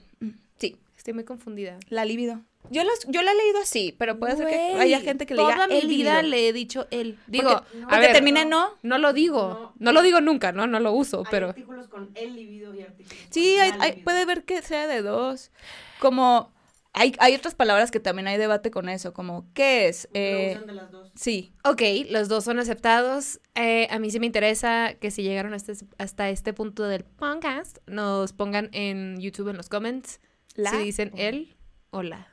Estoy 1.06 1.14
muy 1.14 1.24
confundida. 1.24 1.78
la 1.88 2.04
libido. 2.04 2.40
Yo, 2.68 2.82
los, 2.82 2.98
yo 3.06 3.22
la 3.22 3.30
he 3.30 3.34
leído 3.36 3.60
así, 3.60 3.94
pero 3.96 4.18
puede 4.18 4.36
ser 4.36 4.48
que 4.48 4.56
haya 4.74 4.98
gente 5.00 5.24
que 5.24 5.36
le 5.36 5.42
diga 5.42 5.54
Toda 5.54 5.68
mi 5.68 5.76
el 5.76 5.86
vida 5.86 6.14
líbido. 6.20 6.30
le 6.36 6.48
he 6.48 6.52
dicho 6.52 6.88
él. 6.90 7.16
Digo, 7.28 7.48
Porque- 7.50 7.78
a 7.78 7.86
Porque 7.86 8.00
ver, 8.00 8.12
termina 8.12 8.42
en 8.42 8.48
no. 8.48 8.70
no 8.82 8.98
lo 8.98 9.12
digo. 9.12 9.72
No. 9.78 9.92
lo 9.92 10.02
digo 10.02 10.20
nunca, 10.20 10.50
¿no? 10.50 10.66
No 10.66 10.80
lo 10.80 10.90
uso, 10.92 11.20
Hay 11.20 11.26
pero... 11.30 11.50
artículos 11.50 11.86
con 11.86 12.10
el 12.16 12.34
libido 12.34 12.74
y 12.74 12.80
artículos 12.82 13.16
Sí, 13.30 13.54
con 13.54 13.62
hay, 13.62 13.70
la 13.78 13.84
hay- 13.84 13.90
libido. 13.92 14.04
puede 14.04 14.24
ver 14.24 14.42
que 14.44 14.62
sea 14.62 14.88
de 14.88 15.00
dos. 15.02 15.52
Como 16.00 16.52
hay, 16.92 17.14
hay 17.20 17.36
otras 17.36 17.54
palabras 17.54 17.92
que 17.92 18.00
también 18.00 18.26
hay 18.26 18.36
debate 18.36 18.72
con 18.72 18.88
eso, 18.88 19.12
como, 19.12 19.46
¿qué 19.54 19.86
es? 19.86 20.08
Eh, 20.12 20.58
de 20.66 20.72
las 20.72 20.90
dos. 20.90 21.12
sí. 21.14 21.52
Ok, 21.62 21.82
los 22.10 22.26
dos 22.28 22.42
son 22.42 22.58
aceptados. 22.58 23.38
Eh, 23.54 23.86
a 23.92 24.00
mí 24.00 24.10
sí 24.10 24.18
me 24.18 24.26
interesa 24.26 24.94
que 25.00 25.12
si 25.12 25.22
llegaron 25.22 25.54
hasta, 25.54 25.70
este- 25.70 25.86
hasta 25.98 26.30
este 26.30 26.52
punto 26.52 26.82
del 26.82 27.04
podcast, 27.04 27.78
nos 27.86 28.32
pongan 28.32 28.70
en 28.72 29.20
YouTube 29.20 29.50
en 29.50 29.56
los 29.56 29.68
comments 29.68 30.18
La 30.56 30.70
si 30.70 30.78
dicen 30.78 31.10
o- 31.14 31.16
él 31.18 31.54
o 31.90 32.02
la. 32.02 32.28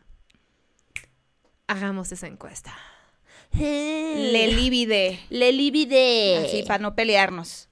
Hagamos 1.67 2.11
esa 2.11 2.27
encuesta. 2.27 2.73
Le 3.57 4.47
libide. 4.47 5.19
Le 5.29 5.51
libide. 5.51 6.37
Así, 6.37 6.63
para 6.63 6.79
no 6.81 6.95
pelearnos. 6.95 7.69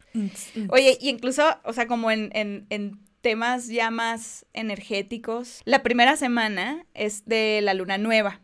Oye, 0.70 0.98
y 1.02 1.10
incluso, 1.10 1.44
o 1.64 1.74
sea, 1.74 1.88
como 1.88 2.12
en, 2.12 2.30
en, 2.34 2.68
en 2.70 3.00
temas 3.22 3.68
ya 3.68 3.90
más 3.92 4.46
energéticos, 4.54 5.62
la 5.66 5.84
primera 5.84 6.16
semana 6.18 6.86
es 6.94 7.26
de 7.26 7.62
la 7.64 7.74
luna 7.74 7.98
nueva. 7.98 8.42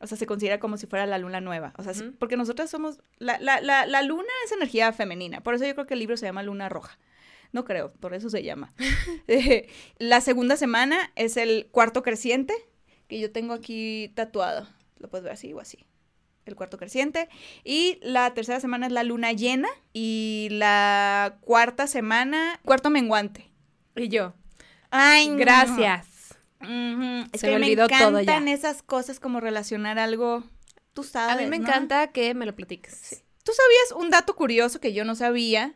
O 0.00 0.06
sea, 0.06 0.18
se 0.18 0.26
considera 0.26 0.58
como 0.58 0.76
si 0.76 0.86
fuera 0.86 1.06
la 1.06 1.18
luna 1.18 1.40
nueva. 1.40 1.72
O 1.78 1.82
sea, 1.82 1.92
porque 2.18 2.36
nosotras 2.36 2.70
somos. 2.70 2.98
La, 3.18 3.38
la, 3.38 3.60
la, 3.60 3.86
la 3.86 4.02
luna 4.02 4.28
es 4.44 4.52
energía 4.52 4.92
femenina. 4.92 5.42
Por 5.42 5.54
eso 5.54 5.64
yo 5.64 5.74
creo 5.74 5.86
que 5.86 5.94
el 5.94 6.00
libro 6.00 6.16
se 6.16 6.26
llama 6.26 6.42
Luna 6.42 6.68
Roja. 6.68 6.98
No 7.54 7.64
creo, 7.64 7.92
por 7.92 8.14
eso 8.14 8.28
se 8.28 8.42
llama. 8.42 8.74
Eh, 9.28 9.68
la 9.98 10.20
segunda 10.20 10.56
semana 10.56 11.12
es 11.14 11.36
el 11.36 11.68
cuarto 11.70 12.02
creciente, 12.02 12.52
que 13.06 13.20
yo 13.20 13.30
tengo 13.30 13.54
aquí 13.54 14.12
tatuado. 14.16 14.66
Lo 14.98 15.08
puedes 15.08 15.22
ver 15.22 15.32
así 15.32 15.52
o 15.52 15.60
así. 15.60 15.86
El 16.46 16.56
cuarto 16.56 16.78
creciente. 16.78 17.28
Y 17.62 18.00
la 18.02 18.34
tercera 18.34 18.58
semana 18.58 18.86
es 18.86 18.92
la 18.92 19.04
luna 19.04 19.32
llena. 19.32 19.68
Y 19.92 20.48
la 20.50 21.38
cuarta 21.42 21.86
semana, 21.86 22.60
cuarto 22.64 22.90
menguante. 22.90 23.48
Y 23.94 24.08
yo. 24.08 24.34
Ay, 24.90 25.28
no. 25.28 25.36
Gracias. 25.36 26.36
Es 26.60 27.40
Se 27.40 27.46
que 27.46 27.52
me 27.52 27.60
me, 27.60 27.66
olvidó 27.66 27.86
todo 27.86 28.18
encantan 28.18 28.48
esas 28.48 28.82
cosas 28.82 29.20
como 29.20 29.38
relacionar 29.40 29.98
algo. 30.00 30.42
Tú 30.92 31.04
sabes. 31.04 31.36
A 31.36 31.38
mí 31.38 31.46
me 31.46 31.58
¿no? 31.58 31.66
encanta 31.66 32.08
que 32.08 32.34
me 32.34 32.46
lo 32.46 32.54
platiques. 32.54 33.22
¿Tú 33.44 33.52
sabías 33.52 34.02
un 34.04 34.10
dato 34.10 34.34
curioso 34.34 34.80
que 34.80 34.92
yo 34.92 35.04
no 35.04 35.14
sabía? 35.14 35.74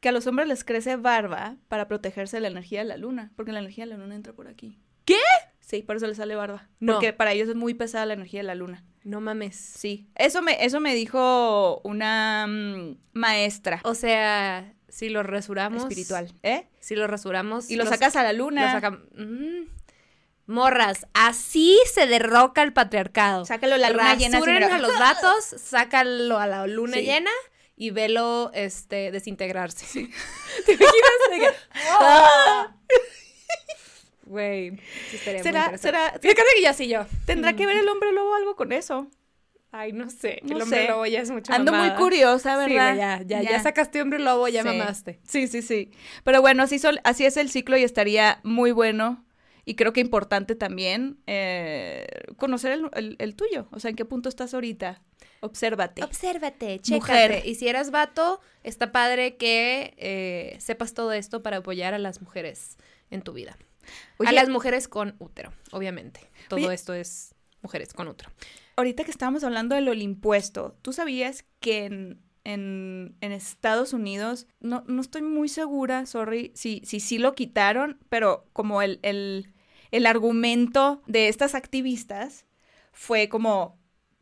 Que 0.00 0.08
a 0.08 0.12
los 0.12 0.26
hombres 0.26 0.48
les 0.48 0.64
crece 0.64 0.96
barba 0.96 1.56
para 1.68 1.86
protegerse 1.86 2.38
de 2.38 2.40
la 2.42 2.48
energía 2.48 2.80
de 2.80 2.86
la 2.86 2.96
luna. 2.96 3.32
Porque 3.36 3.52
la 3.52 3.58
energía 3.60 3.84
de 3.84 3.90
la 3.90 3.96
luna 3.98 4.14
entra 4.14 4.32
por 4.32 4.48
aquí. 4.48 4.78
¿Qué? 5.04 5.16
Sí, 5.60 5.82
por 5.82 5.96
eso 5.96 6.06
les 6.06 6.16
sale 6.16 6.34
barba. 6.34 6.68
No. 6.80 6.94
Porque 6.94 7.12
para 7.12 7.32
ellos 7.32 7.48
es 7.48 7.54
muy 7.54 7.74
pesada 7.74 8.06
la 8.06 8.14
energía 8.14 8.40
de 8.40 8.44
la 8.44 8.54
luna. 8.54 8.84
No 9.04 9.20
mames. 9.20 9.56
Sí. 9.56 10.08
Eso 10.14 10.42
me, 10.42 10.64
eso 10.64 10.80
me 10.80 10.94
dijo 10.94 11.80
una 11.84 12.46
mm, 12.48 12.96
maestra 13.12 13.80
O 13.84 13.94
sea, 13.94 14.74
si 14.88 15.08
lo 15.10 15.22
resuramos. 15.22 15.82
espiritual. 15.82 16.32
¿Eh? 16.42 16.66
Si 16.80 16.96
lo 16.96 17.06
resuramos. 17.06 17.70
Y 17.70 17.76
lo 17.76 17.84
los- 17.84 17.90
sacas 17.92 18.16
a 18.16 18.22
la 18.22 18.32
lo 18.32 18.44
luna. 18.44 18.80
sacam- 18.80 19.02
Mm. 19.14 19.68
Morras, 20.46 21.06
así 21.14 21.78
se 21.92 22.06
derroca 22.08 22.62
el 22.64 22.72
patriarcado. 22.72 23.44
Sácalo 23.44 23.76
a 23.76 23.78
la 23.78 23.90
luna 23.90 24.16
llena. 24.16 24.38
Rasuren 24.38 24.54
mira. 24.64 24.74
a 24.74 24.78
los 24.80 24.98
vatos, 24.98 25.44
sácalo 25.44 26.38
a 26.38 26.46
la 26.48 26.66
luna 26.66 26.94
Sí. 26.96 27.02
llena 27.02 27.30
y 27.80 27.90
velo 27.92 28.50
este, 28.52 29.10
desintegrarse. 29.10 29.86
¿Te 30.66 30.72
imaginas? 30.72 31.54
Ah. 31.98 32.76
Güey, 34.24 34.76
sí 35.10 35.16
¿Será, 35.18 35.76
será, 35.76 36.12
Fíjate 36.22 36.42
que 36.54 36.62
ya 36.62 36.72
sí 36.72 36.86
yo. 36.86 37.04
¿Tendrá 37.26 37.54
que 37.56 37.66
ver 37.66 37.76
el 37.78 37.88
hombre 37.88 38.12
lobo 38.12 38.32
algo 38.36 38.54
con 38.54 38.70
eso? 38.70 39.08
Ay, 39.72 39.92
no 39.92 40.08
sé. 40.08 40.40
No 40.44 40.54
el 40.56 40.62
hombre 40.62 40.82
sé. 40.82 40.88
lobo 40.88 41.04
ya 41.06 41.20
es 41.20 41.30
mucho 41.32 41.52
Ando 41.52 41.72
muy 41.72 41.90
curiosa, 41.94 42.54
Sí, 42.64 42.70
¿verdad? 42.70 42.94
güey, 42.94 42.98
ya, 42.98 43.22
ya, 43.42 43.42
ya, 43.50 43.60
sacaste 43.62 44.00
hombre 44.00 44.20
lobo, 44.20 44.46
ya 44.46 44.62
Sí. 44.62 44.68
mamaste. 44.68 45.18
Sí, 45.26 45.48
sí, 45.48 45.62
sí. 45.62 45.90
Pero 46.22 46.40
bueno, 46.42 46.62
así, 46.62 46.78
sol- 46.78 47.00
así 47.02 47.24
es 47.24 47.36
el 47.36 47.50
ciclo 47.50 47.76
y 47.76 47.82
estaría 47.82 48.38
muy 48.44 48.70
bueno 48.70 49.24
y 49.64 49.74
creo 49.74 49.92
que 49.92 50.00
importante 50.00 50.54
también 50.54 51.18
eh, 51.26 52.06
conocer 52.36 52.70
el, 52.72 52.88
el- 52.94 53.16
el 53.18 53.34
tuyo. 53.34 53.66
O 53.72 53.80
sea, 53.80 53.88
¿en 53.90 53.96
qué 53.96 54.04
punto 54.04 54.28
estás 54.28 54.54
ahorita? 54.54 55.02
Obsérvate. 55.40 56.02
Obsérvate, 56.04 56.80
Mujer. 56.90 57.30
chécate. 57.30 57.48
Y 57.48 57.54
si 57.54 57.68
eres 57.68 57.90
vato, 57.90 58.40
está 58.62 58.92
padre 58.92 59.36
que 59.36 59.94
eh, 59.96 60.56
sepas 60.60 60.92
todo 60.94 61.12
esto 61.12 61.42
para 61.42 61.58
apoyar 61.58 61.94
a 61.94 61.98
las 61.98 62.20
mujeres 62.20 62.76
en 63.10 63.22
tu 63.22 63.32
vida. 63.32 63.56
a 64.24 64.32
las 64.32 64.48
mujeres 64.48 64.86
con 64.88 65.16
útero, 65.18 65.52
obviamente. 65.72 66.20
Todo 66.48 66.66
Oye. 66.66 66.74
esto 66.74 66.92
es 66.94 67.34
mujeres 67.62 67.92
con 67.92 68.08
útero. 68.08 68.30
ahorita 68.76 69.04
que 69.04 69.10
estábamos 69.10 69.42
hablando 69.44 69.74
de 69.74 69.80
lo 69.80 69.90
del 69.90 70.02
impuesto, 70.02 70.76
¿tú 70.82 70.92
sabías 70.92 71.44
que 71.60 71.84
en, 71.86 72.20
en, 72.44 73.16
en 73.20 73.32
Estados 73.32 73.92
Unidos, 73.92 74.46
no, 74.60 74.84
no 74.86 75.00
estoy 75.00 75.22
muy 75.22 75.48
segura, 75.48 76.06
sorry, 76.06 76.52
si 76.54 76.82
si, 76.84 77.00
sí 77.00 77.18
lo 77.18 77.34
quitaron, 77.34 77.98
pero 78.08 78.46
como 78.52 78.80
el, 78.82 78.98
el, 79.02 79.52
el 79.90 80.06
argumento 80.06 81.02
de 81.06 81.28
estas 81.28 81.54
activistas 81.54 82.46
fue 82.92 83.28
como, 83.28 83.78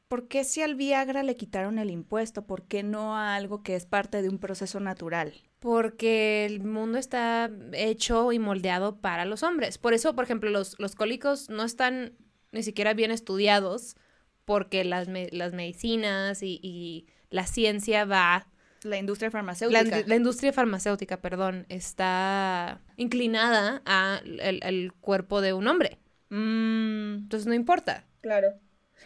¿por 0.09 0.29
qué 0.29 0.45
si 0.45 0.63
al 0.63 0.75
Viagra 0.75 1.23
le 1.23 1.37
quitaron 1.37 1.79
el 1.79 1.91
impuesto? 1.91 2.47
¿Por 2.47 2.65
qué 2.67 2.83
no 2.83 3.17
a 3.17 3.35
algo 3.37 3.63
que 3.63 3.77
es 3.77 3.87
parte 3.87 4.23
de 4.23 4.29
un 4.29 4.39
proceso 4.39 4.81
natural? 4.81 5.35
Porque 5.59 6.47
el 6.47 6.61
mundo 6.63 6.99
está 6.99 7.51
hecho 7.73 8.33
y 8.33 8.39
moldeado 8.39 9.01
para 9.01 9.25
los 9.25 9.43
hombres. 9.43 9.77
Por 9.79 9.93
eso, 9.93 10.15
por 10.15 10.25
ejemplo, 10.25 10.51
los, 10.51 10.79
los 10.79 10.95
cólicos 10.95 11.49
no 11.51 11.65
están 11.65 12.13
ni 12.53 12.63
siquiera 12.63 12.95
bien 12.95 13.11
estudiados 13.11 13.97
porque 14.45 14.85
las, 14.85 15.09
me- 15.09 15.29
las 15.33 15.53
medicinas 15.53 16.43
y, 16.43 16.61
y 16.63 17.07
la 17.31 17.47
ciencia 17.47 18.05
va 18.05 18.47
La 18.83 18.97
industria 18.99 19.31
farmacéutica. 19.31 20.03
la 20.07 20.17
industria 20.17 20.53
farmacéutica, 20.53 21.21
perdón, 21.21 21.67
está 21.69 22.81
inclinada 22.97 23.83
al 23.85 24.41
el 24.63 24.93
cuerpo 24.95 25.41
de 25.41 25.53
un 25.53 25.67
hombre. 25.67 25.99
Mm, 26.31 27.15
Entonces 27.25 27.47
no 27.47 27.55
importa. 27.55 28.05
claro. 28.21 28.61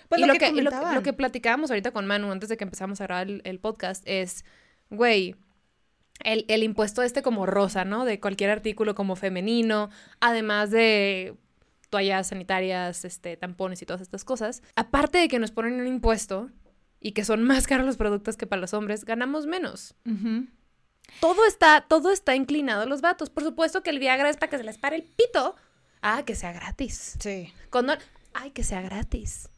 Pues 0.09 0.21
y 0.21 0.27
lo, 0.27 0.33
lo, 0.33 0.39
que, 0.39 0.53
lo, 0.53 0.71
lo 0.71 1.17
platicábamos 1.17 1.71
ahorita 1.71 1.91
con 1.91 2.07
Manu 2.07 2.31
antes 2.31 2.49
de 2.49 2.57
que 2.57 2.65
empezamos 2.65 3.01
a 3.01 3.05
grabar 3.05 3.29
el, 3.29 3.43
el 3.45 3.59
podcast 3.59 4.03
es, 4.07 4.45
güey, 4.91 5.37
el, 6.25 6.45
el 6.49 6.63
impuesto 6.63 7.03
este 7.03 7.23
como 7.23 7.47
rosa, 7.47 7.85
¿no? 7.85 8.05
De 8.05 8.21
cualquier 8.21 8.51
artículo 8.51 8.95
como 8.95 9.17
femenino, 9.17 9.91
además 10.21 10.71
de 10.71 11.37
toallas 11.91 12.29
sanitarias, 12.29 13.05
este, 13.05 13.37
tampones 13.37 13.83
y 13.83 13.87
todas 13.87 14.01
estas 14.01 14.25
cosas. 14.25 14.63
Aparte 14.77 15.19
de 15.19 15.29
que 15.29 15.39
nos 15.39 15.51
ponen 15.51 15.81
un 15.81 15.87
impuesto 15.87 16.51
y 17.01 17.13
que 17.13 17.25
son 17.25 17.43
más 17.43 17.67
caros 17.67 17.85
los 17.85 17.97
productos 17.97 18.37
que 18.37 18.47
para 18.47 18.61
los 18.61 18.73
hombres, 18.75 19.05
ganamos 19.05 19.47
menos. 19.47 19.95
Todo 21.21 21.47
está, 21.47 21.83
todo 21.83 22.11
está 22.11 22.35
inclinado 22.35 22.83
a 22.83 22.87
los 22.87 23.01
vatos. 23.03 23.29
Por 23.29 23.43
supuesto 23.43 23.83
que 23.83 23.91
el 23.91 23.99
Viagra 23.99 24.31
es 24.31 24.37
para 24.37 24.51
que 24.51 24.59
se 24.59 24.65
les 24.65 24.79
pare 24.79 24.97
el 24.97 25.03
pito. 25.03 25.55
Ah, 26.01 26.23
que 26.25 26.35
sea 26.35 26.53
gratis. 26.53 27.17
Sí. 27.21 27.53
Condón. 27.71 27.99
Ay, 28.33 28.53
que 28.53 28.65
sea 28.65 28.81
gratis. 28.81 29.49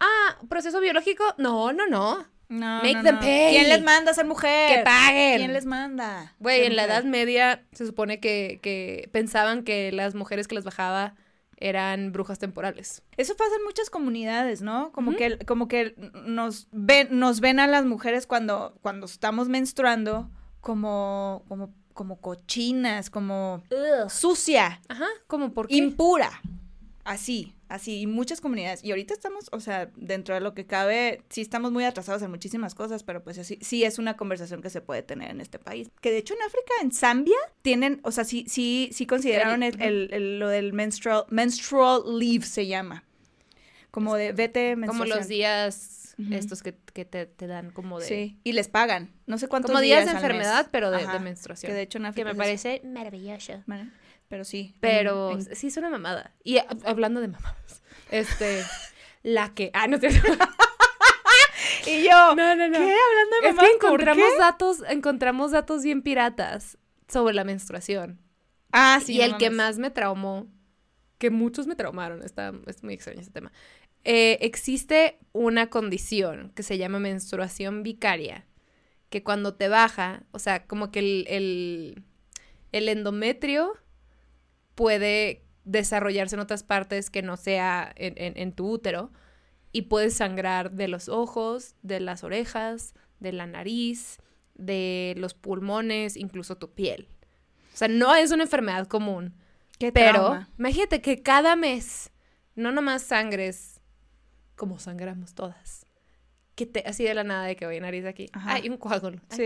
Ah, 0.00 0.36
proceso 0.48 0.80
biológico. 0.80 1.24
No, 1.38 1.72
no, 1.72 1.86
no. 1.86 2.26
No, 2.48 2.78
Make 2.82 2.94
no, 2.94 3.02
them 3.04 3.14
no. 3.16 3.20
pay. 3.20 3.50
¿Quién 3.54 3.68
les 3.68 3.82
manda 3.82 4.10
a 4.10 4.14
ser 4.14 4.26
mujer? 4.26 4.78
Que 4.78 4.82
paguen. 4.82 5.36
¿Quién 5.38 5.52
les 5.52 5.66
manda? 5.66 6.34
Güey, 6.40 6.66
en 6.66 6.74
la? 6.74 6.84
Edad 6.84 7.04
Media 7.04 7.64
se 7.72 7.86
supone 7.86 8.18
que, 8.18 8.58
que 8.60 9.08
pensaban 9.12 9.62
que 9.62 9.92
las 9.92 10.16
mujeres 10.16 10.48
que 10.48 10.56
les 10.56 10.64
bajaba 10.64 11.14
eran 11.58 12.10
brujas 12.10 12.40
temporales. 12.40 13.02
Eso 13.16 13.36
pasa 13.36 13.54
en 13.56 13.64
muchas 13.64 13.88
comunidades, 13.88 14.62
¿no? 14.62 14.90
Como 14.90 15.14
que 15.14 15.38
como 15.40 15.68
que 15.68 15.94
nos 16.26 16.66
ven 16.72 17.06
nos 17.20 17.38
ven 17.40 17.60
a 17.60 17.68
las 17.68 17.84
mujeres 17.84 18.26
cuando 18.26 18.74
cuando 18.80 19.06
estamos 19.06 19.48
menstruando 19.48 20.28
como 20.60 21.44
como 21.48 21.72
como 21.92 22.20
cochinas, 22.20 23.10
como 23.10 23.62
sucia, 24.08 24.80
Ajá, 24.88 25.06
como 25.26 25.52
por 25.52 25.68
qué? 25.68 25.76
impura. 25.76 26.30
Así, 27.04 27.54
así, 27.70 28.00
y 28.02 28.06
muchas 28.06 28.40
comunidades. 28.42 28.84
Y 28.84 28.90
ahorita 28.90 29.14
estamos, 29.14 29.48
o 29.52 29.60
sea, 29.60 29.90
dentro 29.96 30.34
de 30.34 30.40
lo 30.42 30.52
que 30.52 30.66
cabe, 30.66 31.22
sí 31.30 31.40
estamos 31.40 31.72
muy 31.72 31.84
atrasados 31.84 32.20
en 32.22 32.30
muchísimas 32.30 32.74
cosas, 32.74 33.02
pero 33.02 33.22
pues 33.22 33.38
así, 33.38 33.58
sí 33.62 33.84
es 33.84 33.98
una 33.98 34.16
conversación 34.16 34.60
que 34.60 34.68
se 34.68 34.80
puede 34.82 35.02
tener 35.02 35.30
en 35.30 35.40
este 35.40 35.58
país. 35.58 35.90
Que 36.02 36.10
de 36.10 36.18
hecho 36.18 36.34
en 36.34 36.42
África, 36.42 36.72
en 36.82 36.92
Zambia, 36.92 37.38
tienen, 37.62 38.00
o 38.04 38.10
sea, 38.12 38.24
sí, 38.24 38.44
sí, 38.48 38.90
sí 38.92 39.06
consideraron 39.06 39.62
el, 39.62 39.80
el- 39.80 40.08
el- 40.12 40.38
lo 40.38 40.48
del 40.48 40.72
menstrual, 40.74 41.24
menstrual 41.30 42.02
leave 42.18 42.44
se 42.44 42.66
llama. 42.66 43.04
Como 43.90 44.14
de 44.16 44.32
vete 44.32 44.72
como 44.74 44.80
menstruación. 44.82 45.18
los 45.18 45.28
días 45.28 45.96
estos 46.32 46.62
que, 46.62 46.74
que 46.92 47.06
te, 47.06 47.24
te 47.24 47.46
dan 47.46 47.70
como 47.70 47.98
de... 47.98 48.06
Sí, 48.06 48.38
y 48.44 48.52
les 48.52 48.68
pagan. 48.68 49.10
No 49.26 49.38
sé 49.38 49.48
cuántos 49.48 49.70
Como 49.70 49.80
días 49.80 50.00
de 50.00 50.12
mes. 50.12 50.14
enfermedad, 50.16 50.68
pero 50.70 50.90
de, 50.90 51.06
menstruación. 51.18 51.70
Que 51.70 51.74
de 51.74 51.80
hecho 51.82 51.96
en 51.96 52.02
Que 52.04 52.08
África 52.10 52.24
me 52.26 52.30
es 52.32 52.36
parece 52.36 52.82
maravilloso. 52.84 53.62
Pero 54.30 54.44
sí. 54.44 54.74
Pero 54.80 55.32
en- 55.32 55.56
sí 55.56 55.66
es 55.66 55.76
una 55.76 55.90
mamada. 55.90 56.32
Y 56.44 56.56
a- 56.58 56.66
hablando 56.86 57.20
de 57.20 57.28
mamadas, 57.28 57.82
este, 58.10 58.62
la 59.22 59.52
que... 59.52 59.70
Ah, 59.74 59.86
no 59.88 59.96
es. 59.96 60.02
Y 61.86 62.04
yo, 62.04 62.34
No, 62.36 62.54
no, 62.56 62.68
no. 62.68 62.78
¿qué? 62.78 62.94
Hablando 62.94 63.36
de 63.42 63.48
Es 63.48 63.54
mamá, 63.56 63.68
que 63.68 63.76
¿por 63.78 63.86
encontramos 64.00 64.24
qué? 64.32 64.38
datos, 64.38 64.78
encontramos 64.88 65.50
datos 65.50 65.82
bien 65.82 66.02
piratas 66.02 66.78
sobre 67.08 67.34
la 67.34 67.42
menstruación. 67.44 68.20
Ah, 68.72 69.00
sí. 69.04 69.14
y 69.14 69.22
el 69.22 69.36
que 69.38 69.50
más 69.50 69.78
me 69.78 69.90
traumó, 69.90 70.46
que 71.18 71.30
muchos 71.30 71.66
me 71.66 71.74
traumaron, 71.76 72.22
está, 72.22 72.52
es 72.66 72.82
muy 72.84 72.94
extraño 72.94 73.20
ese 73.20 73.30
tema. 73.30 73.50
Eh, 74.04 74.38
existe 74.42 75.18
una 75.32 75.68
condición 75.70 76.52
que 76.54 76.62
se 76.62 76.78
llama 76.78 76.98
menstruación 77.00 77.82
vicaria, 77.82 78.46
que 79.08 79.22
cuando 79.24 79.54
te 79.54 79.68
baja, 79.68 80.22
o 80.32 80.38
sea, 80.38 80.66
como 80.66 80.90
que 80.92 81.00
el, 81.00 81.24
el, 81.28 82.02
el 82.72 82.88
endometrio 82.88 83.72
puede 84.80 85.44
desarrollarse 85.66 86.36
en 86.36 86.40
otras 86.40 86.62
partes 86.62 87.10
que 87.10 87.20
no 87.20 87.36
sea 87.36 87.92
en, 87.96 88.14
en- 88.16 88.38
en 88.38 88.52
tu 88.54 88.66
útero 88.70 89.12
y 89.72 89.82
puedes 89.82 90.14
sangrar 90.16 90.70
de 90.70 90.88
los 90.88 91.10
ojos, 91.10 91.74
de 91.82 92.00
las 92.00 92.24
orejas, 92.24 92.94
de 93.18 93.32
la 93.32 93.46
nariz, 93.46 94.20
de 94.54 95.12
los 95.18 95.34
pulmones, 95.34 96.16
incluso 96.16 96.56
tu 96.56 96.72
piel. 96.72 97.08
O 97.74 97.76
sea, 97.76 97.88
no 97.88 98.14
es 98.14 98.30
una 98.30 98.44
enfermedad 98.44 98.86
común, 98.86 99.34
Qué 99.78 99.92
pero 99.92 100.12
trauma. 100.12 100.48
imagínate 100.58 101.02
que 101.02 101.22
cada 101.22 101.56
mes 101.56 102.10
no 102.54 102.72
nomás 102.72 103.02
sangres 103.02 103.82
como 104.56 104.78
sangramos 104.78 105.34
todas. 105.34 105.84
Que 106.60 106.66
te, 106.66 106.84
así 106.86 107.04
de 107.04 107.14
la 107.14 107.24
nada 107.24 107.46
de 107.46 107.56
que 107.56 107.64
voy 107.64 107.80
nariz 107.80 108.04
aquí. 108.04 108.26
Ajá. 108.34 108.52
Hay 108.54 108.68
un 108.68 108.76
coágulo. 108.76 109.18
Ay, 109.30 109.36
Sí. 109.36 109.44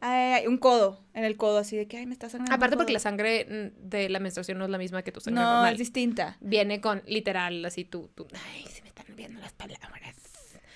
Ay, 0.00 0.32
ay, 0.34 0.46
un 0.46 0.58
codo 0.58 1.00
en 1.12 1.24
el 1.24 1.36
codo, 1.36 1.58
así 1.58 1.76
de 1.76 1.88
que, 1.88 1.96
ay, 1.96 2.06
me 2.06 2.12
está 2.12 2.28
sangrando. 2.28 2.54
Aparte 2.54 2.76
porque 2.76 2.92
la 2.92 3.00
sangre 3.00 3.46
mm, 3.74 3.88
de 3.88 4.08
la 4.08 4.20
menstruación 4.20 4.58
no 4.58 4.64
es 4.66 4.70
la 4.70 4.78
misma 4.78 5.02
que 5.02 5.10
tu 5.10 5.20
sangre 5.20 5.42
No, 5.42 5.52
normal. 5.54 5.72
es 5.72 5.78
distinta. 5.80 6.36
Viene 6.40 6.80
con 6.80 7.02
literal 7.06 7.64
así 7.64 7.84
tú, 7.84 8.10
tú. 8.14 8.28
Ay, 8.54 8.64
se 8.72 8.82
me 8.82 8.88
están 8.88 9.06
olvidando 9.10 9.40
las 9.40 9.52
palabras. 9.54 10.14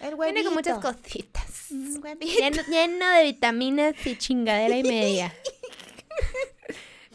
El 0.01 0.17
Viene 0.17 0.45
con 0.45 0.55
muchas 0.55 0.83
huevito. 0.85 1.03
cositas. 1.03 1.67
Mm, 1.71 2.03
huevito. 2.03 2.33
Lleno, 2.39 2.63
lleno 2.69 3.11
de 3.13 3.23
vitaminas 3.25 4.07
y 4.07 4.17
chingadera 4.17 4.77
y 4.77 4.83
media. 4.83 5.33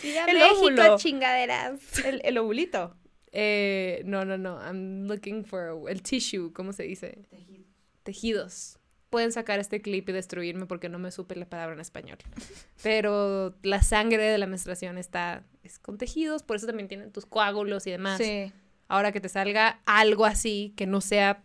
El 0.04 0.38
México, 0.38 0.58
óvulo. 0.58 0.98
chingaderas. 0.98 1.80
El, 2.06 2.22
el 2.24 2.38
ovulito. 2.40 2.96
Eh, 3.32 4.02
no, 4.06 4.26
no, 4.26 4.38
no. 4.38 4.58
I'm 4.60 5.06
looking 5.08 5.46
for 5.46 5.78
el 5.90 6.02
tissue, 6.02 6.52
¿cómo 6.54 6.74
se 6.74 6.84
dice? 6.84 7.20
Tejidos. 8.04 8.78
Pueden 9.10 9.32
sacar 9.34 9.60
este 9.60 9.82
clip 9.82 10.08
y 10.10 10.14
destruirme 10.14 10.66
porque 10.66 10.88
no 10.88 10.98
me 10.98 11.12
supe 11.12 11.36
la 11.36 11.46
palabra 11.46 11.74
en 11.76 11.82
español. 11.82 12.18
Pero 12.84 13.56
la 13.62 13.82
sangre 13.84 14.24
de 14.24 14.38
la 14.38 14.48
menstruación 14.48 14.98
está 14.98 15.44
es 15.64 15.80
con 15.80 15.98
tejidos, 15.98 16.44
por 16.44 16.56
eso 16.56 16.66
también 16.68 16.88
tienen 16.88 17.12
tus 17.12 17.26
coágulos 17.26 17.86
y 17.88 17.92
demás. 17.92 18.18
Sí. 18.18 18.52
Ahora 18.88 19.12
que 19.12 19.22
te 19.22 19.30
salga 19.30 19.82
algo 19.86 20.26
así 20.26 20.74
que 20.76 20.88
no 20.88 21.02
sea 21.02 21.44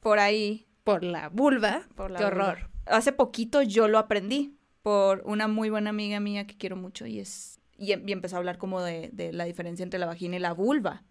Por 0.00 0.18
ahí. 0.18 0.66
por 0.84 1.02
la 1.04 1.28
vulva, 1.30 1.86
Por 1.96 2.10
la 2.10 2.18
qué 2.18 2.24
vulva. 2.26 2.48
horror. 2.50 2.70
Hace 2.86 3.12
poquito 3.12 3.62
yo 3.62 3.88
lo 3.88 3.98
aprendí 3.98 4.56
por 4.82 5.22
una 5.24 5.48
muy 5.48 5.70
buena 5.70 5.90
amiga 5.90 6.20
mía 6.20 6.46
que 6.46 6.56
quiero 6.56 6.76
mucho 6.76 7.06
y 7.06 7.18
es 7.20 7.58
y, 7.78 7.92
em- 7.92 8.08
y 8.08 8.12
empezó 8.12 8.36
a 8.36 8.38
hablar 8.38 8.58
como 8.58 8.80
de, 8.82 9.10
de 9.12 9.32
la 9.32 9.44
diferencia 9.44 9.82
entre 9.82 9.98
la 9.98 10.06
vagina 10.06 10.36
y 10.36 10.38
la 10.38 10.52
vulva. 10.52 11.02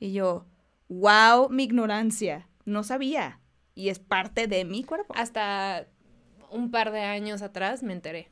Y 0.00 0.12
yo, 0.12 0.46
wow, 0.88 1.48
mi 1.50 1.64
ignorancia. 1.64 2.48
No 2.64 2.82
sabía. 2.84 3.40
Y 3.78 3.90
es 3.90 4.00
parte 4.00 4.48
de 4.48 4.64
mi 4.64 4.82
cuerpo. 4.82 5.14
Hasta 5.16 5.86
un 6.50 6.72
par 6.72 6.90
de 6.90 7.02
años 7.02 7.42
atrás 7.42 7.84
me 7.84 7.92
enteré. 7.92 8.28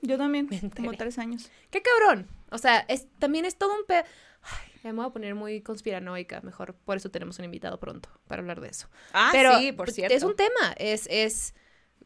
Yo 0.00 0.16
también. 0.16 0.48
Me 0.50 0.70
Como 0.70 0.92
tres 0.94 1.18
años. 1.18 1.50
¡Qué 1.70 1.82
cabrón! 1.82 2.26
O 2.50 2.56
sea, 2.56 2.78
es, 2.88 3.06
también 3.18 3.44
es 3.44 3.58
todo 3.58 3.74
un 3.74 3.84
pe... 3.84 3.96
Ay, 4.42 4.70
me 4.84 4.92
voy 4.92 5.04
a 5.04 5.10
poner 5.10 5.34
muy 5.34 5.60
conspiranoica, 5.60 6.40
mejor 6.40 6.74
por 6.74 6.96
eso 6.96 7.10
tenemos 7.10 7.38
un 7.38 7.44
invitado 7.44 7.78
pronto 7.78 8.08
para 8.26 8.40
hablar 8.40 8.62
de 8.62 8.68
eso. 8.68 8.88
Ah, 9.12 9.28
Pero 9.32 9.58
sí, 9.58 9.72
por 9.72 9.86
pues, 9.86 9.96
cierto. 9.96 10.14
es 10.14 10.22
un 10.22 10.34
tema, 10.34 10.72
es, 10.78 11.06
es, 11.10 11.54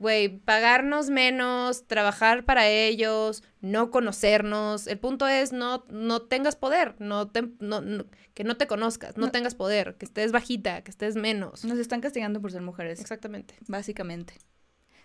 güey, 0.01 0.29
pagarnos 0.41 1.09
menos, 1.11 1.87
trabajar 1.87 2.45
para 2.45 2.67
ellos, 2.69 3.45
no 3.61 3.91
conocernos. 3.93 4.87
El 4.89 4.99
punto 4.99 5.29
es 5.29 5.53
no, 5.53 5.85
no 5.91 6.23
tengas 6.23 6.57
poder, 6.57 6.97
no 6.99 7.29
te, 7.29 7.43
no, 7.61 7.81
no- 7.81 8.07
que 8.35 8.43
no 8.43 8.57
te 8.57 8.67
conozcas, 8.67 9.17
no, 9.17 9.27
No. 9.27 9.33
tengas 9.33 9.55
poder, 9.55 9.95
que 9.97 10.07
estés 10.07 10.33
bajita, 10.33 10.83
que 10.83 10.91
estés 10.91 11.15
menos. 11.17 11.65
Nos 11.65 11.79
están 11.79 12.01
castigando 12.01 12.41
por 12.41 12.51
ser 12.51 12.63
mujeres. 12.63 12.99
Exactamente. 13.01 13.55
básicamente. 13.69 14.35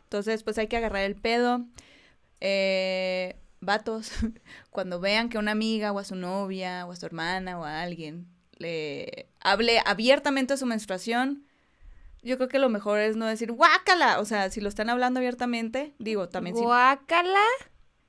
Entonces, 0.04 0.42
pues 0.44 0.58
hay 0.58 0.68
que 0.68 0.78
agarrar 0.78 1.04
el 1.04 1.16
pedo. 1.16 1.66
Eh, 2.42 3.36
vatos, 3.62 4.12
cuando 4.70 5.00
vean 5.00 5.30
que 5.30 5.38
una 5.38 5.52
amiga 5.52 5.92
o 5.92 6.00
a 6.00 6.04
su 6.04 6.16
novia 6.16 6.86
o 6.86 6.92
a 6.92 6.96
su 6.96 7.06
hermana 7.06 7.60
o 7.60 7.64
a 7.66 7.82
alguien 7.82 8.28
le 8.58 9.28
hable 9.42 9.80
abiertamente 9.86 10.54
de 10.54 10.58
su 10.58 10.66
menstruación, 10.66 11.46
yo 12.26 12.38
creo 12.38 12.50
que 12.50 12.60
lo 12.60 12.70
mejor 12.70 13.00
es 13.00 13.16
no 13.16 13.26
decir 13.26 13.52
guácala. 13.52 14.20
O 14.20 14.26
sea, 14.26 14.50
si 14.50 14.60
lo 14.60 14.70
están 14.70 14.90
hablando 14.90 15.20
abiertamente, 15.20 15.94
digo, 16.00 16.28
también 16.28 16.56
Guácala 16.56 17.40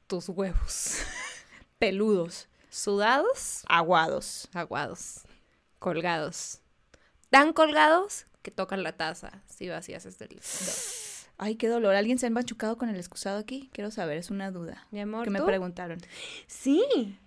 tus 0.07 0.29
huevos. 0.29 0.99
peludos, 1.79 2.49
Sudados, 2.71 3.65
aguados. 3.69 4.49
aguados, 4.55 5.21
colgados. 5.79 6.61
Tan 7.31 7.53
colgados 7.53 8.27
que 8.43 8.51
tocan 8.51 8.83
la 8.83 8.93
taza 8.97 9.43
si 9.47 9.69
vacías 9.69 10.07
este 10.07 10.27
líquido. 10.29 10.47
Ay, 11.39 11.57
qué 11.57 11.69
dolor. 11.69 11.95
¿Alguien 11.95 12.19
se 12.19 12.27
ha 12.27 12.31
machucado 12.31 12.79
con 12.79 12.89
el 12.89 12.97
excusado 12.97 13.39
aquí? 13.39 13.69
Quiero 13.75 13.91
saber, 13.91 14.17
es 14.17 14.31
una 14.31 14.51
duda. 14.51 14.87
Mi 14.91 15.01
amor, 15.01 15.25
Que 15.25 15.31
me 15.31 15.43
preguntaron. 15.43 15.99
Sí. 16.47 17.19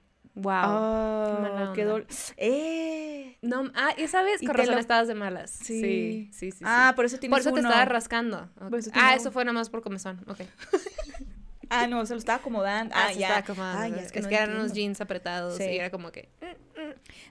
Wow. 0.42 0.54
Ah, 0.54 1.38
mala 1.42 1.72
qué 1.74 1.82
onda. 1.82 1.92
dolor. 1.94 2.08
¡Eh! 2.38 3.38
No, 3.42 3.72
ah, 3.76 3.94
esa 3.98 4.22
vez 4.24 4.42
Y 4.42 4.46
con 4.46 4.56
te 4.56 4.62
razón 4.62 4.76
lo- 4.76 4.82
estabas 4.82 5.08
de 5.08 5.16
malas. 5.16 5.52
Sí. 5.52 5.82
Sí, 5.82 6.30
sí, 6.34 6.52
sí. 6.52 6.58
sí. 6.60 6.64
Ah, 6.68 6.94
por 6.96 7.06
eso 7.06 7.18
tienes 7.20 7.34
por 7.34 7.42
eso 7.42 7.54
te 7.54 7.60
uno. 7.60 7.70
estaba 7.70 7.86
rascando. 7.86 8.50
Eso 8.78 8.92
Ah, 8.94 9.16
eso 9.16 9.32
fue 9.32 9.46
nada 9.46 9.54
más 9.54 9.70
por 9.70 9.82
comezón. 9.82 10.24
Ok. 10.28 10.42
Ah, 11.72 11.86
no, 11.86 12.04
se 12.08 12.16
lo 12.16 12.18
estaba 12.18 12.40
acomodando. 12.40 12.96
Ah, 12.98 13.06
Ah, 13.10 13.14
se 13.14 13.20
ya. 13.20 13.28
estaba 13.28 13.40
acomodando. 13.42 13.80
Ay, 13.84 13.92
ya, 13.92 13.98
es 13.98 14.12
es 14.12 14.26
que, 14.26 14.34
eran 14.34 14.56
unos 14.56 14.74
jeans 14.74 15.02
apretados 15.02 15.56
Sí. 15.58 15.66
y 15.66 15.78
era 15.78 15.92
como 15.92 16.12
que. 16.12 16.28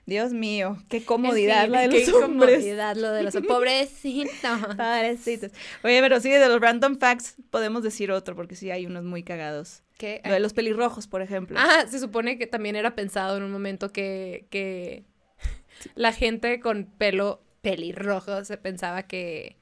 Dios 0.05 0.31
mío, 0.31 0.77
qué 0.87 1.03
comodidad 1.03 1.67
la 1.67 1.81
de 1.81 1.87
los 1.91 1.95
qué 2.05 2.11
hombres. 2.13 2.51
comodidad 2.55 2.95
lo 2.95 3.11
de 3.11 3.23
los 3.23 3.35
pobrecitos. 3.35 4.31
Pobrecitos. 4.77 5.51
Oye, 5.83 5.99
pero 6.01 6.21
sí, 6.21 6.29
de 6.29 6.47
los 6.47 6.61
random 6.61 6.97
facts 6.99 7.35
podemos 7.49 7.83
decir 7.83 8.13
otro, 8.13 8.33
porque 8.33 8.55
sí 8.55 8.71
hay 8.71 8.85
unos 8.85 9.03
muy 9.03 9.23
cagados. 9.23 9.83
¿Qué? 9.99 10.21
Lo 10.23 10.31
de 10.31 10.39
los 10.39 10.53
pelirrojos, 10.53 11.07
por 11.07 11.21
ejemplo. 11.21 11.59
Ah, 11.59 11.83
se 11.85 11.99
supone 11.99 12.37
que 12.37 12.47
también 12.47 12.77
era 12.77 12.95
pensado 12.95 13.35
en 13.35 13.43
un 13.43 13.51
momento 13.51 13.91
que, 13.91 14.47
que 14.49 15.03
la 15.95 16.13
gente 16.13 16.61
con 16.61 16.85
pelo 16.85 17.43
pelirrojo 17.61 18.45
se 18.45 18.55
pensaba 18.57 19.03
que 19.03 19.57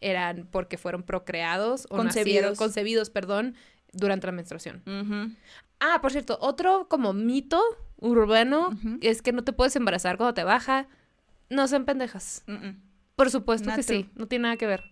eran 0.00 0.48
porque 0.50 0.76
fueron 0.76 1.04
procreados 1.04 1.86
o 1.86 1.96
Concebidos. 1.96 2.26
nacieron, 2.26 2.56
concebidos, 2.56 3.10
perdón, 3.10 3.54
durante 3.92 4.26
la 4.26 4.32
menstruación. 4.32 4.82
Ah, 5.78 6.00
por 6.02 6.10
cierto, 6.10 6.36
otro 6.40 6.88
como 6.88 7.12
mito 7.12 7.62
urbano 7.98 8.76
es 9.02 9.22
que 9.22 9.30
no 9.30 9.44
te 9.44 9.52
puedes 9.52 9.76
embarazar 9.76 10.16
cuando 10.16 10.34
te 10.34 10.42
baja. 10.42 10.88
No 11.48 11.68
sean 11.68 11.84
pendejas. 11.84 12.44
Por 13.14 13.30
supuesto 13.30 13.68
Not 13.68 13.76
que 13.76 13.82
sí, 13.84 14.10
no 14.16 14.26
tiene 14.26 14.42
nada 14.42 14.56
que 14.56 14.66
ver. 14.66 14.90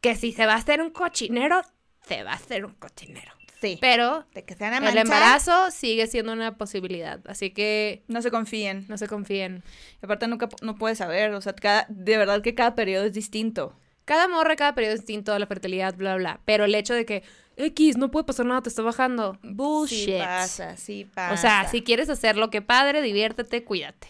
Que 0.00 0.14
si 0.14 0.30
se 0.30 0.46
va 0.46 0.52
a 0.52 0.58
hacer 0.58 0.80
un 0.80 0.90
cochinero, 0.90 1.62
se 2.06 2.22
va 2.22 2.30
a 2.30 2.36
hacer 2.36 2.64
un 2.64 2.74
cochinero. 2.74 3.32
Sí. 3.64 3.78
Pero 3.80 4.26
de 4.34 4.44
que 4.44 4.54
se 4.54 4.62
van 4.62 4.84
a 4.84 4.90
el 4.90 4.98
embarazo 4.98 5.70
sigue 5.70 6.06
siendo 6.06 6.32
una 6.32 6.58
posibilidad, 6.58 7.20
así 7.26 7.50
que 7.50 8.02
no 8.08 8.20
se 8.20 8.30
confíen. 8.30 8.84
no 8.88 8.98
se 8.98 9.08
confíen. 9.08 9.62
Aparte 10.02 10.28
nunca 10.28 10.50
no 10.60 10.74
puedes 10.74 10.98
saber, 10.98 11.32
o 11.32 11.40
sea, 11.40 11.54
cada, 11.54 11.86
de 11.88 12.18
verdad 12.18 12.42
que 12.42 12.54
cada 12.54 12.74
periodo 12.74 13.06
es 13.06 13.14
distinto. 13.14 13.74
Cada 14.04 14.28
morra, 14.28 14.54
cada 14.56 14.74
periodo 14.74 14.92
es 14.92 15.00
distinto, 15.00 15.38
la 15.38 15.46
fertilidad, 15.46 15.96
bla, 15.96 16.16
bla. 16.16 16.40
Pero 16.44 16.66
el 16.66 16.74
hecho 16.74 16.92
de 16.92 17.06
que 17.06 17.22
X, 17.56 17.96
no 17.96 18.10
puede 18.10 18.24
pasar 18.24 18.44
nada, 18.44 18.60
te 18.60 18.68
está 18.68 18.82
bajando. 18.82 19.38
Bullshit. 19.42 20.04
Sí 20.04 20.18
pasa, 20.18 20.76
sí 20.76 21.10
pasa. 21.14 21.32
O 21.32 21.36
sea, 21.38 21.68
si 21.70 21.80
quieres 21.80 22.10
hacerlo, 22.10 22.50
que 22.50 22.60
padre, 22.60 23.00
diviértete, 23.00 23.64
cuídate. 23.64 24.08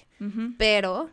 Pero, 0.59 1.11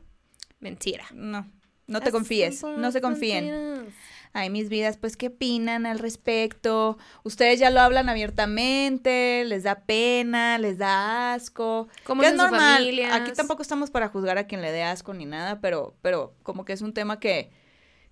mentira. 0.60 1.06
No, 1.14 1.46
no 1.86 2.02
te 2.02 2.12
confíes, 2.12 2.64
no 2.64 2.92
se 2.92 3.02
confíen. 3.02 3.46
Mentiras. 3.46 3.94
Ay, 4.34 4.49
mis 4.49 4.69
vidas, 4.69 4.97
pues, 4.97 5.17
¿qué 5.17 5.27
opinan 5.27 5.86
al 5.86 5.99
respecto? 5.99 6.97
Ustedes 7.23 7.59
ya 7.59 7.69
lo 7.69 7.82
hablan 7.82 8.07
abiertamente, 8.07 9.43
les 9.45 9.63
da 9.63 9.84
pena, 9.86 10.57
les 10.57 10.77
da 10.77 11.34
asco. 11.34 11.89
¿Cómo 12.05 12.21
que 12.21 12.29
es 12.29 12.36
normal. 12.36 12.77
familias? 12.77 13.13
Aquí 13.13 13.34
tampoco 13.34 13.61
estamos 13.61 13.91
para 13.91 14.07
juzgar 14.07 14.38
a 14.38 14.47
quien 14.47 14.61
le 14.61 14.71
dé 14.71 14.84
asco 14.84 15.13
ni 15.13 15.25
nada, 15.25 15.59
pero, 15.59 15.95
pero 16.01 16.34
como 16.43 16.63
que 16.63 16.71
es 16.71 16.82
un 16.82 16.93
tema 16.93 17.19
que, 17.19 17.51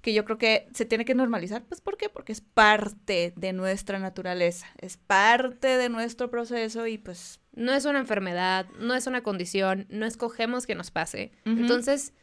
que 0.02 0.14
yo 0.14 0.26
creo 0.26 0.38
que 0.38 0.68
se 0.74 0.86
tiene 0.86 1.06
que 1.06 1.16
normalizar. 1.16 1.64
Pues, 1.64 1.80
¿por 1.80 1.96
qué? 1.96 2.10
Porque 2.10 2.34
es 2.34 2.42
parte 2.42 3.32
de 3.38 3.54
nuestra 3.54 3.98
naturaleza, 3.98 4.68
es 4.80 4.98
parte 4.98 5.78
de 5.78 5.88
nuestro 5.88 6.30
proceso 6.30 6.86
y 6.86 6.98
pues... 6.98 7.40
No 7.54 7.74
es 7.74 7.86
una 7.86 8.00
enfermedad, 8.00 8.68
no 8.78 8.94
es 8.94 9.08
una 9.08 9.24
condición, 9.24 9.86
no 9.90 10.06
escogemos 10.06 10.66
que 10.66 10.76
nos 10.76 10.92
pase. 10.92 11.32
Entonces, 11.46 12.14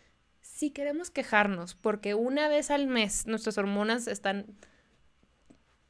si 0.47 0.71
queremos 0.71 1.11
quejarnos 1.11 1.75
porque 1.75 2.15
una 2.15 2.49
vez 2.49 2.71
al 2.71 2.87
mes 2.87 3.27
nuestras 3.27 3.59
hormonas 3.59 4.07
están 4.07 4.47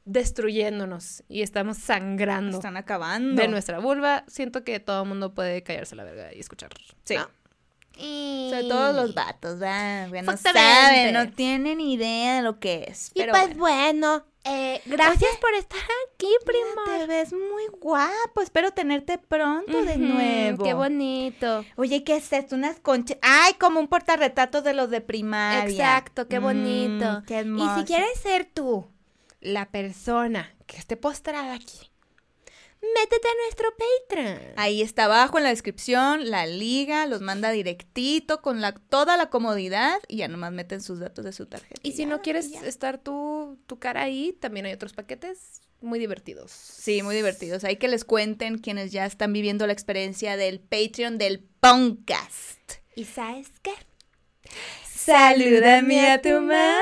destruyéndonos 0.05 1.23
y 1.27 1.41
estamos 1.41 1.77
sangrando 1.77 2.57
Están 2.57 2.77
acabando. 2.77 3.41
de 3.41 3.47
nuestra 3.49 3.79
vulva, 3.79 4.23
siento 4.27 4.63
que 4.63 4.79
todo 4.79 5.03
el 5.03 5.09
mundo 5.09 5.33
puede 5.33 5.63
callarse 5.63 5.95
la 5.95 6.05
verga 6.05 6.33
y 6.33 6.39
escuchar. 6.39 6.71
Sí. 7.03 7.15
¿no? 7.15 7.29
Sobre 7.97 8.63
todo 8.69 8.93
los 8.93 9.13
vatos, 9.13 9.59
¿verdad? 9.59 10.07
No 10.23 10.37
saben, 10.37 11.13
no 11.13 11.29
tienen 11.31 11.79
idea 11.81 12.35
de 12.37 12.41
lo 12.41 12.59
que 12.59 12.85
es. 12.89 13.11
Y 13.13 13.19
Pero 13.19 13.33
pues 13.33 13.57
bueno. 13.57 13.57
bueno, 13.57 14.25
eh, 14.45 14.81
gracias 14.85 15.35
por 15.41 15.53
estar 15.55 15.79
aquí, 16.13 16.29
primo. 16.45 16.83
Te 16.99 17.05
ves 17.07 17.33
muy 17.33 17.63
guapo. 17.81 18.41
Espero 18.41 18.71
tenerte 18.71 19.17
pronto 19.17 19.83
de 19.83 19.97
nuevo. 19.97 20.63
Qué 20.63 20.73
bonito. 20.73 21.65
Oye, 21.75 22.03
¿qué 22.05 22.15
es 22.17 22.31
esto? 22.31 22.55
Unas 22.55 22.79
conchas. 22.79 23.17
Ay, 23.21 23.55
como 23.55 23.79
un 23.81 23.87
portarretratos 23.89 24.63
de 24.63 24.73
los 24.73 24.89
de 24.89 25.01
primaria. 25.01 25.69
Exacto, 25.69 26.27
qué 26.29 26.39
Mm, 26.39 26.43
bonito. 26.43 27.23
qué 27.27 27.33
y 27.33 27.37
hermoso. 27.39 27.79
si 27.79 27.85
quieres 27.85 28.17
ser 28.21 28.45
tú 28.45 28.87
la 29.41 29.69
persona 29.69 30.53
que 30.65 30.77
esté 30.77 30.95
postrada 30.97 31.53
aquí, 31.53 31.91
métete 32.95 33.27
a 33.27 33.43
nuestro 33.43 33.69
Patreon. 33.77 34.53
Ahí 34.55 34.81
está 34.81 35.05
abajo 35.05 35.37
en 35.37 35.43
la 35.43 35.49
descripción 35.49 36.29
la 36.29 36.45
liga, 36.45 37.05
los 37.05 37.21
manda 37.21 37.51
directito 37.51 38.41
con 38.41 38.61
la, 38.61 38.73
toda 38.73 39.17
la 39.17 39.29
comodidad 39.29 39.99
y 40.07 40.17
ya 40.17 40.27
nomás 40.27 40.51
meten 40.51 40.81
sus 40.81 40.99
datos 40.99 41.25
de 41.25 41.33
su 41.33 41.45
tarjeta. 41.45 41.79
Y 41.83 41.93
si 41.93 42.05
no 42.05 42.21
quieres 42.21 42.51
estar 42.63 42.97
tu, 42.97 43.59
tu 43.67 43.79
cara 43.79 44.03
ahí, 44.03 44.33
también 44.39 44.65
hay 44.65 44.73
otros 44.73 44.93
paquetes 44.93 45.61
muy 45.81 45.99
divertidos. 45.99 46.51
Sí, 46.51 47.03
muy 47.03 47.15
divertidos. 47.15 47.63
Hay 47.63 47.77
que 47.77 47.87
les 47.87 48.03
cuenten 48.03 48.57
quienes 48.57 48.91
ya 48.91 49.05
están 49.05 49.33
viviendo 49.33 49.67
la 49.67 49.73
experiencia 49.73 50.37
del 50.37 50.59
Patreon 50.59 51.17
del 51.17 51.39
Podcast. 51.59 52.59
¿Y 52.95 53.05
sabes 53.05 53.49
qué? 53.61 53.73
Salúdame 54.83 56.11
a 56.11 56.21
tu 56.21 56.29
mami. 56.41 56.77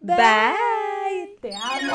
Bye. 0.00 0.77
Te 1.40 1.54
amo. 1.54 1.94